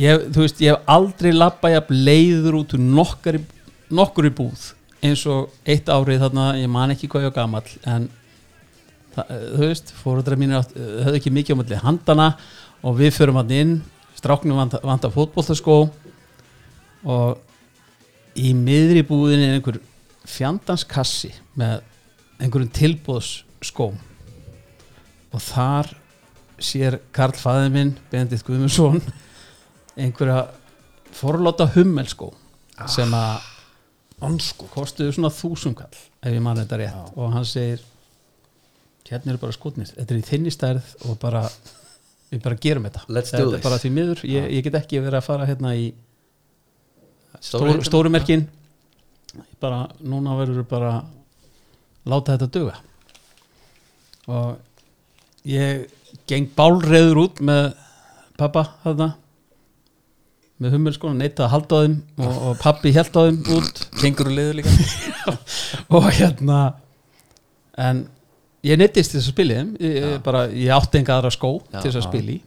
[0.00, 3.42] ég, þú veist, ég hef aldrei labba jafn leiður út úr nokkar í,
[3.90, 4.70] nokkur í búð
[5.04, 8.08] eins og eitt árið þarna, ég man ekki hvað ég var gamall en
[9.14, 9.94] það, þú veist,
[10.36, 12.26] mínir átt, höfðu ekki mikið á milli handana
[12.84, 13.72] og við förum hann inn
[14.18, 15.78] stráknum vanta, vanta fótboltaskó
[17.04, 17.38] og
[18.38, 19.80] í miðri búðinni er einhver
[20.28, 21.80] fjandans kassi með
[22.40, 23.98] einhverjum tilbúðsskóm
[25.30, 25.90] og þar
[26.60, 29.00] sér Karl fæði minn Bendit Guðmundsson
[30.00, 30.48] einhverja
[31.16, 32.30] forláta hummelskó
[32.88, 33.48] sem að
[34.24, 37.12] ansko kostuðu svona þúsumkall ef ég man þetta rétt.
[37.16, 37.82] Og hann segir
[39.08, 41.42] hérna eru bara skotnir þetta er í þinni stærð og bara
[42.30, 43.04] við bara gerum þetta.
[43.08, 45.90] Þetta er bara því miður, ég, ég get ekki verið að fara hérna í
[47.40, 48.46] Stóru- stóru, merkin.
[49.62, 50.92] Bara, núna verður bara
[52.10, 52.76] láta þetta duga.
[54.30, 54.58] Og
[55.48, 55.86] ég
[56.30, 57.72] geng bálreður út með
[58.40, 59.12] pappa þarna
[60.60, 63.82] með hummelskona, neita að halda á þeim og, og pappi held á þeim út.
[64.02, 64.74] Kengur og liður líka.
[65.96, 66.58] Og hérna
[67.80, 68.02] en
[68.66, 69.70] ég neittist til þess að spila þeim.
[69.80, 72.08] Ég, ég, bara, ég átti enga aðra skó Já, til þess að já.
[72.10, 72.38] spila í.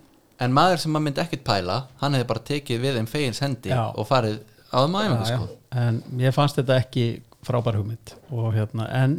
[0.44, 3.74] En maður sem maður myndi ekkert pæla Hann hefði bara tekið við þeim fegins hendi.
[3.74, 4.38] Og farið
[4.74, 5.48] æfingu Já, sko.
[5.84, 7.06] En mér fannst þetta ekki
[7.44, 9.16] frábær hugmynd og hérna, en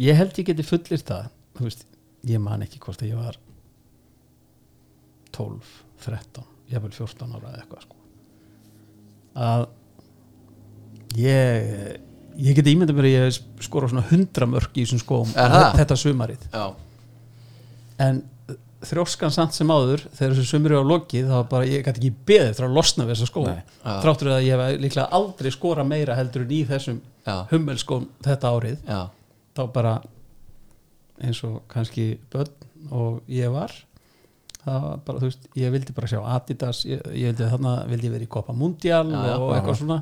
[0.00, 1.30] ég held ég geti fullir það.
[1.56, 1.86] Þú veist,
[2.28, 3.38] ég man ekki hvort að ég var
[5.36, 5.72] 12,
[6.04, 7.96] 13 jafnvel 14 ára eða eitthvað sko.
[9.36, 9.66] að
[11.20, 12.00] ég
[12.36, 16.48] ég geti ímyndað mér að ég skora svona 100 mörg í þessum skóm þetta sumarið.
[16.52, 16.66] Já,
[18.06, 18.22] en
[18.90, 22.50] þrjóskan samt sem áður þegar þessu sumri á lokið þá bara ég gæti ekki beðið
[22.52, 23.62] eftir að losna við þessa skó Nei.
[23.82, 23.92] Já.
[24.04, 27.36] þráttur að ég hef líklega aldrei skora meira heldur en í þessum Já.
[27.50, 28.78] hummelskóm þetta árið.
[28.86, 29.00] Já,
[29.58, 29.94] þá bara
[31.26, 33.72] eins og kannski börn og ég var
[34.66, 38.08] það var bara, þú veist, ég vildi bara sjá Adidas, ég, ég vildi þarna vildi
[38.08, 39.98] ég verið í Copa Mundial Já, og eitthvað svona.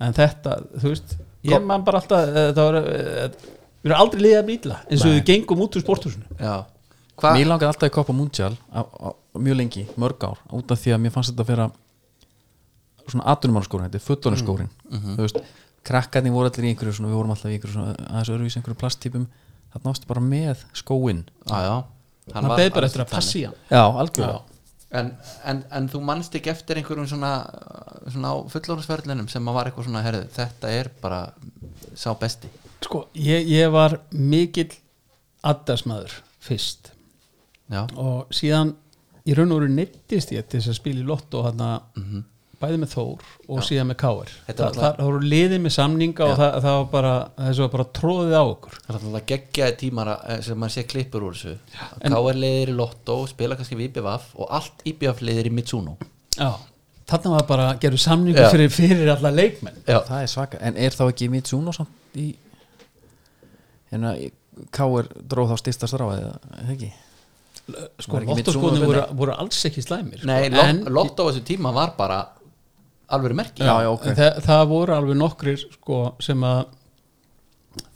[0.00, 1.16] En þetta, þú veist
[1.50, 3.48] ég man bara alltaf, eh, þetta var eh,
[3.80, 6.38] við erum aldrei liðið að mýtla eins og við gengum út úr sporthúsinu.
[6.38, 6.54] Já
[7.20, 7.32] Hva?
[7.36, 8.54] Mér langaði alltaf í Copa Mundial
[9.36, 11.70] mjög lengi, mörg ár út af því að mér fannst þetta að vera
[13.10, 15.14] svona atunumannskórin, þetta er fullorðinskórin Mhm.
[15.16, 15.40] þú veist,
[15.84, 18.78] krakkarnir voru allir í einhverju svona, við vorum alltaf í einhverju svona aðeins öðruvís einhverju
[18.82, 19.26] plasttípum,
[19.74, 21.84] þarna ástu bara með skóin já
[22.34, 23.54] hann var beði bara eftir að passi hann.
[23.70, 24.40] Já, algjörlega.
[24.92, 27.30] En, en, en þú manst ekki eftir einhverjum svona,
[28.10, 31.20] svona á fullorðsverðlinum sem að var eitthvað svona, herðu, þetta er bara
[31.94, 32.48] sá besti.
[32.82, 34.70] Sko, ég, ég var mikill
[35.42, 36.10] addasmaður
[36.42, 36.90] fyrst
[37.70, 38.74] já, og síðan
[39.28, 41.70] í raun og veru neittist ég til þess að spila í lotto hana,
[42.60, 43.96] bæði með Þór og síðan með
[44.66, 47.12] var það, það voru liðið með samninga og það, það var bara
[47.72, 48.74] bara tróðið á okkur.
[48.84, 51.54] Það er alltaf geggjaði tímar að- sem maður sé klippur úr þessu.
[52.02, 52.40] K.R.
[52.42, 55.96] leiðir í Lotto, spila kannski við IBVF og allt IBVF leiðir í Mitsuno
[56.36, 56.50] Já.
[57.10, 58.50] þarna var bara að gera samningu Já.
[58.52, 59.80] fyrir, fyrir alla leikmenn.
[59.86, 62.34] Já, það er svaka, en er þá ekki Mitsuno samt í
[63.90, 64.12] hérna,
[64.74, 66.90] Káir dróð þá styrsta stráið eða eða ekki
[68.00, 70.26] sko, Mitsuno voru, voru alls ekki slæmir sko.
[70.30, 72.20] nei, en, Lot- Lotto á þessu tíma var bara
[73.10, 74.06] alveg merki Já, já, ok.
[74.06, 76.64] en það, það voru alveg nokkrir sko, sem að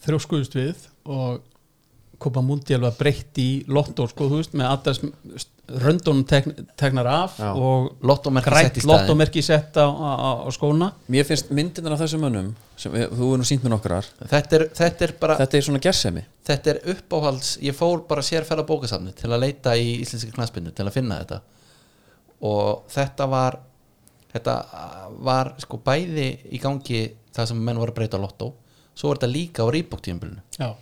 [0.04, 1.42] þrjóskuðust við og
[2.22, 5.00] Kopa Mundial var breytt í lotto sko, þú veist, með alltaf
[5.68, 7.50] röndunum tekn, teknar af Já.
[7.56, 10.92] og lottomerki sett á, á, á, á skóna.
[11.08, 14.08] Mér finnst myndirnar af þessum mönnum sem við, þú er nú sínt með nokkrar.
[14.30, 16.24] Þetta er, þetta er bara þetta er svona gersemi.
[16.44, 20.88] Þetta er uppáhalds, ég fór bara sérfæla bókasafni til að leita í íslenski knaspinnu til
[20.88, 21.40] að finna þetta.
[22.44, 23.60] Og þetta var
[24.34, 24.58] þetta
[25.24, 28.52] var sko bæði í gangi það sem menn voru að breyta lottó
[28.94, 29.68] svo var þetta líka á
[30.58, 30.74] Já.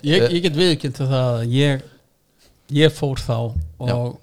[0.00, 1.82] Ég, ég get viðkynnt það að ég,
[2.72, 3.36] ég fór þá
[3.80, 4.18] og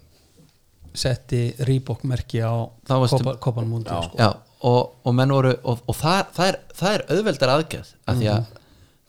[0.97, 2.53] setti Reebok merki á
[2.87, 4.17] Þá varstu- Kopa- Kopan Mundial sko.
[4.17, 4.29] Já,
[4.65, 8.29] og, og menn voru og, og það, það, er, það er auðveldar aðgerð af því
[8.33, 8.45] að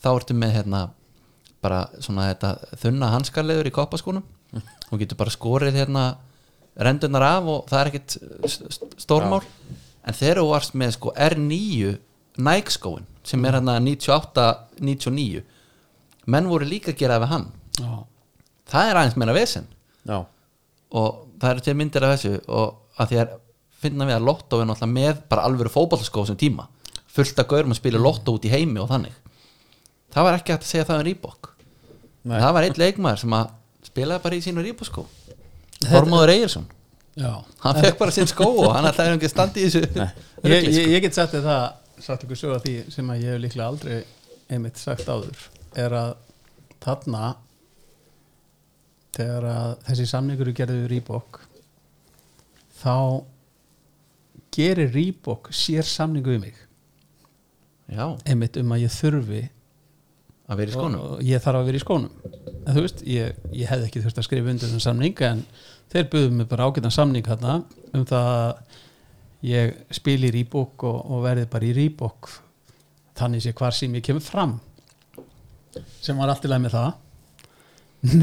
[0.05, 0.82] þá ertu með hérna
[1.65, 2.51] bara svona þetta
[2.82, 4.27] þunna hanskarleður í koppaskónum
[4.93, 6.05] og getur bara skorið hérna
[6.78, 8.02] rendunar af og það er
[8.48, 9.43] st- stórmál.
[10.06, 11.97] En þegar þú varst með sko R9
[12.39, 15.43] Nike skóin sem er hérna 98-99
[16.28, 17.47] menn voru líka að gera það við hann.
[17.81, 17.90] Já.
[18.70, 19.69] Það er aðeins meira vesen.
[20.09, 20.19] Já,
[20.99, 23.36] og það eru til myndir af þessu og að því að
[23.78, 26.66] finna við að Lotto er náttúrulega með bara alvöru fótballskó sem tíma.
[27.09, 29.15] Fullt af gaurum að spila Lotto út í heimi og þannig.
[30.15, 31.57] Það var ekki hægt að segja það um
[32.28, 32.39] Nei.
[32.43, 33.53] það var einn leikmaður sem að
[33.89, 35.05] spilaði bara í sínu Reebok skó
[35.86, 36.66] Þormóður Eyirsson
[37.19, 37.32] Já.
[37.65, 40.09] hann fekk bara sinn skó og hann ætlaði ekki að standa í þessu
[40.49, 43.32] Ég, ég, ég get sagt þér það sagt ykkur sög að því sem að ég
[43.32, 43.97] hef líklega aldrei
[44.49, 45.47] einmitt sagt áður
[45.78, 46.12] er að
[46.85, 47.23] þarna
[49.17, 51.41] þegar að þessi samningur er gerðið við Reebok
[52.79, 52.97] þá
[54.55, 56.59] gerir Reebok sér samningu við mig.
[57.89, 59.45] Já, einmitt um að ég þurfi
[60.49, 61.01] að vera í skónum.
[61.01, 62.35] og ég þarf að vera í skónum.
[62.67, 65.43] En þú veist, ég, ég hefði ekki þurft að skrifa undir þennan samning en
[65.93, 67.63] þeir buðum mig bara ágætan samning þarna
[67.97, 68.79] um það að
[69.49, 72.31] ég spil í Reebok og, og verði bara í Reebok.
[73.19, 74.59] Þannig sé hvar sem ég kemur fram.
[76.03, 76.91] Sem var allt í leið með það.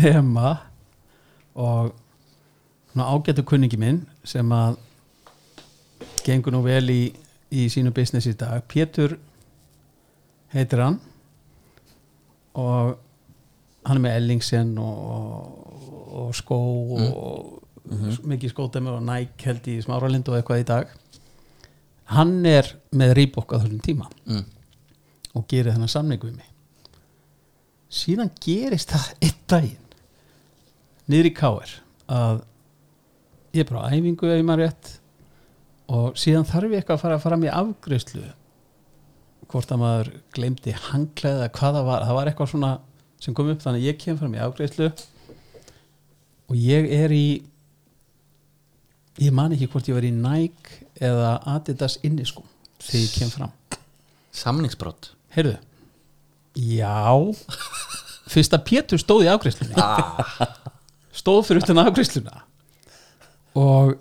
[0.01, 0.49] Nema
[1.55, 1.93] og
[2.91, 4.77] svona ágætu kunningi minn sem að
[6.25, 7.01] gengur nú vel í,
[7.51, 8.63] í sínu business í dag.
[8.67, 9.17] Pétur
[10.53, 10.99] heitir hann.
[12.55, 12.95] Og
[13.85, 15.53] hann er með Ellingsen og,
[16.15, 16.59] og skó
[16.95, 17.61] og
[18.25, 20.93] mikið skódæmi og Nike held í smáralind og eitthvað í dag.
[22.15, 24.09] Hann er með Reebok á þessum tíma.
[24.25, 24.45] Mm.
[25.35, 26.51] og gerir þennan samningu við mig.
[27.91, 29.84] Síðan gerist það einn daginn
[31.11, 31.73] niður í K.R.
[32.11, 32.39] að
[33.55, 34.91] ég er bara á æfingu ef ég maður rétt
[35.95, 38.25] og síðan þarf ég eitthvað að fara fram í afgreyslu
[39.51, 42.05] hvort að maður glemdi hanglega eða hvað það var.
[42.07, 42.71] Það var eitthvað svona
[43.21, 44.89] sem kom upp þannig að ég kem fram í afgreyslu
[46.49, 47.27] og ég er í
[49.21, 52.47] ég man ekki hvort ég var í Nike eða Adidas inniskum
[52.81, 53.53] þegar ég kem fram.
[54.35, 55.55] Samningsbrott heyrðu?
[56.55, 57.13] Já.
[58.31, 59.77] Fyrst að Pétur stóð í afgreiðslunni
[61.15, 62.41] stóð fyrir utan afgreiðsluna
[63.59, 63.95] og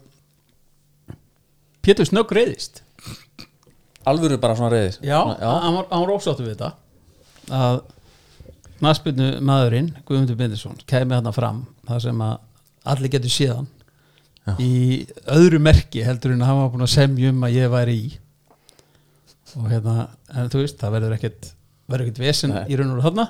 [1.85, 2.83] Pétur snögg reyðist
[4.09, 6.73] alvöru bara svona reyðis já, hann var, hann var ósáttu við þetta
[7.55, 7.83] að
[8.85, 12.35] naspinu maðurinn Guðmundur Bindisson kæmi þarna fram þar sem að
[12.95, 13.71] allir getur séðan
[14.61, 18.09] í öðru merki heldur en hann var búin að semja um að ég væri í.
[19.55, 19.95] Og hérna
[20.35, 21.51] en þú veist, það verður ekkert
[21.89, 22.65] verður ekkert vesen Nei.
[22.69, 23.27] í raun og þarna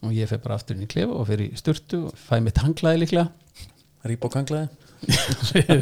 [0.00, 2.60] og ég fer bara aftur inn í klefa og fer í sturtu og fæ mitt
[2.62, 3.28] hanglaði líklega.
[4.08, 4.68] Ríbók hanglaði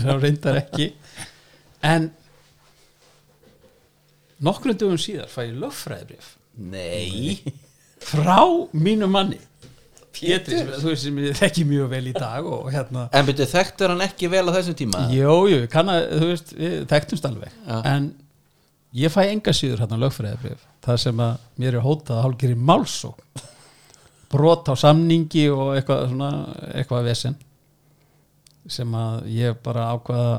[0.03, 0.93] þá reyndar ekki.
[1.87, 2.11] En
[4.43, 7.39] nokkrum dögum síðar fæ ég lögfræðibrif nei.
[8.03, 8.43] Frá
[8.75, 9.39] mínu manni.
[10.19, 13.45] Pétur, sem, þú veist sem ég þekki mjög vel í dag og hérna en byrju
[13.53, 15.03] þekktur hann ekki vel á þessum tíma?
[15.15, 17.53] Jó, jú, ég kann að, þú veist, við þekktumst alveg.
[17.69, 17.77] Já.
[17.93, 18.09] En
[18.99, 23.13] ég fæ enga síður hérna lögfræðibrif Það sem að mér er hótað að hálfgeri málsó
[24.29, 26.31] Brot á samningi og eitthvað svona,
[26.75, 27.39] eitthvað vesen
[28.69, 30.33] Sem að ég bara ákvaða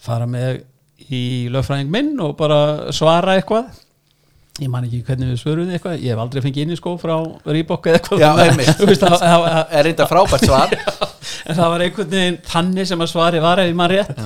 [0.00, 0.64] fara með
[1.10, 1.22] í
[1.52, 3.70] lögfræðing minn og bara svara eitthvað.
[4.60, 6.02] Ég man ekki hvernig við svöruðum eitthvað.
[6.02, 7.14] Ég hef aldrei fengið inn í skó frá
[7.46, 8.30] Reebok eða eitthvað Já,
[9.06, 10.74] það, er reynda frábært svar.
[11.50, 14.18] En það var einhvern veginn þannig sem að svari var ef ég man rétt.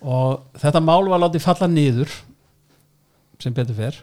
[0.00, 2.12] Og þetta mál var látið falla niður
[3.40, 4.00] sem betur fer.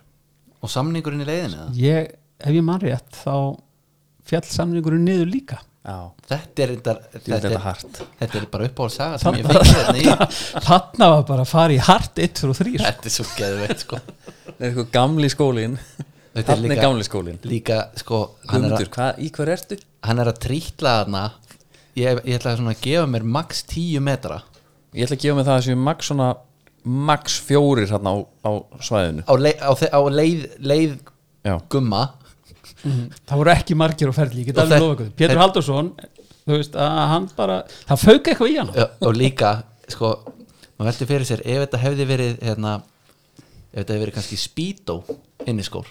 [0.64, 2.10] Og samningurinn í leiðinu ég,
[2.44, 3.34] ef ég man rétt þá
[4.28, 5.62] fjall samningurinn niður líka.
[5.88, 8.00] Já, þetta er þetta þetta, er hart.
[8.20, 10.32] þetta er bara uppáhald saga sem ég fengi hérna í.
[10.68, 14.00] þarna var bara að fara í hart 1 og 3 þetta er svo geðveitt sko.
[14.02, 15.78] Það er eitthvað gamli skólin
[16.38, 18.20] Þetta er líka- gamli skólin líka sko
[18.52, 19.78] hann er, Guðmundur, að, hvað, í hver ertu?
[20.10, 21.24] hann er að trítla hana
[21.96, 24.42] ég, ég ætla svona að gefa mér max 10 metra.
[24.94, 26.28] Ég ætla að gefa mig það að séu max svona
[27.08, 28.52] max fjórir hérna á, á
[28.84, 29.24] svæðinu.
[29.24, 31.00] Á, leið, á, leið, leið
[31.48, 31.56] Já,
[32.88, 35.12] gumma það voru ekki margir á ferli, ég get alveg lofa ykkur.
[35.20, 35.92] Pétur Haldursson,
[36.48, 37.60] þú veist að hann bara,
[37.90, 39.52] það fauk eitthvað í hann Já, og líka
[39.92, 40.12] sko,
[40.78, 42.74] maður velti fyrir sér ef þetta hefði verið hérna,
[43.72, 45.00] ef þetta hefði verið kannski spító
[45.46, 45.88] inniskór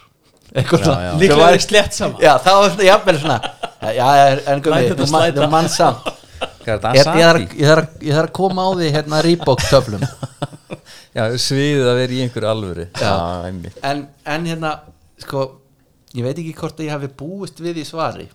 [0.57, 1.01] eitthvað Já, svona.
[1.03, 1.13] já.
[1.21, 3.39] líklega Það væri- verið slett saman já, þá var þetta jafnvel svona
[3.97, 4.11] já,
[4.53, 5.41] en gummi, slæta.
[5.43, 6.13] þú mann samt
[6.67, 9.65] er ég, þarf, að- ég, þarf, að- ég þarf að koma á því hérna Reebok
[9.71, 10.07] töflum
[11.17, 12.85] Já, sviðið að vera í einhverju alvöru.
[13.01, 13.13] Já.
[13.49, 13.77] einmitt.
[13.89, 14.73] En, en hérna
[15.23, 15.45] sko,
[16.17, 18.29] ég veit ekki hvort að ég hafi búist við í svari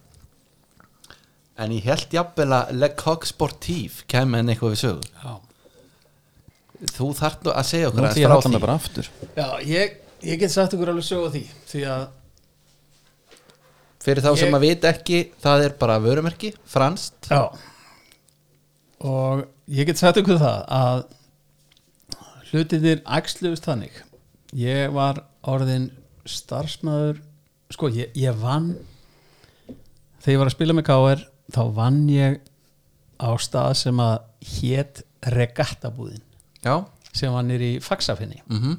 [1.62, 5.10] en ég held jafnvel að Le Coq Sportif kemur en eitthvað við sögu.
[5.22, 5.34] Já,
[6.96, 8.54] þú þarft nú að segja Nú okkur ætla aðeins ég að frá halla því.
[8.56, 9.10] mig bara aftur.
[9.38, 9.98] Já ég,
[10.32, 12.08] ég get sagt ykkur alveg sögu því því að
[14.02, 17.30] fyrir þá sem Ég- að vita ekki það er bara vörumerki, franskt.
[17.30, 17.44] Já.
[19.06, 21.04] Og ég get sagt ykkur það að
[22.52, 23.92] hlutinir æxluðust þannig.
[24.58, 25.92] Ég var orðin
[26.26, 27.22] starfsmæður
[27.72, 28.74] sko ég, ég vann
[30.22, 32.40] þegar ég var að spila með KR þá vann ég
[33.22, 34.16] á stað sem að
[34.58, 36.24] hét regattabúðin.
[36.64, 38.78] Já, sem var nýr í Faxafinni mhm.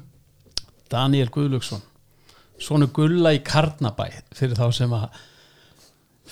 [0.91, 1.83] Daniel Guðlöksson
[2.61, 5.07] svonu Gulla í Karnabæ fyrir þá sem að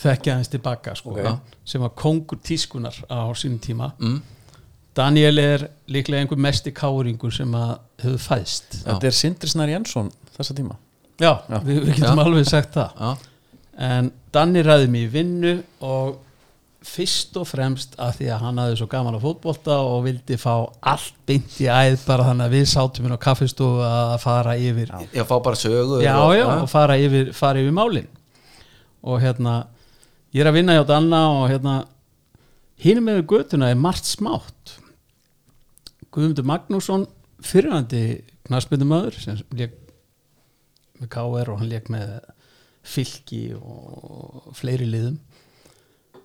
[0.01, 1.39] þekkja hans tilbaka sko, Ok.
[1.65, 3.91] sem var kongur tískunar á sínum tíma.
[3.99, 4.21] Mm.
[4.95, 8.81] Daniel er líklega einhver mesti káringur sem að hefur fæðst.
[8.81, 8.85] Já.
[8.87, 10.77] Þetta er Sindri Snær Jensson þessa tíma
[11.21, 11.31] já,
[11.61, 12.25] Við, við getum Já.
[12.25, 12.99] alveg sagt það.
[12.99, 13.13] Já,
[13.91, 15.53] en Danni ræði mig í vinnu
[15.83, 16.19] og
[16.81, 20.53] fyrst og fremst að því að hann hafði svo gaman á fótbolta og vildi fá
[20.89, 24.89] allt beint í æð bara þannig að við sátum inn á kaffistofu að fara yfir.
[25.13, 28.09] Ég fá bara sögu já, og, já, og fara yfir, fara yfir málin.
[29.05, 29.59] Og hérna
[30.33, 31.75] ég er að vinna hjá Danna og hérna
[32.81, 34.77] hínum með götuna er margt smátt.
[36.11, 37.05] Guðmundur Magnússon
[37.45, 39.77] fyrirvændi knarsbyndumöður sem lék
[41.01, 42.13] með KR og hann lék með
[42.81, 45.19] fylki og fleiri liðum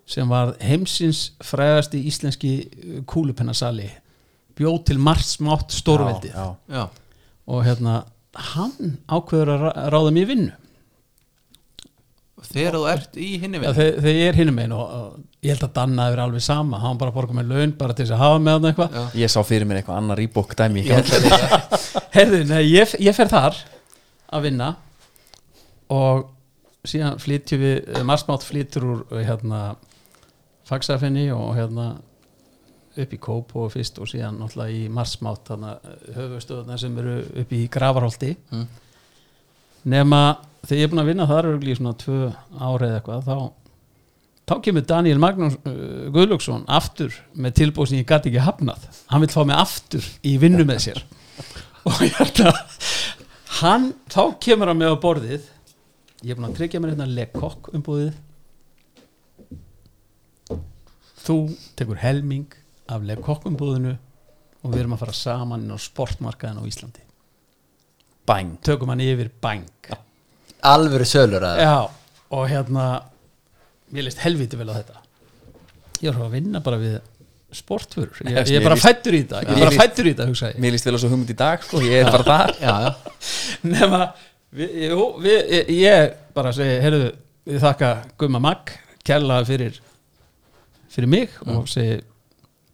[0.09, 2.53] sem var heimsins frægasti íslenski
[3.11, 3.89] kúlupennasali
[4.57, 6.77] bjóð til margt smátt stórveldi Já, já.
[6.79, 6.85] já,
[7.51, 7.97] og hérna
[8.55, 10.55] hann ákveður að rá- ráða mér í vinnu.
[12.47, 15.55] Þegar þú ert í hinni við þegar, þegar ég er hinum einn og, og ég
[15.55, 18.21] held að Danna er alveg sama, hann bara borga með laun bara til þess að
[18.23, 18.99] hafa með hann eitthvað.
[19.23, 23.57] Ég sá fyrir mér eitthvað annar íbók dæmi Herðu, nei, ég, ég fer þar
[24.35, 24.71] að vinna
[25.95, 26.27] og
[26.87, 29.61] síðan flytjum við eh, marsmátt flytur úr eh, hérna
[30.67, 31.93] fagsafinni og hérna
[32.97, 35.51] upp í Kópo fyrst og síðan náttúrulega í marsmátt
[36.17, 38.67] höfustöðuna sem eru upp í Gravarholti Mm.
[39.85, 40.21] nema
[40.67, 42.21] þegar ég er búin að vinna þar í svona tvö
[42.59, 43.37] ári eða eitthvað þá,
[44.49, 48.89] þá kemur Daniel Magnús uh, Guðlöksson aftur með tilbúð sem ég gæti ekki hafnað.
[49.13, 51.03] Hann vil fá mig aftur í vinnu með sér.
[51.87, 52.55] Og hérna
[53.61, 55.51] hann, þá kemur hann með á borðið.
[56.23, 58.15] Ég er búin að tryggja mér hérna lekokk umbúðið
[61.27, 61.37] þú
[61.79, 62.55] tekur helming
[62.93, 63.97] af lekokk umbúðinu
[64.63, 67.03] og við erum að fara saman inn á sportmarkaðin á Íslandi.
[68.27, 69.91] Bang tökum hann yfir bang
[70.67, 71.77] alvöru sölur að Já,
[72.35, 72.87] og hérna
[73.95, 75.03] mér leist helviti vel á þetta.
[76.03, 76.97] Ég er að vinna bara við
[77.55, 80.51] sportfurur, ég, ég er bara fættur í þetta ég er bara fættur í þetta, hugsa
[80.51, 80.59] ég.
[80.63, 82.55] Mér líst vel á svo hugmynd í dag sko, ég er bara þar.
[82.61, 82.91] Já, já,
[83.77, 84.01] nema,
[84.57, 87.07] við, jú, við, ég, ég bara segi, heyrðu
[87.47, 88.75] við þakka Gumma Magg
[89.07, 89.81] kærlega fyrir
[90.97, 92.01] fyrir mig og segi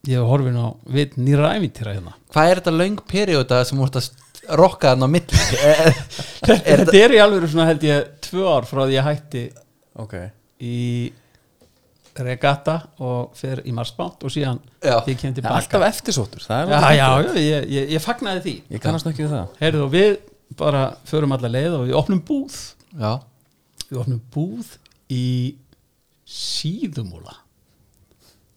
[0.09, 2.17] ég hef horfin á við nýra ævintýra hérna.
[2.33, 4.11] Hvað er þetta löng perióda sem þú ert að
[4.59, 5.11] rokka þarna á
[6.73, 9.43] er þetta er í alveg svona held ég tvö ár frá því ég hætti
[10.03, 10.15] Ok.
[10.59, 10.77] í
[12.21, 14.99] regatta og fer í marsbátt og síðan Já.
[15.01, 17.91] því ég kem Það er tilbaka alltaf eftirsóttur Það er já, já, já, ég, ég,
[17.95, 18.55] ég fagnaði því.
[18.75, 19.55] Ég kannast ekki við það.
[19.63, 20.11] Heyrðu og við
[20.59, 22.59] bara förum alla leið og við opnum búð.
[22.93, 23.13] Já,
[23.89, 24.75] við opnum búð
[25.13, 25.27] í
[26.29, 27.39] síðumúla.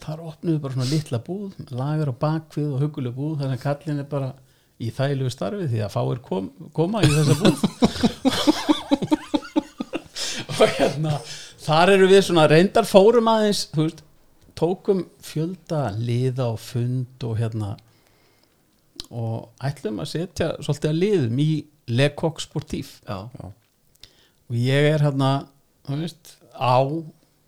[0.04, 3.64] Þar opnum við bara svona litla búð lagar á bakvið og huguleg búð þannig að
[3.64, 4.34] kallin er bara
[4.76, 7.58] í þægilegu starfi því að fáir kom, koma í þessa búð.
[10.56, 11.18] Og hérna
[11.66, 14.04] þar eru við svona reyndar fórum aðeins þú veist,
[14.56, 17.74] tókum fjölda liða og fund og hérna
[19.12, 21.50] og ætlum að setja svolítið að liðum í
[21.96, 25.34] Lekok Sportíf já, og ég er hérna
[25.86, 26.76] þú veist, á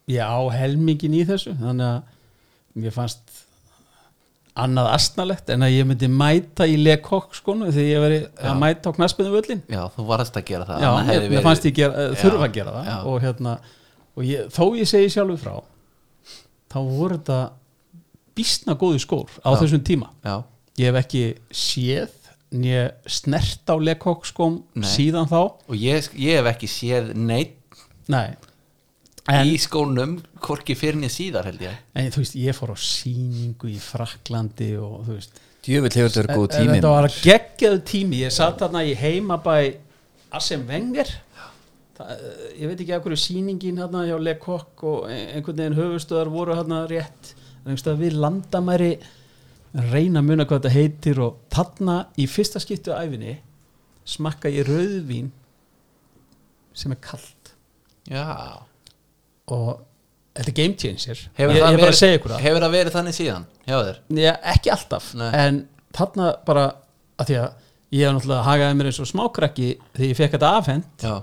[0.08, 3.34] ég á helmingin í þessu þannig að mér fannst
[4.58, 8.52] annað astnalegt en að ég myndi mæta í Lekok skonu þegar ég veri Já.
[8.52, 11.34] að mæta á knaspinu völlin já, þú varst að gera það Já, mér, hefði mér
[11.36, 12.96] verið- fannst ég gera, þurfa að gera það já.
[13.12, 13.54] og hérna
[14.18, 15.56] og ég, þó ég segi sjálfur frá
[16.74, 17.40] þá voru þetta
[18.38, 19.60] býstna góði skór á Já.
[19.64, 20.10] þessum tíma.
[20.26, 20.36] Já,
[20.82, 21.22] ég hef ekki
[21.54, 22.12] séð
[22.58, 24.88] nýja snert á Lekok skóm Nei.
[24.88, 25.40] síðan þá.
[25.68, 27.56] Og ég, ég hef ekki séð neitt
[28.08, 28.36] Nei.
[29.28, 31.82] en, í skónum hvorki fyrir niður síðar held ég.
[31.98, 35.42] En þú veist, ég fór á sýningu í Fraklandi og þú veist.
[35.68, 36.76] Þetta verið góð En- en tími.
[36.78, 38.22] Þetta var að geggjaðu tími.
[38.24, 39.58] Ég satt þarna í heimabæ
[40.38, 41.10] Assem Wenger
[41.98, 45.58] Það, eh, Ég veit ekki af hverju sýningin hérna hjá Le Coq og ein- einhvern
[45.58, 47.34] veginn höfustöðar voru hérna rétt.
[47.66, 49.00] Við landamæri
[49.92, 53.38] reyna að muna hvað þetta heitir og þarna í fyrsta skiptu á æfinni
[54.08, 55.32] smakka ég rauðvín
[56.74, 57.52] sem er kalt.
[58.08, 58.62] Já,
[59.52, 59.82] og
[60.38, 61.22] þetta er game changer.
[61.38, 63.98] Hefur, það, ég bara að verið, hefur það verið þannig síðan hjá þér?
[64.22, 65.10] Já, ekki alltaf.
[65.18, 65.32] Nei.
[65.34, 65.68] en
[65.98, 66.68] þarna bara
[67.20, 67.52] að því að
[67.98, 71.04] ég hef náttúrulega hagaði mér eins og smákrakki þegar ég fekk þetta afhent.
[71.04, 71.16] Já,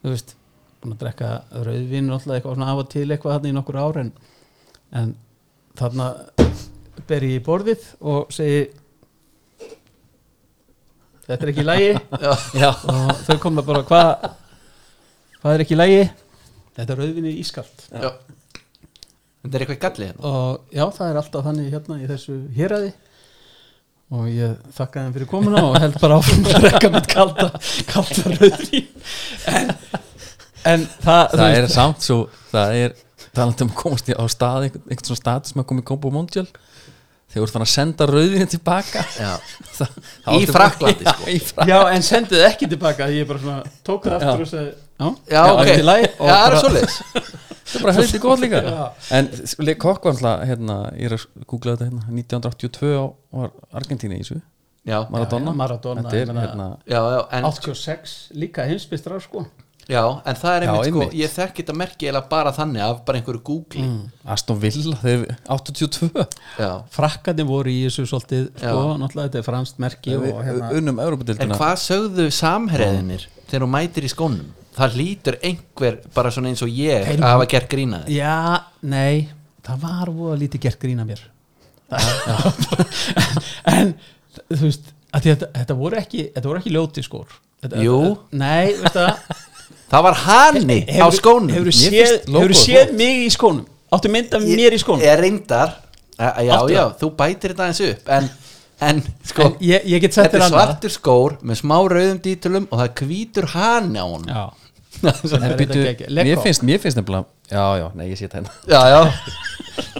[0.00, 0.34] þú veist,
[0.80, 4.00] búin að drekka rauðvín náttúrulega eitthvað svona af og til eitthvað þarna í nokkur ár
[4.00, 4.12] en,
[5.00, 5.14] en
[5.80, 6.10] þarna
[7.08, 8.62] ber ég í borðið og segi
[11.26, 11.66] þetta er ekki
[12.62, 14.30] já, og þau koma bara hvað
[15.40, 16.02] hvað er ekki í lagi?
[16.76, 17.86] Þetta er rauðvinni ískalt.
[17.90, 18.10] Já.
[19.42, 20.30] þetta er eitthvað gallið hérna.
[20.30, 22.90] Og já, það er alltaf þannig hérna í þessu héræði
[24.10, 27.50] og ég þakka þeim fyrir komuna og held bara áfram að rekka mitt kalda
[27.92, 28.88] kalda rauðvín.
[29.52, 29.70] En,
[30.72, 32.18] en það, það veist- er samt svo
[32.50, 32.96] það er
[33.36, 35.86] talandi um að komast í á stað einhvern, einhvern svona stað sem að koma í
[35.92, 36.48] Kombo Mondjál
[37.30, 39.04] þegar þú ert þannig að senda rauðinu tilbaka.
[39.14, 39.84] Þá
[40.40, 40.90] Í bara- sko.
[40.90, 44.72] já, Frakklandi já, en sendið ekki tilbaka ég bara svona tók það aftur og segi
[44.74, 46.98] já, já, ok, já, og það er svoleiðis
[47.70, 48.62] það er bara heldur gott líka.
[48.74, 48.84] Já.
[49.18, 49.30] en
[49.66, 53.04] Le Coq var alltaf hérna, ég er að googla þetta hérna 1982 á,
[53.40, 54.40] var Argentína í þessu.
[54.88, 59.20] Já, Maradona, Já, já, Maradona, þetta ég er hérna já, já, en, 86 líka heimsbystrar
[59.22, 59.44] sko.
[59.90, 61.14] Já, en það er Já, einmitt sko einmitt.
[61.18, 63.84] ég þekki þetta merki eða bara þannig af bara einhverju googli
[64.30, 66.10] Aston Villa þegar 82
[66.60, 68.70] já, frakkandi voru í þessu svolítið Já.
[68.70, 73.66] sko, náttúrulega þetta er franskt merki og hérna unnum en Európa-dildina hvað sögðu samherðinir þegar
[73.66, 77.24] þú mætir í skónum það lítur einhver bara svona eins og ég Heyrðu.
[77.26, 78.36] að hafa gert grínaði Já,
[78.82, 79.28] nei,
[79.66, 81.22] það var voða lítið gert grína mér.
[83.70, 83.94] En
[84.46, 86.26] þú veist að þetta, þetta voru ekki
[86.60, 87.30] ekki ljóti skór
[87.62, 88.00] þetta, Jú.
[88.30, 89.38] Nei, veist það?
[89.90, 91.50] Það var hani á skónum.
[91.50, 93.64] Hefur Mér séð, mig í skónum?
[93.90, 95.02] Áttu mynd af mér í skónum?
[95.02, 95.72] ég reyndar
[96.20, 98.28] já, já, já, þú bætir þetta eins upp en,
[98.86, 102.92] en sko En ég, ég þetta er svartur skór með smá rauðum dítulum og það
[103.00, 104.59] hvítur hani á honum
[105.02, 106.24] Lego.
[106.24, 108.52] mér finnst, mér finnst nefnilega já, já, nei, ég sé þetta hérna.
[108.68, 109.00] Já, já.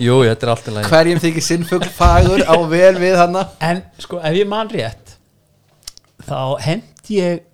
[0.07, 3.47] jú, þetta er alltaf læg hverjum þykir sinnfugl fagur á vel við hana?
[3.65, 5.17] En sko, ef ég man rétt
[6.27, 7.47] þá hend ég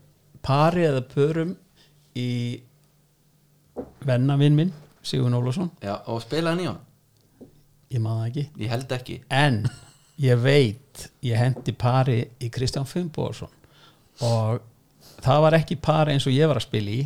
[0.46, 1.54] pari eða pörum
[2.16, 2.30] í
[4.06, 4.74] vennavinn minn
[5.06, 6.82] Sigur Ólafsson, já, og spila hann í hann
[7.92, 8.46] ég man það ekki.
[8.62, 9.18] Ég held ekki.
[9.32, 9.60] En
[10.22, 13.52] ég veit ég hendi pari í Kristján Finnbóðsson
[14.24, 14.62] og
[15.20, 17.02] það var ekki pari eins og ég var að spila í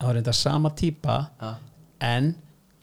[0.00, 1.50] það var reynda sama típa Já.
[2.10, 2.30] en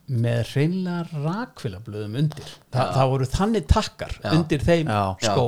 [0.08, 2.52] með hreinlega rakvilablöðum undir.
[2.72, 4.30] Þa, það voru þannig takkar Já.
[4.38, 5.46] undir þeim skó.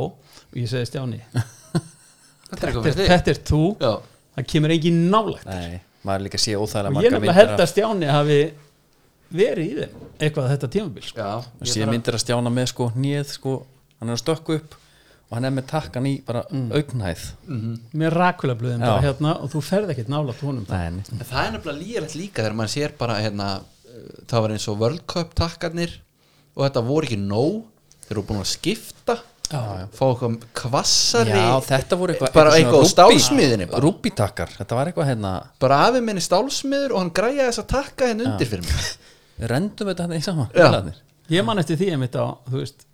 [0.50, 1.20] Og ég segi Stjáni
[2.50, 3.60] þetta er þetta, þetta þú.
[3.80, 5.46] Það kemur engin nálægt.
[5.46, 8.38] Nei, maður líka sé óþægilega og ég nefnilega held að Stjáni hafi
[9.30, 11.22] verið í þeim eitthvað þetta tímabil sko.
[11.22, 13.52] já, að ég sé þarf að- myndir að stjána með sko hnið sko,
[14.00, 14.74] hann er að stökku upp
[15.30, 16.68] og hann er með takkan í bara mm.
[16.74, 17.24] augnhæð
[18.02, 18.86] með rakvilablöðum Já.
[18.90, 21.02] bara hérna og þú ferð ekkert nálægt honum nei, nei.
[21.14, 24.70] En það er nefnilega líðrætt líka þegar maður sér bara hérna, uh, það var eins
[24.72, 25.98] og World Cup takkarnir
[26.56, 27.60] og þetta voru ekki nóg
[28.08, 29.20] þeir eru búin að skipta
[29.50, 29.86] Já, já.
[29.98, 35.08] fá eitthvað kvassari já, þetta voru eitthvað bara eitthvað á stálsmiðinni rúbítakkar, þetta var eitthvað
[35.10, 35.32] hérna
[35.62, 38.84] bara afi minni stálsmiður og hann græja þess að takka henn undir fyrir mig
[39.40, 40.92] við rendum þetta hérna í saman.
[41.30, 42.86] Ég man eftir því einmitt á, þú veist,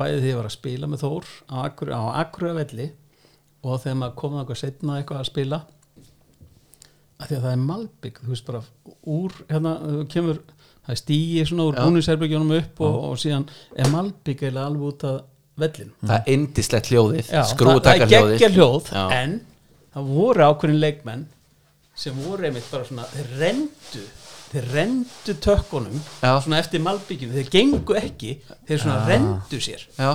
[0.00, 2.88] bæði því ég var að spila með Þór á Akkur, á Akkur velli
[3.60, 5.60] og þegar maður kom eitthvað setna eitthvað að spila
[7.20, 8.62] að því að það er malbygg, þú veist bara
[9.12, 9.74] úr, hérna,
[10.12, 10.38] kemur
[10.80, 11.82] það er stíi svona úr Já.
[11.84, 13.44] búnisherbyggjónum upp og, og síðan
[13.76, 15.18] er malbygg eiginlega alveg út að
[15.60, 19.36] vellin það er indislegt hljóðið Já, það, það skrútaka geggja hljóðið hljóð en
[19.92, 21.26] það voru ákveðin leikmenn
[22.00, 23.06] sem voru einmitt bara svona
[23.36, 24.06] rendu,
[24.50, 26.32] þeir rendu tökkunum Já.
[26.42, 28.32] svona eftir malbygginu, þeir gengu ekki
[28.68, 30.12] þeir svona rendu sér já,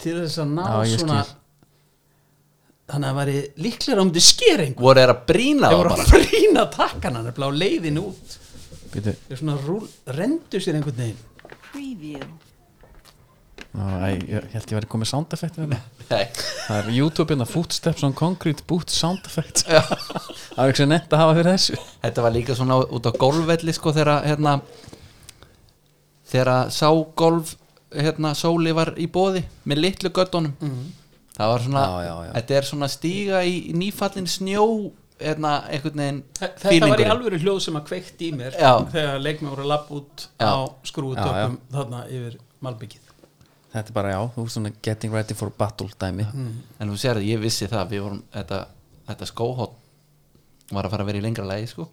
[0.00, 1.38] til þess að ná Já, svona skil.
[2.90, 5.94] þannig að það væri líklega um til skeringu voru þeir að brína þeir það voru
[5.94, 6.04] bara?
[6.04, 8.38] að brína takkana nefnilega á leiðin út.
[8.90, 9.56] Býtu, þeir svona
[10.18, 11.26] rendu sér einhvern veginn
[13.70, 15.78] æ, ég held ég væri komið sound effect hérna.
[16.10, 16.24] Nei.
[16.66, 21.12] Það er YouTube hérna Footsteps on Concrete Boot Sound Effect Það er ekki sem nefnt
[21.14, 24.56] að hafa fyrir þessu þetta var líka svona út á golfvelli sko þegar hérna
[26.30, 26.88] þegar sá
[27.18, 27.54] golf
[27.90, 30.52] hérna sóli var í bóði með litlu göttunum
[31.34, 32.32] það var svona, Já, já, já.
[32.38, 34.66] þetta er svona stíga í nýfallin snjó
[35.20, 38.72] hérna einhvern veginn Þe- Þetta var í alvöru hljóð sem að kveikt í mér Já.
[38.92, 40.48] þegar leikmenn voru að lappa út Já.
[40.48, 40.54] á
[40.90, 43.09] skrúutökum þarna yfir malbyggið
[43.70, 46.24] Þetta er bara já, þú veist svona getting ready for battle dæmi.
[46.80, 48.58] En þú sér ég vissi það við vorum, þetta,
[49.06, 49.76] þetta skóhótt
[50.74, 51.86] var að fara að vera í lengra lægi sko.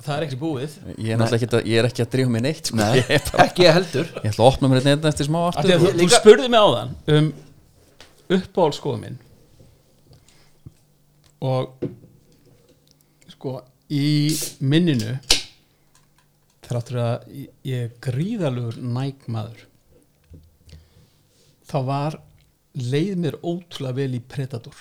[0.00, 0.74] Og það er ekki búið.
[0.96, 2.76] Ég er ekki að, ég er ekki að drífa mig neitt sko.
[2.80, 4.10] Nei, ég, bara, ekki ég heldur.
[4.24, 5.72] Ég ætla að opna mér þetta eftir smá aftur.
[5.74, 7.32] að þú, þú spurði mig áðan um
[8.38, 9.18] uppáhaldskoðu minn.
[11.40, 11.86] Og
[13.32, 13.54] sko
[13.90, 14.06] í
[14.60, 15.14] minninu
[16.66, 17.50] þráttur að ég-
[17.80, 19.66] er gríðalugur nægmaður
[21.70, 22.18] þá var
[22.80, 24.76] leið mér ótrúlega vel í Predator.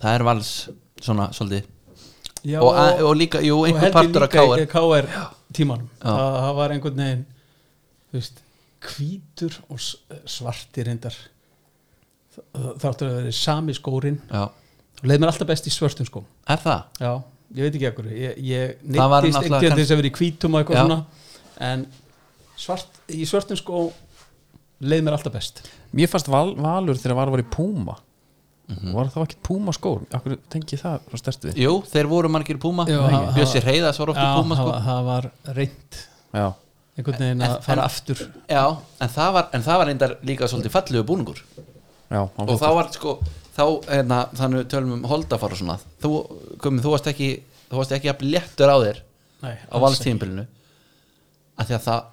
[0.00, 0.52] Það er vals
[1.00, 1.68] svona svolítið.
[2.48, 5.08] Já, og, og, og líka, jú, einhver partur af í KR
[5.52, 5.90] tímanum.
[6.00, 7.26] Það, það var einhvern veginn
[8.14, 8.40] veist,
[8.86, 9.82] hvítur og
[10.30, 11.16] svartir reyndar.
[12.80, 16.24] Þáttur að vera sami skórin og leið mér alltaf best í svörtum skóm.
[16.48, 16.86] Er það?
[17.02, 17.12] já,
[17.58, 20.78] ég veit ekki ekkur ég, ég neittist kann- þess að vera í hvítum og eitthvað
[20.78, 20.84] Já.
[20.86, 20.98] svona.
[21.60, 21.84] En
[22.60, 23.82] svart, í svörtum skó
[24.82, 25.62] leið mér alltaf best.
[25.94, 27.96] Mér fannst val, Valur þegar var var í Puma
[28.70, 28.92] Mhm.
[28.94, 30.04] Var það ekki Puma skór?
[30.14, 31.56] Akkur tengi það svo stærst við?
[31.58, 32.84] Jú, þeir voru margir Puma.
[32.86, 35.96] Bjössi Reyðas var oft í Puma var- það var reynd
[36.32, 36.54] Já,
[36.96, 38.30] einhvern veginn En- að fara en- aftur.
[38.48, 41.42] Já, en það var, en það var reyndar líka svolítið fallegu búningur.
[42.12, 43.18] Já og þá var sko
[43.56, 45.78] þá, hérna, þannig tölum um holdafar og svona.
[46.00, 47.42] Þú, komið, þú varst ekki
[47.72, 49.00] þú varst ekki að léttur á þér
[49.42, 50.46] Nei, á valstíðinbylunu
[51.58, 52.04] af því að það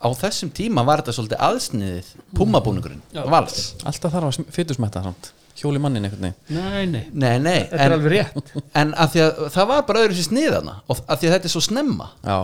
[0.00, 2.08] á þessum tíma var þetta svolítið aðsniðið
[2.38, 5.32] Puma-búningurinn, vals Alltaf þarf að fytusmetta samt.
[5.60, 6.36] Hjóli mannin veginn.
[6.48, 8.52] Nei, nei, Nei, nei, þetta er alveg rétt.
[8.80, 11.50] en af því að það var bara öðru sér sniðana og af því að þetta
[11.50, 12.06] er svo snemma.
[12.24, 12.38] Já,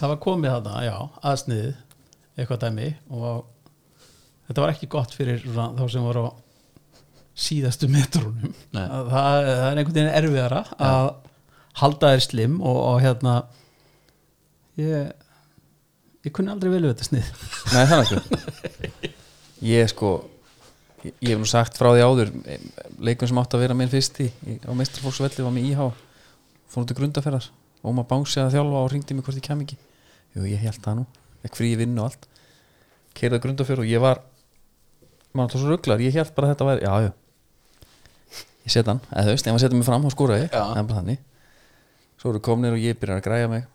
[0.00, 0.96] það var komið þarna, já,
[1.30, 1.76] aðsniðið
[2.36, 3.44] eitthvað dæmi og
[4.48, 6.30] þetta var ekki gott fyrir svona, þá sem voru á
[7.46, 8.56] síðastu metrunum.
[8.74, 8.82] Nei.
[8.82, 11.12] Að það, það er einhvern veginn erfiðara að
[11.82, 13.36] halda þér slim og, og hérna
[14.80, 15.25] ég
[16.26, 17.28] ég kunni aldrei vel við þetta snið.
[17.72, 18.16] Nei það er
[18.88, 19.12] ekki
[19.66, 20.10] Ég sko
[21.04, 22.32] Ég, ég hef nú sagt frá því áður
[23.06, 25.86] Leikum sem átt að vera minn fyrst í, í á meistarfólksvelli var með íhá.
[26.72, 27.50] Fór út í grundaferðar
[27.86, 29.76] Og maður bánsi að þjálfa og ringdi mig hvort ég kem ekki.
[30.34, 31.04] Jú, ég held það nú.
[31.46, 32.26] Ekki frí í vinnu og allt.
[33.16, 34.24] Keirða grundaferð og ég var
[35.36, 37.12] maður alltaf svo rugglar, ég held bara að þetta væri já, já.
[38.66, 40.88] Ég set hann, eða þú veist, ef hann setja mig fram þá skóra ég, er
[40.88, 41.22] bara þannig.
[42.18, 43.66] Svo eru komnir og ég byrjar að græja mig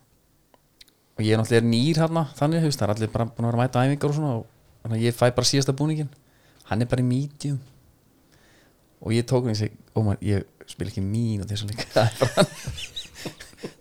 [1.22, 3.62] og ég er náttúrulega nýr hérna þannig, það er allir bara búin að vera að
[3.62, 4.46] mæta æfingar og svona og
[4.82, 6.08] þannig að ég fæ bara síðasta búningin
[6.66, 7.60] hann er bara í medium
[9.02, 12.12] og ég tók hann og segi, ómar, ég spil ekki mín og þessu líka er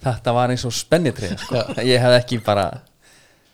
[0.06, 1.66] þetta var eins og spennitrið sko.
[1.82, 2.68] ég hef ekki bara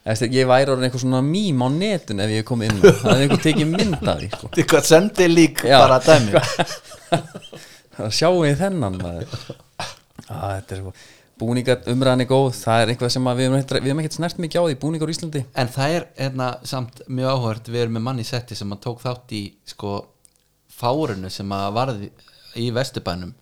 [0.07, 3.43] ég væri orðin eitthvað svona mím á netun ef ég kom inn það hefði einhver
[3.43, 4.51] tekið mynd af því sko.
[4.51, 5.80] Er eitthvað sendi lík Já.
[5.84, 6.31] bara dæmi
[8.18, 9.38] sjáum við þennan maður.
[10.30, 10.91] Á, þetta er svo
[11.39, 14.61] búningar umræðan er góð það er eitthvað sem við hefum, við hefum ekkert snert mikið
[14.61, 15.41] á því búningar í Íslandi.
[15.55, 18.81] En það er hérna, samt mjög áhört Við erum með mann í setti sem að
[18.88, 19.91] tók þátt í sko,
[20.77, 22.09] fárunu sem að varði
[22.57, 23.35] í Vesturbænum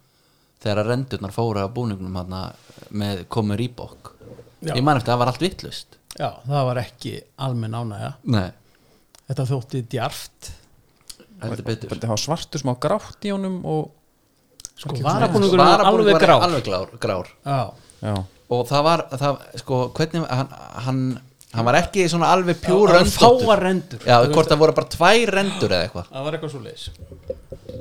[0.63, 2.43] þegar að rendurnar fóru af búningnum hana,
[2.89, 4.11] með komur í bók
[4.65, 4.73] Já.
[4.73, 7.11] Ég man eftir að það var allt vittlust já, það var ekki
[7.43, 8.11] almenn ánægja.
[8.33, 8.47] Nei,
[9.27, 10.51] þetta þótti djarft.
[11.43, 13.91] Þetta hafa svartur smá grátt í honum og
[14.71, 16.45] sko, Ekki varabúningurinn var alveg var grár.
[16.47, 17.29] alveg grár, grár.
[18.05, 18.15] Já,
[18.55, 20.51] Og það var, það, sko, hvernig hann,
[20.85, 20.99] hann,
[21.55, 25.73] hann var ekki svona alveg það pjúr rendur Já, hvort það voru bara tvær rendur
[25.73, 26.11] eða eitthvað.
[26.11, 26.89] Það var eitthvað svo leis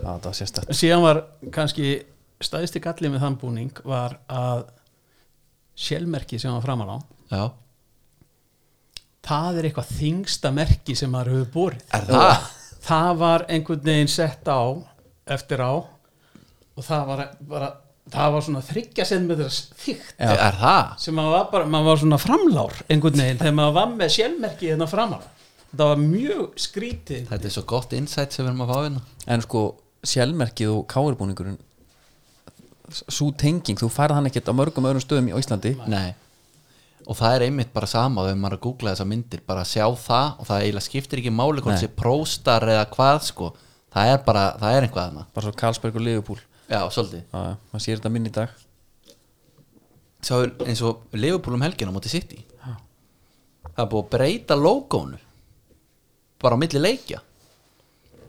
[0.04, 1.20] það var sérstætt síðan var
[1.54, 1.90] kannski
[2.44, 4.64] stæðsti gallið með þann búning var að
[5.84, 6.98] sjálfmerki sem var framan á
[7.34, 7.44] Já,
[9.24, 11.86] það er eitthvað þingsta merki sem maður hefur borið.
[11.96, 12.50] Er það?
[12.84, 14.60] það var einhvern veginn sett á
[15.34, 17.70] eftir á og það var bara
[18.14, 20.14] það var svona þryggja sem með þess þygt.
[20.22, 20.94] Er það?
[21.04, 24.72] sem maður var bara, maður var svona framlár einhvern veginn þegar maður var með sjálfmerki
[24.72, 25.22] hérna framan.
[25.22, 25.28] Á.
[25.74, 27.28] þetta var mjög skrítið.
[27.30, 29.04] Þetta er svo gott insight sem við erum að fá hérna.
[29.34, 29.64] En sko
[30.04, 31.60] sjálfmerkið og káurbúningurinn
[32.94, 35.74] svo tenging, þú færð hann ekkert á mörgum öðrum stöðum í Íslandi.
[35.90, 36.14] Nei.
[37.04, 39.72] Og það er einmitt bara sama þegar maður er að googla þessar myndir bara að
[39.72, 43.50] sjá það og það eiginlega skiptir ekki máli hvort sé próstar eða hvað sko.
[43.94, 45.24] Það er bara, það er einhvað þarna.
[45.34, 47.24] Bara svo Karlsberg og Liverpool Já, svolítið.
[47.28, 48.54] Já, já, maður sér þetta minn í dag.
[50.24, 50.34] Sá
[50.64, 52.40] eins og Liverpool um helgina á móti City.
[53.74, 55.18] Það er búið að breyta logónu
[56.44, 57.20] bara á milli leikja.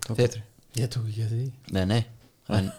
[0.08, 0.40] Þeir,
[0.80, 1.50] ég tók ekki eftir því.
[1.76, 2.02] Nei, nei.
[2.56, 2.72] En,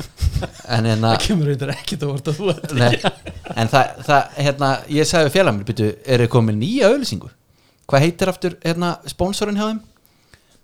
[0.74, 2.96] en hérna það kemur reyndar ekkert að vorta þú að Nei,
[3.54, 7.30] en það, það hérna, ég sagði við félag mér, byrju, eru þið komið nýja auðlýsingu?
[7.88, 9.80] Hvað heitir aftur, hérna, sponsorinn hjá þeim?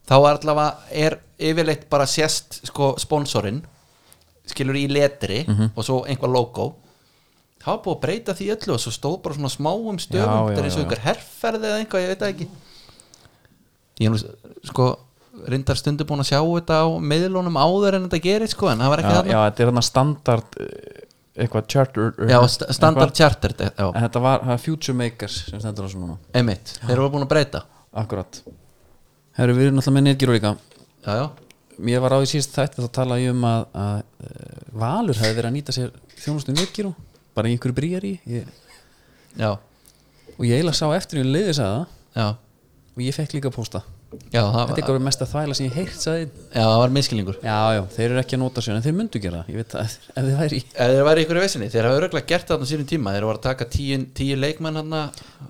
[0.05, 1.19] Þá er allavega, er
[1.51, 3.62] yfirleitt bara sérst, sko, sponsorinn
[4.51, 6.75] skilur í letri og svo einhver logo
[7.65, 10.49] þá er búið að breyta því öllu og svo stóð bara svona smáum stöfum Já,
[10.49, 12.49] þetta er eins og einhver herrferð eða einhvað, ég veit ekki.
[14.03, 14.19] Ég er nú,
[14.69, 14.89] sko
[15.49, 18.93] reyndar stundu búin að sjá þetta á meðlunum áður en þetta gerir, sko, en það
[18.93, 19.33] var ekki já, þarna.
[19.33, 21.01] já, þetta er þarna standard eh,
[21.45, 25.89] eitthvað charter Já, st standard charter já, en þetta var Future Makers sem stendur á
[25.89, 26.19] þessu núna.
[26.37, 27.65] Einmitt, þeir eru búin að breyta.
[28.05, 28.43] Akkurat.
[29.39, 30.55] Herru, við erum náttúrulega með netgíru líka.
[31.05, 31.27] Já, já,
[31.79, 33.97] Mér var á því síðast þætti þá talaði ég um að, að
[34.29, 35.91] eh, Valur hefði verið að nýta sér
[36.23, 36.93] þjónustu netgíru
[37.35, 38.47] bara í einhverju brýjar í ég,
[39.39, 41.81] já, og ég eiginlega sá eftir í leiðis að
[42.15, 42.29] já,
[42.95, 43.83] og ég fekk líka pósta
[44.32, 47.39] já Þetta er eitthvað mest að þvæla sem ég heirt sagði já, það var miskilningur
[47.41, 49.74] Já, já, þeir eru ekki að nota sér en þeir myndu gera það, ég veit
[49.74, 52.51] það ef þið væri í ef þeir væri ykkur í vesinni, þeir hafa öruglega gert
[52.51, 54.99] það á sínum tíma, þeir voru að taka tíu, tíu leikmenn hann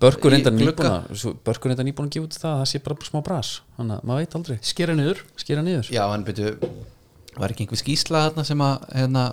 [0.01, 0.91] Börkur í reynda glugga.
[1.07, 3.53] nýbúna Börkur reynda nýbúna að gefa út það það sé bara smá bras.
[3.79, 4.57] Þannig að maður veit aldrei.
[4.65, 5.23] Skera niður.
[5.41, 5.91] Skera niður.
[5.95, 6.53] Já, en byrju,
[7.39, 9.25] var ekki einhver skýsla þarna sem að hérna,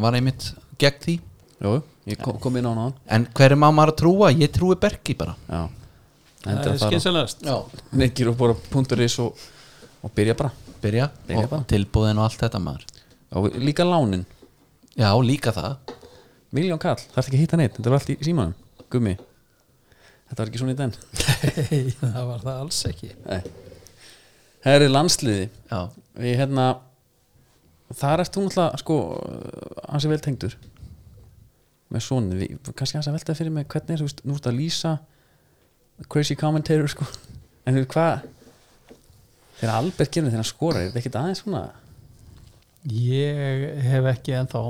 [0.00, 0.50] var einmitt
[0.80, 1.16] gegn því?
[1.60, 1.74] Jú,
[2.08, 5.16] ég kom, kom inn á hann en hver er maður að trúa, ég trúi Berki
[5.18, 5.34] bara.
[5.50, 5.66] Já,
[6.44, 7.56] það er já,
[8.00, 9.38] Nekir og bara punktur is og,
[10.02, 10.52] og byrja bara.
[10.80, 11.66] Byrja, Byrja og bara.
[11.68, 12.86] tilbúðin og allt þetta maður?
[13.36, 14.24] Og líka lánin,
[14.96, 15.96] já, líka það.
[16.56, 16.98] Miljón kall.
[17.12, 18.54] Þarf ekki að hitta neitt, þetta er allt í símanum.
[18.90, 19.12] Gummi,
[20.30, 20.94] þetta var ekki svona í den.
[21.20, 23.12] Nei, það var það alls ekki.
[23.28, 23.42] Nei.
[24.64, 25.46] Herri landsliði.
[25.70, 25.78] Já,
[26.20, 26.66] við hérna
[28.00, 28.98] þar ert þú náttúrulega sko
[29.84, 30.56] hans er vel tengdur.
[31.90, 34.50] Með svona, við, kannski hans að velta fyrir mig hvernig er, þú veist, nú ert
[34.50, 34.96] að lýsa
[36.08, 37.06] crazy commentator sko.
[37.66, 38.28] En þú veist hvað?
[39.60, 41.62] Þegar Albert gerir þegar hann skorar, er þetta ekkert aðeins svona?
[42.90, 44.62] Ég hef ekki ennþá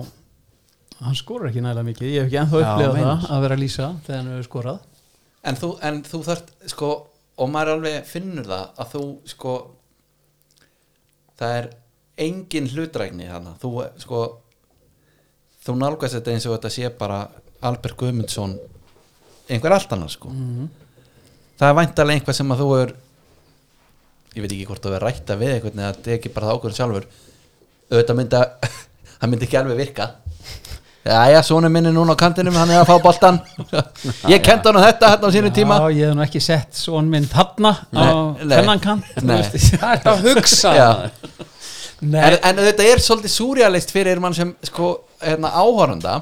[1.01, 2.09] hann skorur ekki nægilega mikið.
[2.11, 4.81] Ég hef ekki ennþá upplegað það að vera að lýsa þegar hann hefur skorað.
[5.41, 6.89] En þú, en þú þarft sko,
[7.41, 9.55] og maður alveg finnur það að þú sko
[11.41, 11.71] það er
[12.21, 13.71] engin hlutrækni þannig, þú
[14.03, 14.21] sko
[15.65, 17.23] þú nálgast þetta eins og þetta sé bara
[17.65, 18.59] Albert Guðmundsson
[19.49, 20.33] einhver allt annar sko
[21.61, 22.95] það er væntalega einhvað sem að þú er
[24.37, 26.59] ég veit ekki hvort þú er rætta við einhvern eða þetta er ekki bara það
[26.59, 27.07] ákvörðin sjálfur.
[27.91, 28.75] Auðvitað myndi að
[29.21, 30.09] það myndi ekki alveg virka.
[31.01, 33.39] Jæja, svona minni núna á kantinum, hann er að fá boltan
[34.35, 35.79] Ég kendi hann þetta hérna á sínu tíma.
[35.81, 39.09] Já, ég hef nú ekki sett svon minn þarna á þennan kant.
[39.17, 40.75] Það er að hugsa.
[40.77, 40.91] Já.
[42.01, 44.93] En, en þetta er svolítið súrjalist fyrir mann sem sko,
[45.25, 46.21] hérna, áhoranda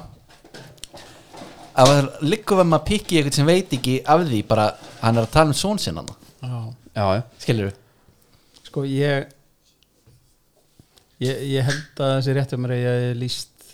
[1.79, 4.69] að það liggur við maður pikki eitthvað sem veit ekki af því bara,
[5.01, 6.55] hann er að tala um són sinna já,
[6.95, 7.21] já, já.
[7.43, 9.35] skilur við sko ég
[11.23, 13.67] ég, ég held að þessi rétt um að ég hef líst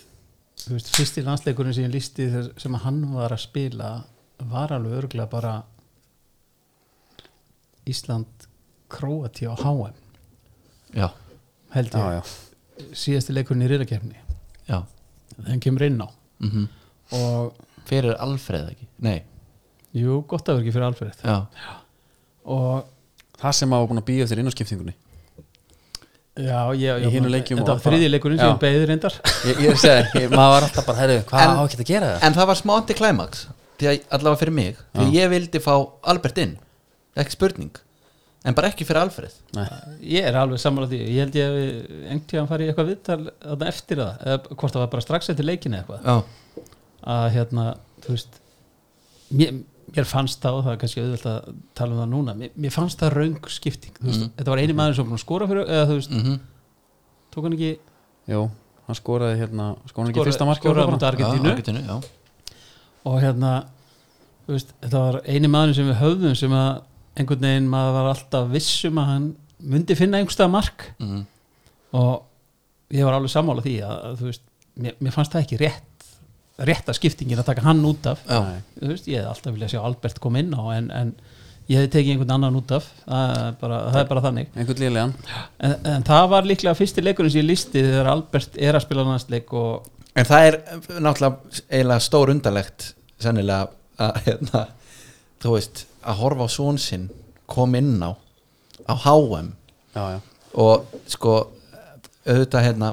[0.64, 3.92] þú veist, fyrsti landsleikurinn sem ég lísti sem að hann var að spila
[4.50, 5.54] var alveg örgulega bara
[7.86, 8.48] Ísland
[8.90, 9.94] Króati á HM
[10.96, 11.08] já,
[11.74, 12.90] held já, ég, já.
[13.04, 14.18] síðasti leikurinn í riðakefni
[14.66, 14.80] já.
[15.36, 16.08] Þeim kemur inn á.
[16.42, 16.66] Mm
[17.14, 17.54] og
[17.88, 19.18] fyrir Alfreð ekki, nei.
[19.96, 21.36] Jú, gott að vera ekki fyrir Alfred já,
[22.46, 22.86] og
[23.40, 24.96] það sem maður var búin að býja eftir innarskiptingunni
[26.36, 29.14] já, ég, Í hinum leikjum þetta og var þriði leikurinn sem beðið reyndar.
[29.48, 32.26] Ég, ég segi, ég, maður var alltaf bara, herru, hvað á ekki að gera það?
[32.28, 33.46] en það var smá anti-climax
[33.80, 35.72] því að allavega fyrir mig því að ég vildi fá
[36.12, 36.54] Albert inn.
[37.16, 37.78] Ekki spurning,
[38.44, 39.36] en bara ekki fyrir Alfreð.
[39.56, 39.66] Nei.
[40.16, 43.62] ég er alveg sammála því, ég held ég að einhvern tíðan fari í eitthvað viðtal
[43.70, 46.04] eftir það eða hvort það var bara strax eftir leikinni eitthvað.
[46.04, 46.65] Já,
[47.06, 47.64] að hérna,
[48.04, 48.38] þú veist
[49.38, 49.52] mér,
[49.96, 52.74] mér fannst það og það er kannski auðvelt að tala um það núna mér, mér
[52.74, 54.30] fannst það raung skipting veist, Mhm.
[54.40, 56.38] þetta var eini maður sem var búinn að skora fyrir eða veist, mm
[57.36, 57.70] tók hann ekki?
[58.32, 58.42] Jú,
[58.86, 61.50] hann skoraði hérna skoraði ekki fyrsta marki skoraði á móti Argentínu.
[61.52, 62.04] Argentínu
[63.06, 63.50] og hérna
[64.48, 66.82] veist, þetta var eini maður sem við höfðum sem að
[67.16, 69.26] einhvern veginn maður var alltaf vissum að hann
[69.60, 70.90] myndi finna einhverstað mark.
[71.00, 71.26] Mm
[71.96, 72.22] og
[72.92, 74.42] ég var alveg sammála því að, að veist,
[74.76, 75.95] mér, mér fannst það ekki rétt
[76.58, 78.38] rétta skiptingin að taka hann út af Já.
[78.40, 78.60] Nei.
[78.80, 81.10] þú veist, ég hef alltaf viljað sjá Albert koma inn á en, en
[81.66, 84.54] ég hefði tekið einhvern annan út af það er bara, það er bara þannig
[85.58, 89.06] en, en það var líklega fyrsti leikurinn sem ég listi þegar Albert er að spila
[89.10, 90.54] næstleik og En það er
[91.04, 92.86] náttúrulega eiginlega stór undarlegt
[93.20, 93.66] sennilega
[94.00, 94.62] að hérna,
[95.44, 97.10] þú veist, að horfa á svon sinn
[97.50, 98.16] kom inn á
[98.88, 99.50] á HM
[99.92, 100.20] já, já.
[100.56, 101.34] og sko
[102.26, 102.88] auðvitað hérna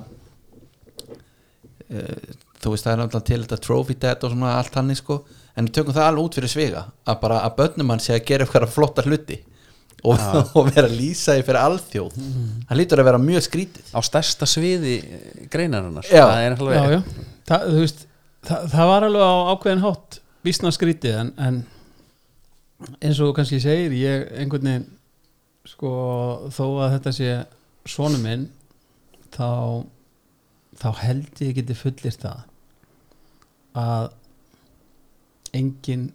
[1.90, 2.34] uh,
[2.64, 5.20] þú veist það er náttúrulega til þetta trophy debt og svona allt hann sko.
[5.54, 8.24] En við tökum það alveg út fyrir sviga að bara að bönnum hann sé að
[8.30, 9.38] gera eitthvað flotta hluti
[10.04, 10.24] og,
[10.58, 12.18] og vera að lýsa því fyrir alþjóð
[12.70, 13.92] það lítur að vera mjög skrítið.
[13.94, 14.96] Á stærsta sviði
[15.54, 16.26] greinarinnar Já.
[16.26, 17.30] það er alveg já, já.
[17.52, 17.78] Það,
[18.50, 21.62] það, það var alveg á ákveðin hátt vísna skrítið en, en
[23.00, 24.90] eins og þú kannski segir ég einhvern veginn
[25.68, 25.92] sko
[26.52, 27.36] þó að þetta sé
[27.88, 28.50] svona minn
[29.34, 29.86] þá
[30.82, 32.44] þá held ég geti fullir það
[33.78, 34.12] að
[35.54, 36.08] enginn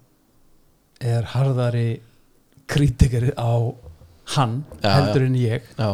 [0.98, 2.00] er harðari
[2.68, 3.54] kritikari á
[4.34, 5.66] hann Já, heldur en ég.
[5.78, 5.90] Já,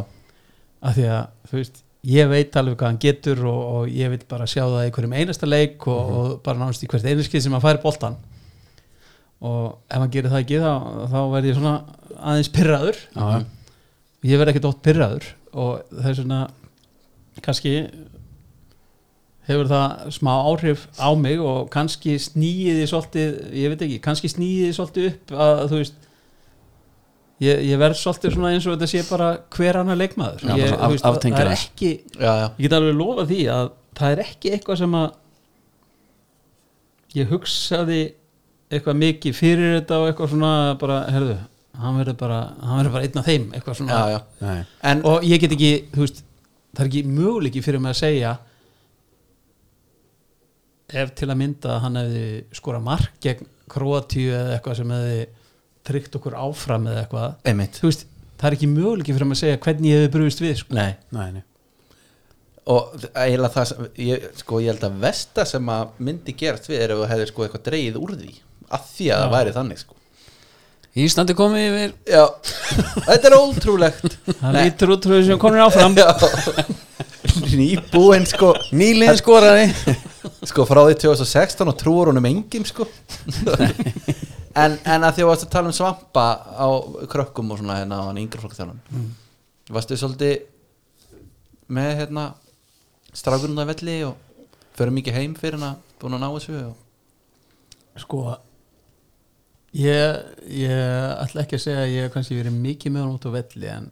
[0.85, 4.23] af því að þú veist ég veit alveg hvað hann getur og, og ég vil
[4.29, 7.55] bara sjá það í hverjum einasta leik og, og bara náðast í hvert einskið sem
[7.57, 8.19] hann fær boltan
[9.45, 10.73] og ef hann gerir það ekki þá,
[11.13, 11.75] þá verð ég svona
[12.19, 13.25] aðeins pyrraður Já.
[14.31, 16.41] ég verð ekki dótt pyrraður og það er svona
[17.45, 17.75] kannski
[19.49, 24.71] hefur það smá áhrif á mig og kannski snýiði svolítið, ég veit ekki, kannski snýiði
[24.77, 25.99] svolítið upp að þú veist
[27.45, 30.73] ég, ég verð svolítið svona eins og þetta sé bara hver annar leikmaður Já, ég,
[30.79, 33.69] af- veist, það er ekki já, já, ég get alveg lofa því að
[34.01, 35.11] það er ekki eitthvað sem að
[37.15, 37.99] ég hugsaði
[38.75, 41.37] eitthvað mikið fyrir þetta og eitthvað svona bara, herðu,
[41.85, 44.21] hann verður bara hann verður bara einn af þeim, eitthvað svona já, já.
[44.49, 44.57] Nei.
[44.91, 46.25] En, og ég get ekki, þú veist
[46.75, 48.33] það er ekki möguleiki fyrir mig að segja
[50.93, 52.27] ef til að mynda að hann hefði
[52.59, 55.23] skora mark gegn Kroatíu eða eitthvað sem hefði
[55.89, 57.79] tryggt okkur áfram eða eitthvað einmitt.
[57.81, 58.05] þú veist,
[58.41, 60.77] það er ekki möguleiki fyrir mig að segja hvernig ég hefði brúist við sko.
[60.77, 61.43] Nei, Nei, nei.
[62.69, 66.85] og eiginlega það sem, ég, sko, ég held að versta sem að myndi gerast við
[66.85, 68.33] er ef þú hefði sko eitthvað dreigið úr því
[68.75, 69.99] að því að það væri þannig sko.
[70.95, 71.93] Íslandi komið yfir.
[72.07, 72.23] Já,
[73.09, 74.19] þetta er ótrúlegt.
[74.39, 75.97] Það frá því sem konur áfram.
[76.01, 76.94] Já
[77.61, 78.53] Nýbúinn sko.
[78.77, 79.69] Nýliðin skoraði.
[80.51, 82.87] Sko frá því 2016 og trúur honum enginn sko.
[84.55, 86.25] En, en að því að varst að tala um svampa
[86.55, 86.69] á
[87.11, 89.09] krökkum og svona hérna á hann fólk þjálfum mm.
[89.75, 90.45] Varstu svolítið
[91.75, 92.27] með hérna
[93.11, 94.15] strákurinn á velli og
[94.79, 96.77] fyrir mikið heim fyrir hann að búin að ná þessu og...
[98.05, 98.21] sko
[99.75, 100.23] ég,
[100.55, 100.87] ég
[101.25, 103.71] ætla ekki að segja að ég hef kannski verið mikið með hann út á velli
[103.75, 103.91] en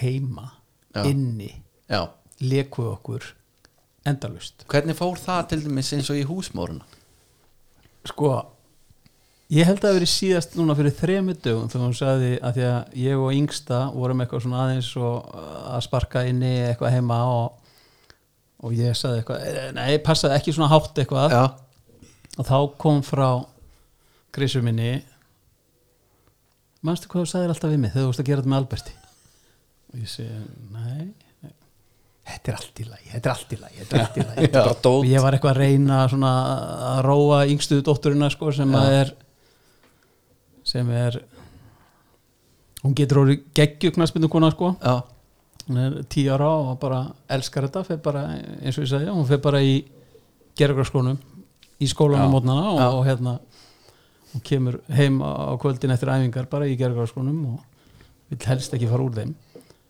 [0.00, 0.48] heima,
[0.94, 1.04] Já.
[1.10, 1.52] inni
[1.86, 2.08] Já,
[2.42, 3.28] lekuð okkur
[4.08, 6.84] endalust hvernig fór það til dæmis eins og í húsmóruna?
[8.08, 8.32] sko
[9.52, 12.64] ég held að það verið síðast núna fyrir þremu dögum þegar hún sagði að því
[12.70, 15.34] að ég og yngsta vorum eitthvað svona aðeins og
[15.76, 17.58] að sparka inni eitthvað heima og,
[18.64, 21.44] og ég sagði eitthvað "Eh, nei, passaði ekki svona hátt eitthvað Já,
[22.38, 23.28] og þá kom frá
[24.32, 25.02] grísum minni
[26.82, 28.94] manstu hvað þú sagðir alltaf við mig þegar þú varst að gera þetta með Alberti
[29.92, 30.38] og ég segi,
[30.72, 31.10] nei.
[32.28, 34.50] Þetta er allt í lagi, þetta er allt í lagi þetta er allt í lagi.
[34.56, 36.32] Bara og ég var eitthvað að reyna svona
[36.92, 39.14] að róa yngstuðu dótturina sko, sem að er
[40.72, 41.18] sem er
[42.82, 44.74] hún getur orðið geggjuknarsbyndu kona sko.
[44.82, 45.02] Já,
[45.66, 48.24] hún er tíu ára og bara elskar þetta fer bara,
[48.62, 49.76] eins og ég sagði, hún fer bara í
[50.58, 51.18] gerðarskónum
[51.82, 52.32] í skólanum Já.
[52.32, 52.88] mótnana og, Já.
[52.90, 53.34] og hérna
[54.32, 57.62] hún kemur heim á kvöldin eftir æfingar bara í gerðarskónum og
[58.30, 59.34] vill helst ekki fara úr þeim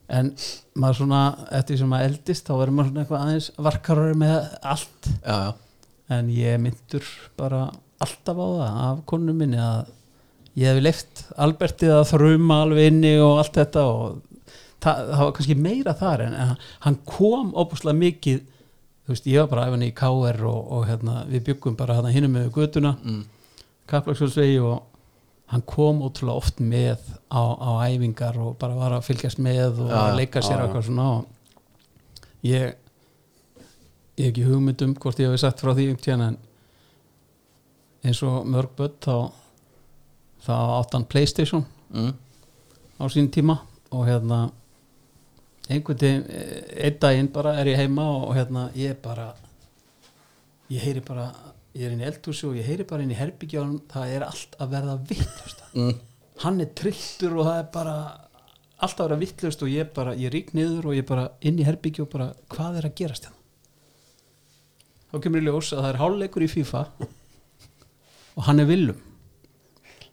[0.09, 0.33] en
[0.77, 1.21] maður svona,
[1.59, 4.37] eftir sem maður eldist þá verður maður svona eitthvað aðeins varkarari með
[4.75, 5.53] allt já, já
[6.13, 7.07] en ég myndur
[7.39, 7.63] bara
[8.03, 9.87] alltaf á það af konunum minni að
[10.59, 14.19] ég hefði leift Albertið að þruma alveg inni og allt þetta og
[14.83, 19.41] það, það var kannski meira þar en hann- hann kom óbúslega mikið þú veist, ég
[19.41, 22.93] var bara æfani í KR og, og hérna, við byggum bara hérna hinum með götuna
[23.01, 23.23] mm.
[23.91, 24.83] Kaplaksfjöldsvegi og
[25.53, 26.99] hann kom ótrúlega oft með
[27.29, 30.15] á, á æfingar og bara var að fylgjast með og já.
[30.17, 30.65] leika sér já.
[30.67, 31.27] eitthvað svona og
[32.43, 32.73] ég
[34.17, 36.39] ég hef ekki hugmynd um hvort ég hef sagt frá því um tjena en
[38.05, 39.15] eins og mörg börn þá
[40.47, 42.15] þá átt hann Playstation Mm.
[42.97, 43.59] á sín tíma
[43.93, 44.47] og hérna
[45.69, 46.23] einhvern veginn,
[46.81, 49.35] einn daginn bara er ég heima og hérna ég bara
[50.73, 51.27] ég heyri bara
[51.75, 54.57] ég er inn í eldhúsi og ég heyri bara inn í herbyggjónum það er allt
[54.61, 55.95] að verða vittlust Mm.
[56.45, 57.95] hann er trilltur og það er bara
[58.83, 61.65] allt að vera vittlust og ég bara ég rík niður og ég bara inn í
[61.65, 63.39] herbyggju og bara hvað er að gerast hérna?
[65.13, 66.83] Þá kemur í ljós að það er hálfleikur í FIFA
[68.37, 69.01] og hann er villum.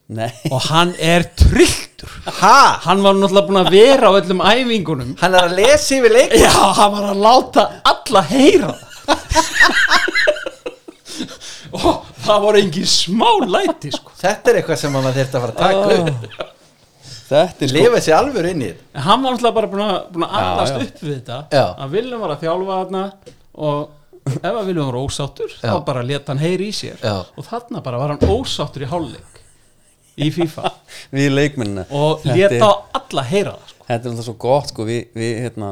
[0.10, 1.86] Nei, og hann er trilltur.
[2.00, 2.80] Mættur ha?
[2.86, 5.10] hann var náttúrulega búin að vera á öllum æfingunum.
[5.20, 8.72] Hann er að lesa yfir leik já, hann var að láta alla heyra
[11.76, 14.12] og það voru engin smá læti sko.
[14.22, 16.56] þetta er eitthvað sem maður þurfti að fara að taka upp
[17.30, 19.84] Þetta er sko lifa sér alveg inn í þetta En hann var náttúrulega bara búin
[19.86, 20.80] að, búin að allast já.
[20.88, 21.66] upp við þetta Já.
[21.86, 23.02] að Viljum var að þjálfa þarna
[23.68, 25.60] og ef að Viljum var ósáttur Já.
[25.70, 27.14] þá bara leta hann heyri í sér Já.
[27.38, 29.38] og þarna bara var hann ósáttur í hálfleik
[30.26, 30.72] í FIFA
[31.20, 32.72] Við leikmennina og Þetta leta er- á
[33.04, 33.86] alla heyra það sko.
[33.92, 35.70] Þetta er alltaf svo gott sko Við, við hérna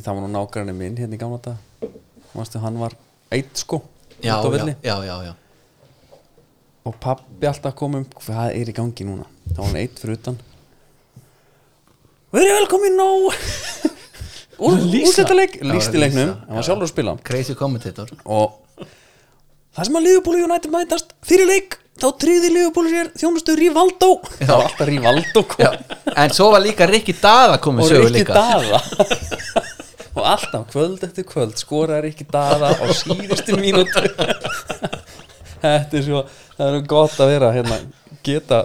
[0.00, 1.92] Það var nú nágræni minn hérna í gamla dag
[2.32, 2.96] Mástu, hann var
[3.36, 3.82] eitt sko
[4.22, 5.34] já, já, já, já, já.
[6.86, 9.26] Og pappi alltaf kom um Hvað er í gangi núna?
[9.52, 10.38] Það var hann eitt fyrir utan.
[12.32, 13.10] Verið velkomin á
[14.62, 16.28] Úrstættaleik Lýst í Já, leiknum.
[16.32, 17.14] lýsa, Hann var sjálfur að spila.
[17.26, 18.10] Crazy commentator.
[18.24, 18.58] Og
[19.74, 24.10] það sem að Liverpool United mætast fyrir leik þá tryggði Liverpool sér þjónustu Rivaldo.
[24.38, 25.62] Það var alltaf Rivaldo kom.
[25.66, 25.70] Já.
[26.24, 28.80] en svo var líka Rikki Daða komið og Rikki Daða
[30.12, 34.02] og alltaf kvöld eftir kvöld skoraði Rikki Daða á síðustu mínútu
[35.62, 36.22] þetta er svo
[36.58, 37.78] það er gott að vera hérna
[38.26, 38.62] geta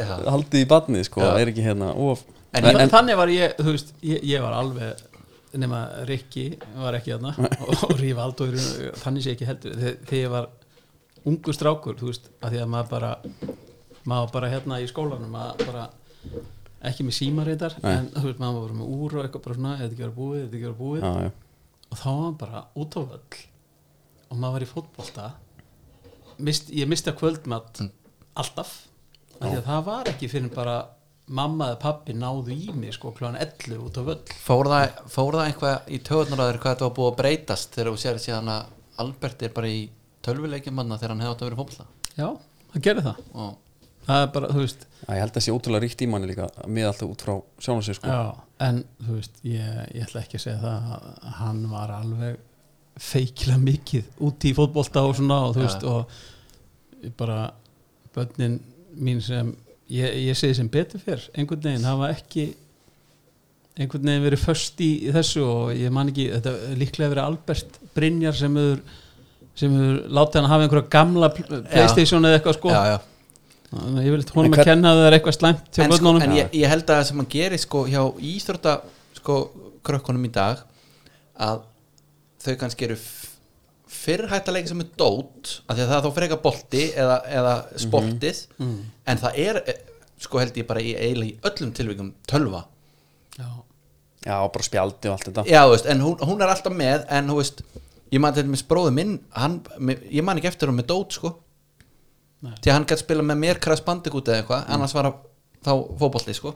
[0.00, 0.14] Já.
[0.32, 1.32] haldið í badnið sko, Já.
[1.42, 5.04] er ekki hérna of En en, þannig var ég, þú veist, ég, ég var alveg
[5.60, 6.48] nema Rikki
[6.80, 7.34] var ekki þarna
[7.68, 8.48] og, og Rívaldo
[9.04, 10.48] þannig sé ekki heldur Þe- þegar ég var
[11.30, 13.12] ungu strákur þú veist, að því að maður bara
[14.10, 15.84] maður bara hérna í skólanum maður bara
[16.88, 17.92] ekki með símarreitar Nei.
[17.92, 20.38] en þú veist, maður var með úr og eitthvað bara svona, eða ekki vera búið,
[20.40, 21.02] eða ekki vera búið.
[21.04, 21.32] Já, já.
[21.90, 23.42] og þá var hann bara út á völl
[24.30, 25.26] og maður var í fótbolta.
[26.40, 27.82] Mist, ég misti að kvöldmatt
[28.40, 28.72] alltaf
[29.40, 30.76] af því að það var ekki fyrir bara
[31.30, 34.20] mamma eða pappi náðu í mig sko klúan 11 út á völl.
[34.42, 37.76] Fór það, fór það eitthvað í töðunar að þér hvað þetta var búið að breytast
[37.76, 39.80] þegar þú sér síðan að Albert er bara í
[40.26, 41.86] tölvuleikjum manna þegar hann hefði átt að vera fólkla
[42.16, 42.26] já,
[42.72, 43.20] það gerði það.
[43.34, 43.52] Og
[44.08, 46.46] það er bara, þú veist Já, ég held að sé ótrúlega ríkt í manni líka
[46.68, 48.20] með alltaf út frá sér sko já,
[48.66, 52.38] en þú veist, ég, ég ætla ekki að segja það að hann var alveg
[53.00, 55.66] feikilega mikið úti í fótbolta og svona og þú Já.
[55.68, 57.38] veist og ég bara
[58.14, 58.58] börnin
[59.00, 59.54] mín sem
[59.88, 62.50] ég, ég segi sem betur fyrr einhvern veginn hafa ekki
[63.80, 67.78] einhvern veginn verið först í, í þessu og ég man ekki, þetta líklega verið Albert
[67.96, 68.82] Brynjar sem hefur
[69.60, 72.98] sem hefur látið hann að hafa einhverja gamla pl- Playstation eða eitthvað sko já, já.
[73.70, 76.32] Að ég vil honum En að kenna að það er eitthvað slæmt en, sko, en
[76.34, 78.72] ég, ég held að það sem hann gerir sko hjá íþrótta
[79.20, 79.36] sko
[79.86, 80.64] krökkunum í dag
[81.40, 81.60] að
[82.42, 83.28] þau kannski eru f-
[84.00, 86.82] fyrr hægt að leika sem er dót af því að það er þá freka bolti
[87.04, 89.78] eða, eða sportið en það er eh,
[90.26, 92.64] sko held ég bara í eiginlega í öllum tilvíkum tölva.
[93.38, 93.46] Já,
[94.26, 95.44] Já, bara spjaldi og allt þetta.
[95.48, 97.62] Já veist, en hún, hún er alltaf með en þú veist,
[98.12, 99.60] ég man til dæmis bróði minn hann,
[100.12, 101.30] ég man ekki eftir hún með dót sko.
[102.40, 105.18] Því að hann gæti spila með mér Crash Bandicoot eða eitthvað, annars var það
[105.66, 106.54] þá fótbolti sko.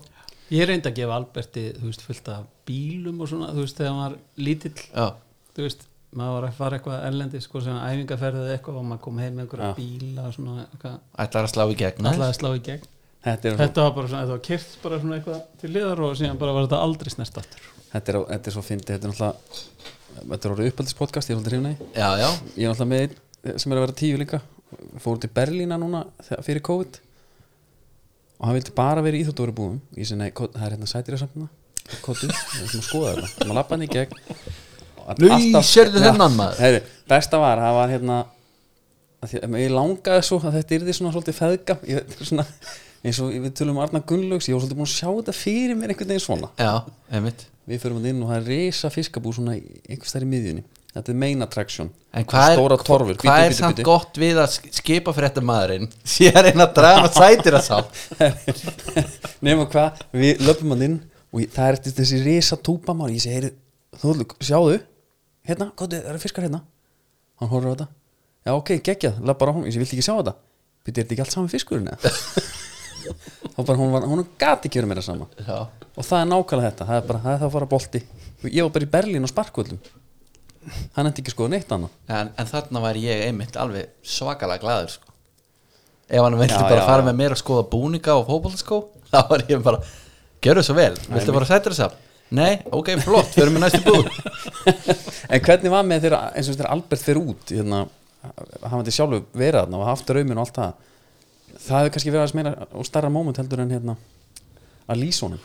[0.52, 3.92] Ég reyndi að gefa Alberti, þú veist, fullt af bílum og svona, þú veist, þegar
[3.92, 4.16] hann var
[4.46, 4.74] lítill.
[4.92, 5.06] Já,
[5.56, 9.22] þú veist, maður var að fara eitthvað erlendi, sko, sem æfingaferðið eitthvað og maður kom
[9.22, 9.76] heim með einhverja Já.
[9.78, 12.90] bíla og svona, eitthvað, ætlar að slá í gegn alltaf að slá í gegn.
[13.24, 16.16] Þetta er, Þetta var bara svona, þetta var kyrt bara svona eitthvað til liðar og
[16.20, 17.68] síðan bara var þetta aldrei snert aftur.
[17.94, 21.40] Þetta er, þetta er svo fyndi Þetta er náttúrulega Þetta er orðið uppaldispodcast, ég er
[21.40, 22.28] alltaf hrifna í já, já,
[22.58, 24.40] Ég er náttúrulega með einn sem er að vera tíu líka
[25.02, 26.04] Fór til Berlína núna
[26.42, 26.96] fyrir COVID.
[28.40, 31.14] Og hann vildi bara vera í íþjóttóri búum Ég segi, nei, það er hérna sætir
[31.16, 31.46] að samna
[32.02, 33.44] Kottu, við ætlum að skoða þetta.
[33.44, 34.14] Maður lappa hann í gegn.
[35.04, 36.78] Alltaf- sérðu þennan, maður?
[37.12, 38.16] Besta var, það var hérna
[39.60, 41.76] Ég langaði svo að þetta yrði svona svolítið feðga.
[41.88, 42.44] Ég, er svona,
[43.04, 45.78] eins og við tölum um Arna Gunnlaugs Ég var svolítið búin að sjá þetta fyrir
[45.78, 46.50] mér einhvern veginn svona.
[46.58, 46.74] Já,
[47.64, 51.10] Við förum hann inn og það er risa fiskabú svona einhvers þær í miðjunni Þetta
[51.10, 51.88] er main attraction.
[52.14, 53.86] En hvað er, hvað bíddu, er bíddu, samt bíddu.
[53.88, 57.64] gott við að sk- skipa fyrir þetta maðurinn sé að reyna að draga sætir að
[57.66, 57.78] sá
[59.42, 60.94] Nefnum hvað, við löpum hann inn
[61.34, 63.50] og það er eftir þessi risa túpa mál ég segi,
[64.46, 64.78] sjáðu?
[65.44, 66.62] Hérna, er það fiskar hérna.
[67.42, 67.88] Hann horfður á þetta,
[68.46, 70.36] já ok, geggjað löpar á hún, ég viltu ekki sjá þetta?
[70.84, 72.14] Byrju, er þetta ekki allt saman fiskurinn eða
[73.56, 75.26] þá bara, hún var, hún gati ekki verið meira sama.
[75.42, 78.04] Já, og það er nákvæmlega þetta, það er bara, það er það að fara bolti.
[78.46, 79.82] Ég var bara í Berlín og sparkvöldum
[80.96, 81.92] hann endi ekki sko neitt annað.
[82.08, 85.12] En, en þarna var ég einmitt alveg svakalega glaður sko.
[86.08, 87.08] ef hann vildi Já, bara já, fara já.
[87.08, 88.80] með mér að skoða búninga og fótboltaskó
[89.10, 89.80] þá var ég bara,
[90.44, 92.00] gjörðu svo vel viltu bara sætir þess að
[92.34, 94.08] Nei, ok, flott, við næstu búð.
[95.32, 97.84] En hvernig var með þeirra, eins og þeirra Albert fyrir út hérna,
[98.64, 100.72] hann veit sjálfur þarna og haft raumin og allt það.
[101.54, 103.96] Það hefur kannski verið aðeins meira og starra moment heldur en hérna
[104.90, 105.44] að lýsa honum.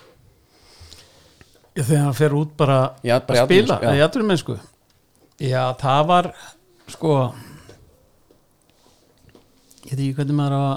[1.80, 4.58] Þegar hann fer út bara, Já, bara að spila, atvinnumennsku, í aðrum mennsku
[5.40, 6.28] Já, það var
[6.91, 7.14] sko
[9.86, 10.74] ég veit ekki hvernig maður að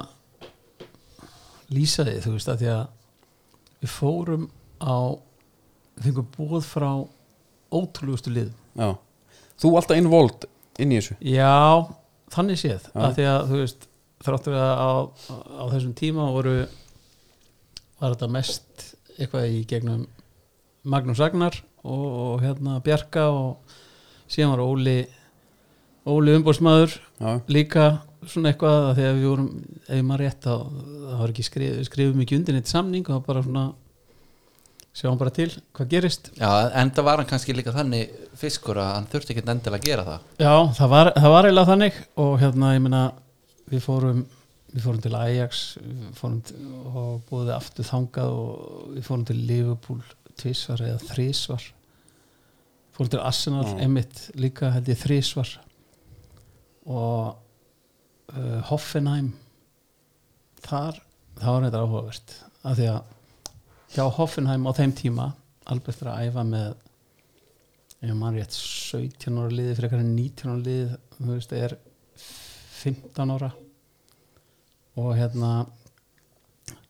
[1.73, 2.83] lýsa því þú veist að því að
[3.83, 4.45] við fórum
[4.79, 4.97] á
[5.97, 6.91] við fengum búið frá
[7.73, 8.53] ótrúlegustu lið.
[8.79, 8.93] Já.
[9.61, 10.47] Þú alltaf involved
[10.83, 11.17] inn í þessu?
[11.27, 11.89] Já,
[12.33, 13.01] þannig séð Já.
[13.03, 13.89] að því að þú veist
[14.23, 14.91] þráttur að á,
[15.59, 16.57] á þessum tíma voru
[17.99, 18.87] var þetta mest
[19.19, 20.07] eitthvað í gegnum
[20.83, 23.62] Magnús Ragnar og, og hérna Bjarka og
[24.33, 24.97] síðan var Óli
[26.09, 27.85] Óli umbóðsmaður Já, líka
[28.27, 29.49] svona eitthvað að því að við vorum
[29.87, 30.55] ef maður rétt þá
[31.13, 33.65] það var ekki skrif, skrifum ekki undir neitt samning og bara svona
[34.93, 36.31] sjáum bara til hvað gerist.
[36.37, 39.87] Já, en það var hann kannski líka þannig fiskur að hann þurfti ekki endilega að
[39.89, 40.27] gera það.
[40.45, 43.03] Já það var, það var eiginlega þannig og hérna ég meina
[43.73, 44.25] við fórum
[44.73, 45.63] við fórum til Ajax
[46.17, 46.59] fórum til,
[46.93, 50.03] og búið aftur þangað og við fórum til Liverpool
[50.41, 51.67] tvisvar eða þrísvar
[52.93, 53.77] fórum til Arsenal Já.
[53.85, 55.53] einmitt líka held ég þrísvar
[56.87, 57.39] og
[58.35, 59.33] uh, Hoffenheim
[60.63, 60.99] þar,
[61.39, 62.35] það var þetta áhugavert.
[62.63, 63.13] Af því að
[63.97, 65.29] hjá Hoffenheim á þeim tíma
[65.71, 66.73] alveg eftir að æfa með
[68.03, 71.77] ef mann rétt 17 ára liði fyrir eitthvað 19 ára liði þú veist, er
[72.83, 73.53] 15 ára.
[74.99, 75.53] Og hérna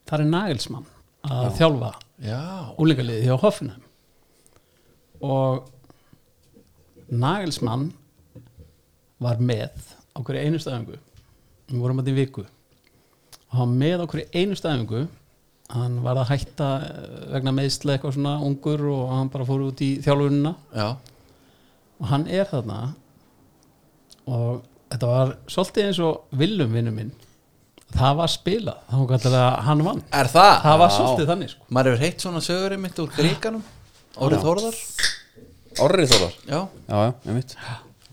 [0.09, 0.89] þar er Nagelsmann
[1.29, 1.53] að Já.
[1.61, 1.93] þjálfa
[2.23, 2.41] Já,
[2.81, 3.85] úlingaliði hjá Hoffenheim.
[5.23, 5.69] Og
[7.12, 7.90] Nagelsmann
[9.22, 9.72] var með
[10.12, 10.97] á hverju einu staðingu
[11.72, 12.44] við vorum að í viku.
[13.52, 15.06] Og hann með á hverju einu staðingu
[15.72, 19.80] hann var að hætta eh, vegna meðsla eitthvað svona ungur og hann bara fór út
[19.84, 20.55] í þjálfunina.
[20.76, 20.89] Já,
[22.02, 22.80] og hann er þarna.
[24.28, 24.62] Og
[24.93, 27.14] þetta var svolítið eins og villum vinnu minn.
[27.93, 30.05] Það var spilað, þá kallar það að hann vann.
[30.16, 30.52] Er það?
[30.64, 31.66] það var svolítið þannig sko.
[31.68, 33.66] Maður hefur heitt svona sögurinn mitt úr gríkanum.
[34.16, 34.78] Órið Þórðar
[35.81, 36.59] Orrið þólar Já,
[36.89, 37.57] Já, já, ég veit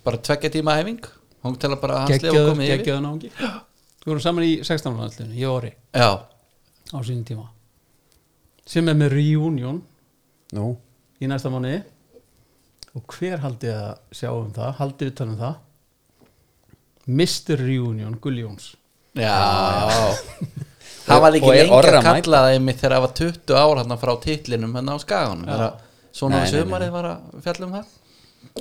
[0.03, 1.01] bara tveggja tíma æfing.
[1.43, 2.79] Hún til að bara hans lifa geggjöður, komið yfir.
[2.79, 3.29] geggjöður náungi.
[3.39, 4.97] Við vorum saman í 16.
[4.99, 5.71] landslinu, ég og Orri.
[5.93, 6.09] Já,
[6.95, 7.45] á sínum tíma.
[8.65, 9.81] Sem er með reunion.
[10.55, 10.77] Nú,
[11.21, 11.83] í næsta mánuði.
[12.95, 15.55] Og hver haldið að sjá um það haldið utan um það?
[17.09, 17.57] Mr.
[17.57, 18.75] Reunion Gulli-Jóns
[19.17, 19.35] já.
[21.09, 23.55] Það var Og- ekki og lengi að að kalla það einmitt þegar það var 20
[23.57, 25.47] ár hann frá titlinum hann á skaganum
[26.19, 27.95] svona nei, sömarið var að fjalla um það.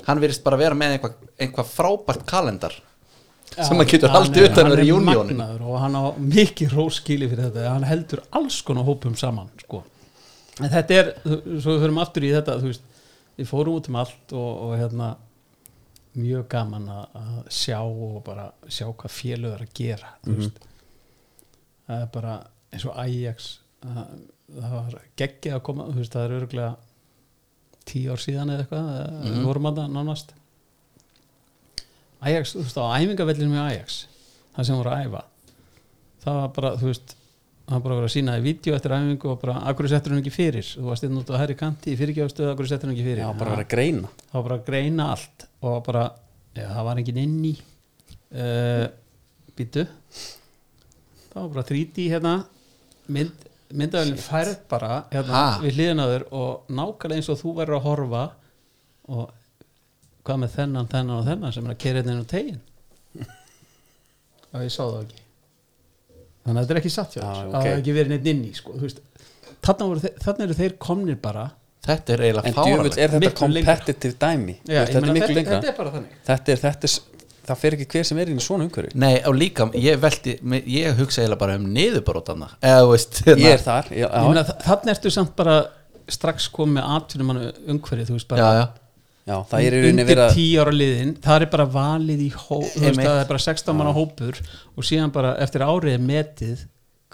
[0.09, 2.75] Hann virðist bara vera með einhvað, einhvað frábært kalendar
[3.57, 7.49] sem hann getur haldið utan hann er reunionin magnaður og hann á mikið róskili fyrir
[7.49, 7.71] þetta.
[7.73, 9.83] Hann heldur alls konar hópum saman sko.
[10.59, 12.85] en þetta er svo við förum aftur í þetta veist,
[13.39, 15.13] við fórum út um allt og, og hérna
[16.19, 20.65] mjög gaman að, að sjá og bara sjá hvað félög er að gera þú veist.
[21.89, 22.35] Það er bara
[22.75, 23.49] eins og Ajax
[23.87, 24.03] að,
[24.59, 26.73] það var geggið að koma veist, það er örgulega
[27.89, 30.35] tíu ár síðan eða eitthvað mm við vorum að það nánast.
[32.29, 33.99] Ajax, þú veist á æfingavellinu með Ajax
[34.57, 35.23] það sem voru að æfa
[36.25, 37.15] það var bara, þú veist
[37.69, 40.23] það var bara vera að sína í vídeo eftir æfingu og bara, akkur settur hún
[40.23, 40.67] ekki fyrir?
[40.73, 43.23] Þú varst inn út á herri kanti í fyrirgjáðstöðu, akkur settur hún ekki fyrir?
[43.23, 44.13] Já, bara verið að greina.
[44.25, 46.05] það var bara greina allt og bara,
[46.57, 47.53] já, það var enginn inn í
[48.41, 48.87] uh,
[49.59, 49.85] býtu
[51.29, 52.35] það var bara 3D hérna
[53.15, 58.23] mynd, myndavælinn færð bara hérna, við hliðinaður og nákvæmlega eins og þú verður að horfa
[59.09, 59.25] og
[60.25, 62.61] hvað með þennan, þennan og þennan sem er að kera hérna inn á tegin
[64.49, 65.23] og ég sá það ekki.
[66.49, 67.47] Þannig að þetta er ekki satt hjá Já, þér.
[67.49, 67.53] ok.
[67.53, 68.77] það hefur ekki verið neitt inn í sko,
[69.69, 71.49] þarna eru þeir komnir bara.
[71.89, 74.55] Þetta er eiginlega En djöfull fáralegt er þetta competitive dæmi?
[74.69, 76.17] Já, veist, Þetta er þetta, þetta er bara þannig.
[76.29, 76.95] Þetta er, þetta er,
[77.49, 80.37] það fer ekki hver sem er inn í svona umhverju Nei, og líka, ég velti
[80.75, 81.67] ég hugsa eiginlega bara um
[82.93, 85.57] veist, hérna, Ég er þar, já, já, þa- þarna ertu samt bara
[86.09, 87.33] strax komið með atvinnum
[87.75, 88.67] umhverfið, þú veist já, bara já,
[89.29, 89.37] já.
[89.51, 92.63] Það er undir verið að 10 ára liðin, það er bara valið í hó, þú
[92.65, 93.05] veist, Einmitt.
[93.11, 94.39] það er bara 16 manna hópur
[94.77, 96.63] og síðan bara eftir árið er metið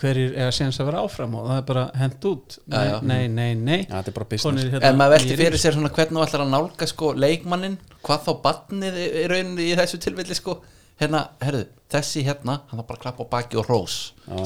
[0.01, 2.57] hverjir er að séns að vera áfram og það er bara hent út.
[2.67, 2.95] Já, já.
[3.07, 5.43] nei, nei, nei Já, er hérna en maður velti nýir.
[5.43, 7.77] fyrir sér svona hvernig þú ætlar að nálga sko leikmannin,
[8.07, 10.57] hvað þá barnið í rauninni í þessu tilfelli sko.
[10.99, 13.97] Hérna, herðu, þessi hérna hann var bara að klappa á baki og rós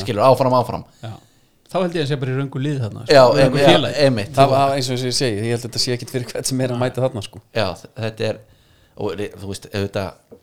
[0.00, 0.84] skilur, áfram, áfram.
[1.02, 1.12] Já.
[1.68, 4.30] þá held ég að sé bara í röngu lið þarna já, sko, já, einmitt.
[4.36, 6.62] Það var eins og ég segi, ég held að þetta sé ekkit fyrir hvert sem
[6.64, 7.42] er að mæta þarna sko.
[7.56, 7.66] Já,
[8.00, 8.40] þetta er
[8.98, 10.38] og þú veist, auðvitað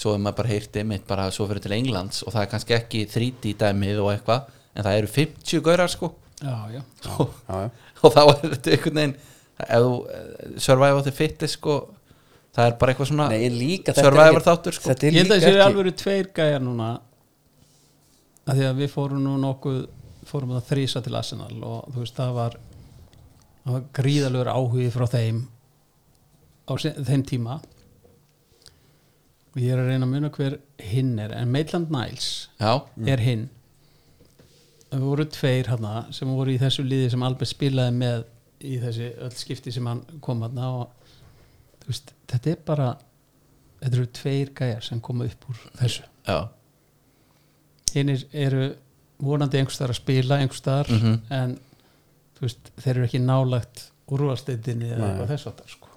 [0.00, 2.76] svo er maður bara heyrti einmitt bara svo fyrir til Englands og það er kannski
[2.76, 6.12] ekki 3D dæmið og eitthvað, en það eru 50 gaurar sko.
[6.40, 6.82] Já, já.
[7.18, 7.70] og, Já, já,
[8.04, 9.16] og þá er þetta einhvern veginn
[9.60, 11.76] ef þú eh, survive the fittest sko,
[12.56, 14.88] það er bara eitthvað svona Nei, líka þetta er survivor þáttur sko.
[14.88, 16.90] Þetta er ég held að líka þessi ekki alveg tveir gæjar núna
[18.50, 19.80] að því að við fórum nú nokkuð
[20.30, 22.56] fórum að þrísa til Arsenal og þú veist það var,
[23.64, 25.42] það var gríðalegur áhugi frá þeim
[26.70, 27.60] á þeim tíma
[29.50, 32.72] og ég er að reyna að muna hver hinn er en Maitland Niles já,
[33.06, 33.48] er hinn.
[34.90, 38.24] Það voru tveir hana sem voru í þessu liði sem Albert spilaði með
[38.66, 42.88] í þessi öll skipti sem hann kom hana og veist, þetta er bara
[43.80, 46.02] þetta eru tveir gæjar sem koma upp úr þessu.
[46.28, 46.40] Já,
[47.96, 48.64] einir eru
[49.20, 51.14] vonandi einhvers staðar að spila einhvers staðar Mhm.
[51.30, 51.58] en
[52.40, 55.88] veist, þeir eru ekki nálagt úrvalsteytinni eða eitthvað þess áttar sko.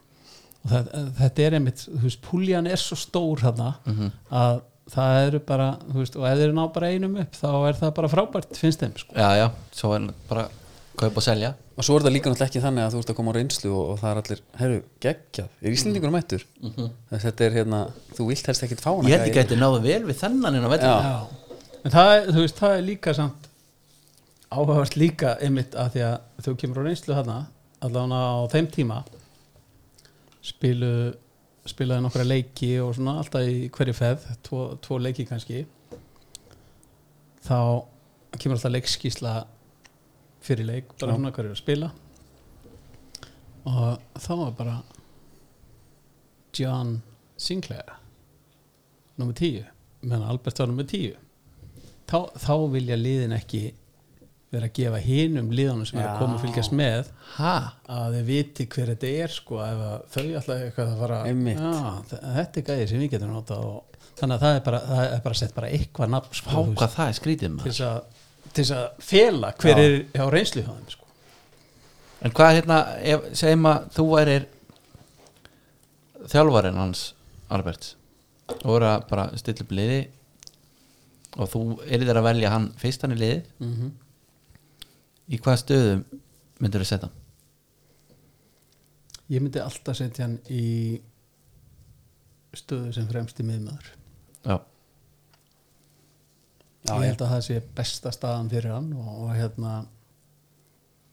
[0.63, 4.11] Og það, þetta er einmitt þú veist, púljan er svo stór hana Mhm.
[4.31, 4.61] að
[4.93, 7.93] það eru bara þú veist, og ef þeir ná bara einum upp þá er það
[7.95, 9.13] bara frábært, finnst þeim sko.
[9.15, 10.47] já, já svo er bara
[10.97, 11.53] kaupa og selja.
[11.75, 13.69] Og svo er það líka náttúrulega ekki þannig að þú ert að koma á reynslu
[13.73, 16.43] og, og það er allir, herru, geggjað er Íslendingur mættur?
[16.61, 17.79] Þess, þetta er hérna,
[18.13, 20.55] þú vilt helst ekkit fá hana ég held ekki að þetta náðu vel við þennan
[21.83, 23.49] en það, er- þú veist, það er líka samt
[24.53, 27.37] áhugavert líka einmitt að því að þú kemur á reynslu þarna
[27.81, 28.99] allavega á þeim tíma
[30.43, 30.93] spilu
[31.69, 35.63] spilaði nokkra leiki og svona alltaf í hverju feð, tvo, tvo leiki kannski.
[37.43, 37.59] Þá
[38.35, 39.35] kemur alltaf leikskísla
[40.43, 41.91] fyrir leik, bara svona hverju er að spila.
[43.71, 44.77] Og þá var bara
[46.53, 46.97] John
[47.39, 47.95] Sinclair
[49.17, 49.63] nummer 10
[50.03, 51.15] meðan Albert var nummer 10
[52.09, 53.61] þá, þá vilja liðin ekki
[54.53, 57.53] vera að gefa hinum liðanum sem er að koma og fylgjast með ha,
[57.89, 59.81] að þeir viti hver þetta er sko ef
[60.13, 61.19] þau alltaf eitthvað að fara
[61.57, 64.79] já, þe- þetta er gæði sem við getum notað og þannig að það er bara,
[64.89, 67.71] það er bara sett bara eitthvað nafn sko, há hvað það er skrítið maður
[68.53, 69.83] til þess að fela hver Já.
[69.87, 71.05] er hjá reynslu hjá þeim sko.
[72.21, 72.77] en hvað hérna,
[73.13, 74.45] ef, segjum að þú værir
[76.31, 77.01] þjálfarinn hans
[77.53, 77.95] Alberts
[78.53, 79.99] og voru að bara stilla upp liði
[81.41, 83.91] og þú er þér að velja hann fyrstan í liði mm -hmm.
[85.33, 86.05] Í hvaða stöðum
[86.61, 87.09] myndur þú setja
[89.33, 91.01] ég myndi alltaf setja hann í
[92.53, 93.87] stöðu sem fremsti miðmaður.
[94.43, 94.57] Já,
[96.83, 99.73] Já, ég held að það sé besta staðan fyrir hann og, og hérna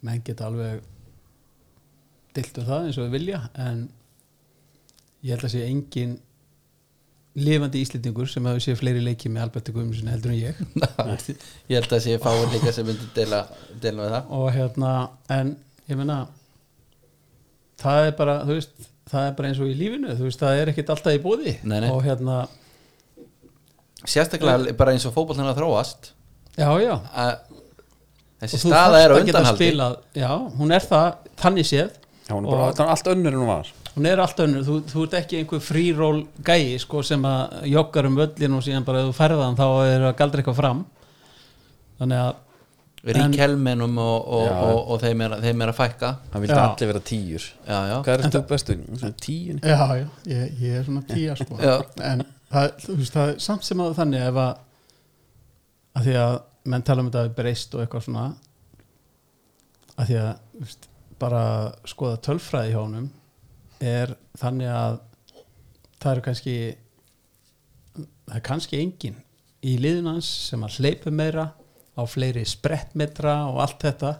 [0.03, 0.83] menn geta alveg
[2.35, 3.85] dilt um það eins og við vilja en
[5.23, 6.17] ég held að sé engin
[7.45, 10.61] lifandi íslendingur sem hefur séð fleiri leiki með Alberti Guðmundsson heldur en ég.
[11.71, 13.43] Ég held að sé fáið líka sem myndur deila,
[13.83, 14.31] deila með það.
[14.41, 14.93] Og hérna
[15.37, 15.53] en
[15.91, 16.19] ég meina
[17.81, 20.59] það er bara þú veist það er bara eins og í lífinu þú veist það
[20.63, 21.89] er ekkit alltaf í bóði Nei, nei.
[21.91, 22.41] og hérna
[24.09, 26.13] sérstaklega bara eins og fótbollin að þróast.
[26.59, 26.95] Já já.
[27.13, 27.33] Að
[28.41, 29.59] þessi Og þú staða er á að undanhaldi.
[29.67, 30.31] spilað, já,
[30.61, 31.09] hún er það
[31.43, 31.91] þannig séð.
[32.29, 34.39] Já, hún er bara, Og- það er allt önnur en hún var hún er allt
[34.45, 38.63] önnur, þú, þú ert ekki einhver fríról gæi sko, sem að joggar um völlin og
[38.67, 40.85] síðan bara ef þú ferðan þá er að galdra eitthvað fram
[42.01, 42.39] þannig að
[43.17, 44.57] rík helminum og, og, Já.
[44.69, 46.65] og, og þeim, er, þeim er að fækka Það vildi Já.
[46.67, 48.77] allir vera tíur já, já, Hvað er þetta bestu?
[49.25, 51.57] Tíun já, já, ég, ég er svona tíja sko.
[51.65, 51.77] Já.
[52.11, 54.53] en það, þú veist, það er samt sem að þannig ef að
[55.97, 56.37] að því að
[56.71, 58.27] menn tala um þetta við breyst og eitthvað svona
[59.97, 60.87] að því að þú veist,
[61.21, 61.43] bara
[61.91, 63.09] skoða tölfræði hjá honum
[63.81, 65.01] er þannig að
[66.01, 66.55] það eru kannski
[67.97, 69.19] það er kannski engin
[69.67, 71.51] í liðunans sem að hleypa meira
[71.99, 74.15] á fleiri sprettmetra og allt þetta.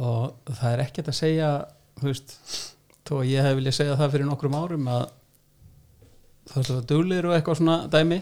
[0.00, 1.50] Og það er ekkert að segja
[2.00, 2.34] þú veist,
[3.08, 5.04] þó að ég hef viljað segja það fyrir nokkrum árum að
[6.46, 8.18] það er það duglir og eitthvað svona dæmi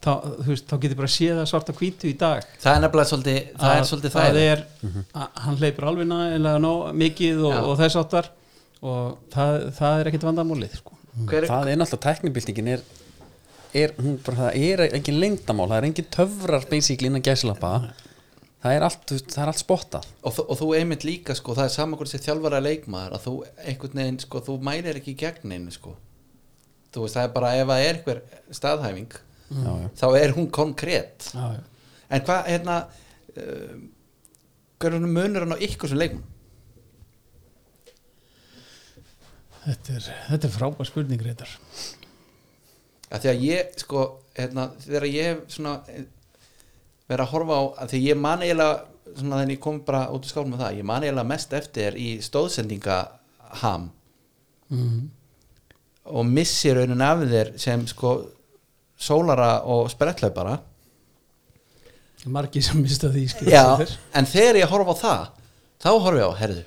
[0.00, 0.10] þá,
[0.48, 2.44] veist, þá getur bara séð það svarta hvítu í dag.
[2.60, 6.10] Það er nefnilega svolítið það er að svolítið það það er, að hann hleypur alveg
[6.10, 7.62] nægilega nóg mikið og, Já.
[7.64, 8.30] og þess áttar
[8.82, 10.96] og það, það er ekkit vandamálið sko.
[11.28, 12.84] hver, Það er náttúrulega tæknibildingin er,
[13.76, 17.72] er, hún bara, það er engin lengdamál það er engin töfrar basically innan gæslappa
[18.60, 20.06] það er allt, það er allt spottað.
[20.22, 23.24] Og, þú- og þú einmitt líka sko, það er saman hvort sér þjálfara leikmaður að
[23.26, 23.34] þú
[23.64, 25.94] einhvern veginn, sko, þú mælir ekki í gegn einu sko.
[26.92, 28.20] Þú veist, það er bara ef það er einhver
[28.58, 29.12] staðhæfing
[29.50, 29.88] já, já.
[30.00, 31.62] þá er hún konkrétt já, já.
[32.10, 32.76] en hvað, hérna
[33.36, 33.80] uh,
[34.80, 36.26] hver er munur hann á ykkur sem leikmann
[39.64, 41.50] Þetta, er, þetta er frábær spurning reyndar.
[43.10, 44.06] Að að ég, sko,
[44.38, 46.06] hérna þegar ég hef svona eh,
[47.10, 48.78] verið að horfa á, að því ég man eiginlega
[49.16, 51.96] svona þegar ég kom bara út í skálum með það ég man eiginlega mest eftir
[51.98, 53.88] í stóðsendingaham
[54.70, 55.00] mm.
[56.14, 58.14] og missi raunin af þér sem sko
[59.00, 60.58] sólara og sprettlaupara
[62.30, 63.80] margi sem mista því Já,
[64.14, 65.26] en þegar ég horfa á það
[65.80, 66.64] þá horfa ég á, herðu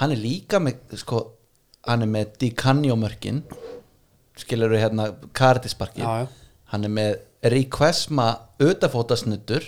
[0.00, 1.24] hann er líka með sko,
[1.88, 3.42] hann er með Di Canio mörkin
[4.40, 5.10] skilur við hérna
[6.04, 6.28] já.
[6.72, 7.18] hann er með
[7.54, 8.30] Ríkvesma
[8.60, 9.64] utafótasnuttur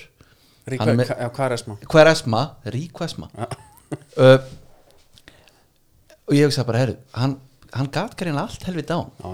[0.69, 1.77] Rík, Hann með- já, hvað er esma?
[1.91, 4.37] Hveresma, Ríkvesma uh,
[6.29, 7.39] og ég hugsa bara, herru hann,
[7.75, 9.33] hann gat greinlega allt helvið dán Já,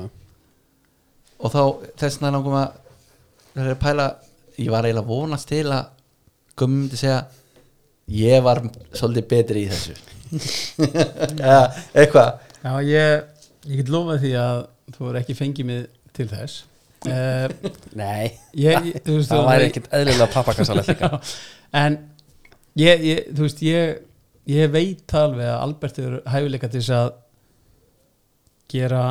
[1.39, 1.61] og þá
[2.01, 2.79] þess vegna langum að
[3.53, 4.07] það er að pæla
[4.59, 5.91] ég var eiginlega að vonast til að
[6.59, 7.21] gummi myndi segja
[8.09, 8.63] ég var
[8.97, 9.95] svolítið betri í þessu.
[11.39, 11.61] Eða
[11.93, 14.59] eitthvað Já, ég, ég get lofað því að
[14.97, 15.87] þú er ekki fengið mig
[16.17, 16.67] til þess.
[17.07, 17.47] Uh,
[18.01, 20.29] Nei, ég, ég, veist, það væri ekkit eðlilega
[21.05, 21.11] Já,
[21.79, 21.97] en
[22.77, 24.05] ég, ég, þú veist, ég
[24.49, 27.09] ég veit alveg að Albert er hæfileika til þess að
[28.73, 29.03] gera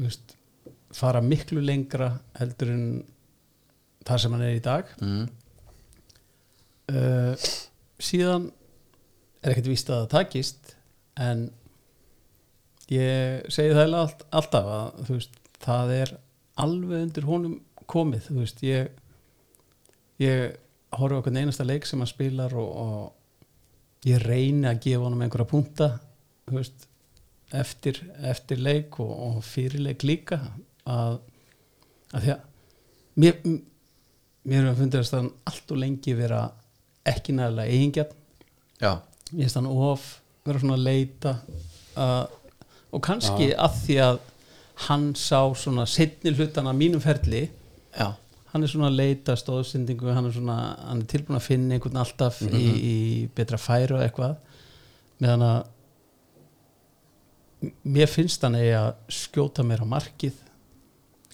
[0.00, 0.36] veist,
[0.96, 2.84] fara miklu lengra heldur en
[4.08, 4.94] það sem hann er í dag.
[5.04, 5.26] Mm.
[6.90, 7.48] uh,
[8.00, 8.48] síðan
[9.40, 10.74] er ekkert víst að það takist
[11.20, 11.48] en
[12.90, 16.14] ég segi það allt, alltaf að veist, það er
[16.60, 17.56] alveg undir honum
[17.90, 18.90] komið þú veist, ég
[20.20, 20.58] ég
[20.98, 25.48] horfa okkur einasta leik sem hann spilar og, og ég reyni að gefa honum einhverja
[25.48, 25.90] punta
[26.50, 26.86] veist,
[27.56, 30.40] eftir, eftir leik og, og fyrir leik líka
[30.88, 31.20] að,
[32.12, 32.46] að því að
[33.20, 33.38] mér,
[34.48, 36.42] mér hefur fundið að hann allt og lengi vera
[37.10, 38.16] ekki nægilega eigingjarn.
[39.30, 40.06] Ég veist hann of
[40.44, 41.34] vera svona að leita
[41.96, 42.24] uh,
[42.90, 44.20] og kannski að því að
[44.88, 47.42] hann sá svona setni hlutana mínum ferli
[47.92, 48.08] já,
[48.52, 50.58] hann er svona að leita stóðsendingu hann er svona,
[50.88, 52.96] hann er tilbúin að finna einhvern alltaf í, í
[53.36, 54.38] betra færu eitthvað.
[55.20, 55.58] Meðan að
[57.84, 60.38] mér finnst hann eigi að skjóta mér á markið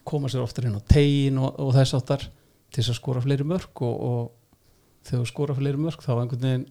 [0.06, 3.46] koma sér oftar inn á tegin og, og þess áttar til þess að skora fleiri
[3.46, 6.66] mörk og, og þegar þú skora fleiri mörk þá einhvern veginn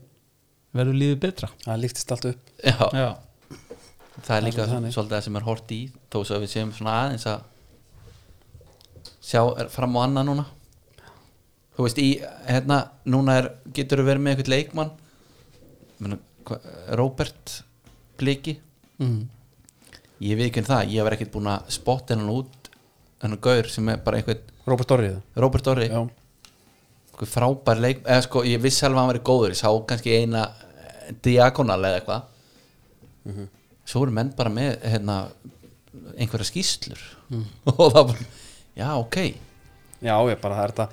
[0.76, 1.50] verður lífið betra.
[1.64, 2.52] Það líftist allt upp.
[2.60, 2.76] Já.
[2.92, 3.10] Já,
[4.24, 5.80] það er líka svolítið það sem er hort í
[6.14, 7.44] þó svo að við séum svona aðeins að
[9.26, 9.42] sjá
[9.74, 10.46] fram á annað núna.
[11.76, 12.10] Þú veist í
[12.48, 12.80] hérna
[13.12, 14.92] núna er, getur þú verið með eitthvað leikmann?
[16.00, 16.60] Mena, hva,
[17.00, 17.58] Robert
[18.20, 18.60] Bliki?
[19.02, 19.26] Mm.
[20.24, 22.70] ég veit ekki um það, ég var ekkert búin að spotta hennan út
[23.20, 26.00] hennan gaur sem er bara einhvern Robert Dorrið Robert Orri, Já,
[27.12, 30.16] einhver frábær leik eða sko, ég vissi alveg að hann verið góður ég sá kannski
[30.16, 30.46] eina
[31.26, 33.44] diagonal eða eitthvað
[33.86, 35.20] svo eru menn bara með hérna,
[36.16, 37.02] einhverja skýslur
[37.72, 38.32] og það bara,
[38.76, 39.20] já ok.
[40.06, 40.90] Já, ég bara það er þetta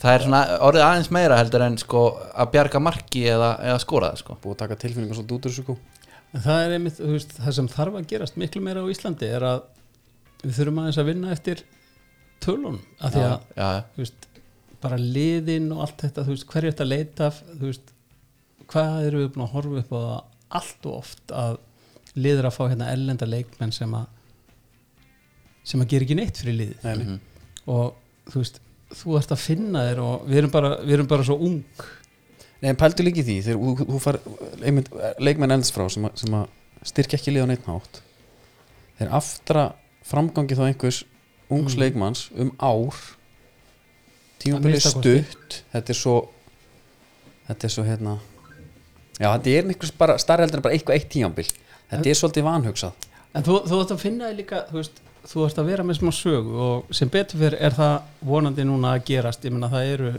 [0.00, 2.02] það er svona orðið aðeins meira heldur en sko
[2.36, 4.36] að bjarga marki eða, eða skora það sko.
[4.42, 5.76] Búið að taka tilfinningar svolítið út úr þessu sko.
[6.36, 9.28] En það er einmitt, þú veist, það sem þarf að gerast miklu meira á Íslandi
[9.32, 9.60] er að
[10.42, 11.62] við þurfum aðeins að vinna eftir
[12.44, 14.26] tölunum að því að, já, þú veist,
[14.84, 17.94] bara liðin og allt þetta, veist, hverju þetta leita af, þú veist,
[18.66, 20.18] hvað erum við búin að horfa upp á það
[20.60, 21.56] allt og oft að
[22.16, 24.06] liður að fá hérna ellenda leikmenn sem að
[25.66, 27.04] sem að gera ekki neitt fyrir liðið Nei, nei.
[27.04, 27.20] Mhm.
[27.66, 27.94] og
[28.30, 28.60] þú veist,
[28.94, 31.62] þú ert að finna þér og við erum bara, við erum bara svo ung
[32.62, 34.16] Nei, en pældu líka í því þegar þú- far
[34.64, 34.86] einmitt,
[35.20, 36.46] leikmenn ends frá sem, að- sem að
[36.88, 38.00] styrkja ekki liðan einn hátt
[38.98, 39.64] þeir aftra
[40.06, 41.02] framgangi þá einhvers
[41.50, 41.80] ungs Mm.
[41.82, 42.94] leikmanns um ár
[44.40, 46.16] tímabilið stutt þetta er svo
[47.48, 48.16] þetta er svo hérna
[49.20, 51.50] já, þetta er einhvers bara starri heldur en bara eitthvað eitt tímabil
[51.90, 53.10] þetta er svolítið vanhugsað.
[53.36, 55.98] En þú, þú ert að finna þig líka, þú veist, þú ert að vera með
[56.00, 57.94] smá sögu og sem betur fyrir er það
[58.30, 60.12] vonandi núna að gerast, ég meina það eru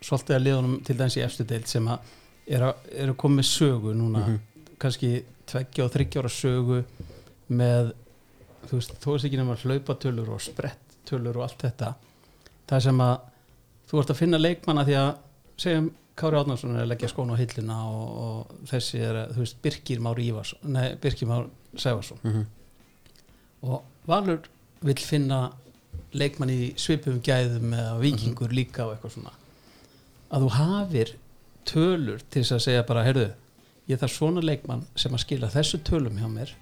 [0.00, 2.12] svolítið að liðunum til dæmis í efstu deild sem að
[2.56, 2.70] eru,
[3.04, 4.26] eru komið með sögu núna,
[4.80, 5.10] kannski
[5.50, 6.82] tveggja og þryggja ára sögu
[7.60, 7.90] með,
[8.68, 11.94] þú veist, þú veist ekki nema hlaupatölur og sprettölur og allt þetta,
[12.70, 13.16] það sem að
[13.90, 15.10] þú ert að finna leikmanna því að
[15.60, 19.44] segjum Kári Átnarsson er að leggja skónu á hillina og, og þessi er, að, þú
[19.44, 21.46] veist, Birkir Már Ívarsson, nei, Birkir Már
[21.76, 22.48] Sæfarsson mm
[23.62, 24.46] og Valur
[24.80, 25.50] vill finna
[26.16, 29.34] leikmann í svipum gæðum eða vikingur líka og eitthvað svona.
[30.30, 31.12] Að þú hafir
[31.68, 33.26] tölur til þess að segja bara, heyrðu
[33.90, 36.54] ég þarf svona leikmann sem að skila þessu tölum hjá mér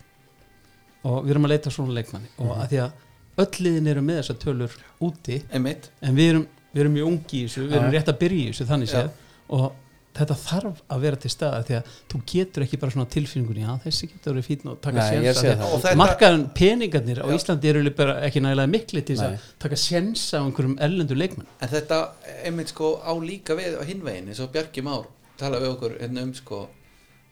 [1.07, 2.33] og við erum að leita svona leikmanni.
[2.43, 4.77] Og að því að öll liðin eru með þessar tölur
[5.07, 5.91] úti einmitt.
[6.03, 8.51] en við erum, við erum mjög ungi í þessu, við erum rétt að byrja í
[8.51, 9.11] þessu þannig séð
[9.49, 9.73] og
[10.19, 13.75] þetta þarf að vera til staða því að þú getur ekki bara svona tilfinningunni já
[13.85, 17.35] þessi getur verið fín og taka þetta- markaðan peningarnir á Já.
[17.37, 21.47] Íslandi eru bara ekki nægilega mikli til þess að taka séns á einhverjum ellendur leikmenn
[21.63, 22.01] en þetta
[22.45, 25.07] einmitt sko á líka við á hinvegin eins og Bjarki Már
[25.39, 26.65] tala við okkur hérna um sko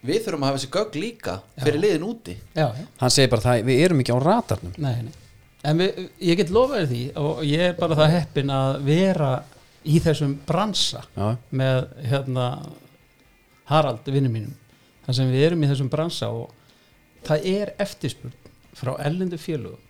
[0.07, 2.37] við þurfum að hafa þessi gögg líka fyrir liðin úti.
[2.55, 2.87] Já, já.
[3.01, 5.13] hann segir bara það, við erum ekki á ratarnum Nei, nei.
[5.65, 9.31] en við, ég get lofaði því og ég er bara það heppin að vera
[9.87, 12.47] í þessum bransa já, með hérna
[13.71, 14.55] Harald vinnu mínum
[15.07, 16.53] þar sem við erum í þessum bransa og
[17.27, 18.35] það er eftirspurn
[18.77, 19.83] frá ellendu félögum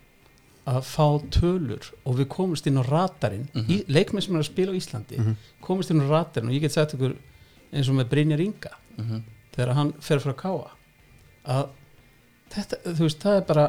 [0.67, 4.73] að fá tölur og við komumst inn á ratarinn í, leikmenn sem er að spila
[4.75, 5.19] á Íslandi
[5.63, 7.13] komumst inn á ratarinn og ég get sagt ykkur
[7.71, 9.19] eins og með Brynjar Inga Mhm.
[9.53, 10.69] þegar hann fer frá Káa
[11.45, 11.67] að
[12.49, 13.65] þetta, þú veist, það er bara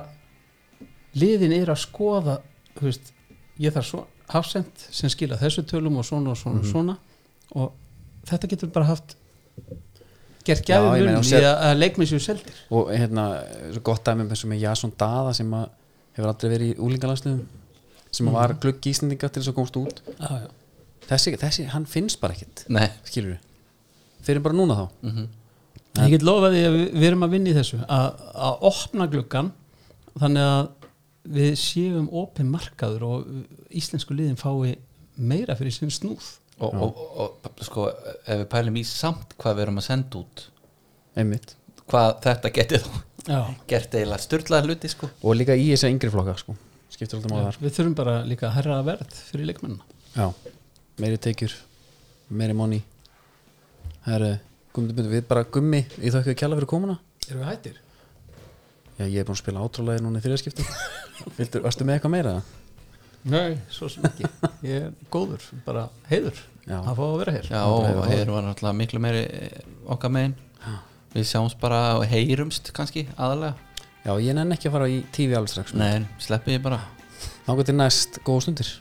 [1.20, 2.38] liðin er að skoða
[2.78, 3.12] þú veist,
[3.60, 6.96] ég þarf svo hafsend sem skila þessu tölum og svona og svona og svona.
[7.56, 7.72] Og
[8.28, 9.16] þetta getur bara haft
[10.48, 12.60] gert meina, mun og í sér- að, að leikmið séu seldir.
[12.70, 13.24] Og hérna,
[13.74, 15.66] svo gott dæmi með, með Jason Dada sem að
[16.16, 17.42] hefur aldrei verið í úlingalansliðum
[18.10, 18.34] sem Mhm.
[18.34, 20.00] að var glugg íslendinga til þess að komast út.
[20.18, 20.48] Já, já.
[21.08, 22.88] þessi, þessi, hann finnst bara ekkit nei.
[23.04, 23.38] skilur við,
[24.24, 24.88] fyrir bara núna þá?
[25.02, 25.28] Mm
[25.98, 29.06] ég get lofað því að við, við erum að vinna í þessu að, að opna
[29.10, 29.48] gluggan
[30.20, 30.68] þannig að
[31.34, 33.26] við séum opin markaður og
[33.74, 34.76] íslensku liðin fái
[35.18, 36.36] meira fyrir sinn snúð.
[36.58, 40.18] Og, og, og, og sko ef við pælum í samt hvað við erum að senda
[40.18, 40.48] út
[41.18, 41.54] einmitt.
[41.88, 42.88] hvað þetta getið
[43.28, 43.38] já.
[43.70, 45.10] gert eiginlega styrlaða hluti sko.
[45.22, 46.56] Og líka í þessa yngri flokka sko.
[46.98, 47.60] þar.
[47.62, 49.86] við þurfum bara líka að herra verð fyrir leikmennina.
[50.16, 50.32] Já,
[50.98, 51.54] meiri tekjur
[52.28, 52.82] meiri money.
[54.08, 54.34] Herru,
[54.74, 56.98] gummi, við bara gummi ég þakka þau kjalla fyrir komuna.
[57.28, 57.78] Erum við hættir?
[58.98, 60.66] Já, ég er búin að spila átrúlega núna í þriðaskipti
[61.38, 62.34] Viltu, varstu með eitthvað meira?
[63.28, 64.28] nei, svo sem ekki.
[64.64, 66.38] Ég er góður, bara heiður
[66.68, 66.78] Já.
[66.78, 67.62] að fá að vera hér já
[68.12, 70.36] hér var náttúrulega miklu meiri eh, okkar megin.
[71.14, 73.54] Við sjáumst bara og heyrumst kannski aðalega
[74.06, 76.80] já, ég nenni ekki að fara í TV alveg strax nei, sleppi ég bara.
[77.48, 78.74] Þá til næst góða stundir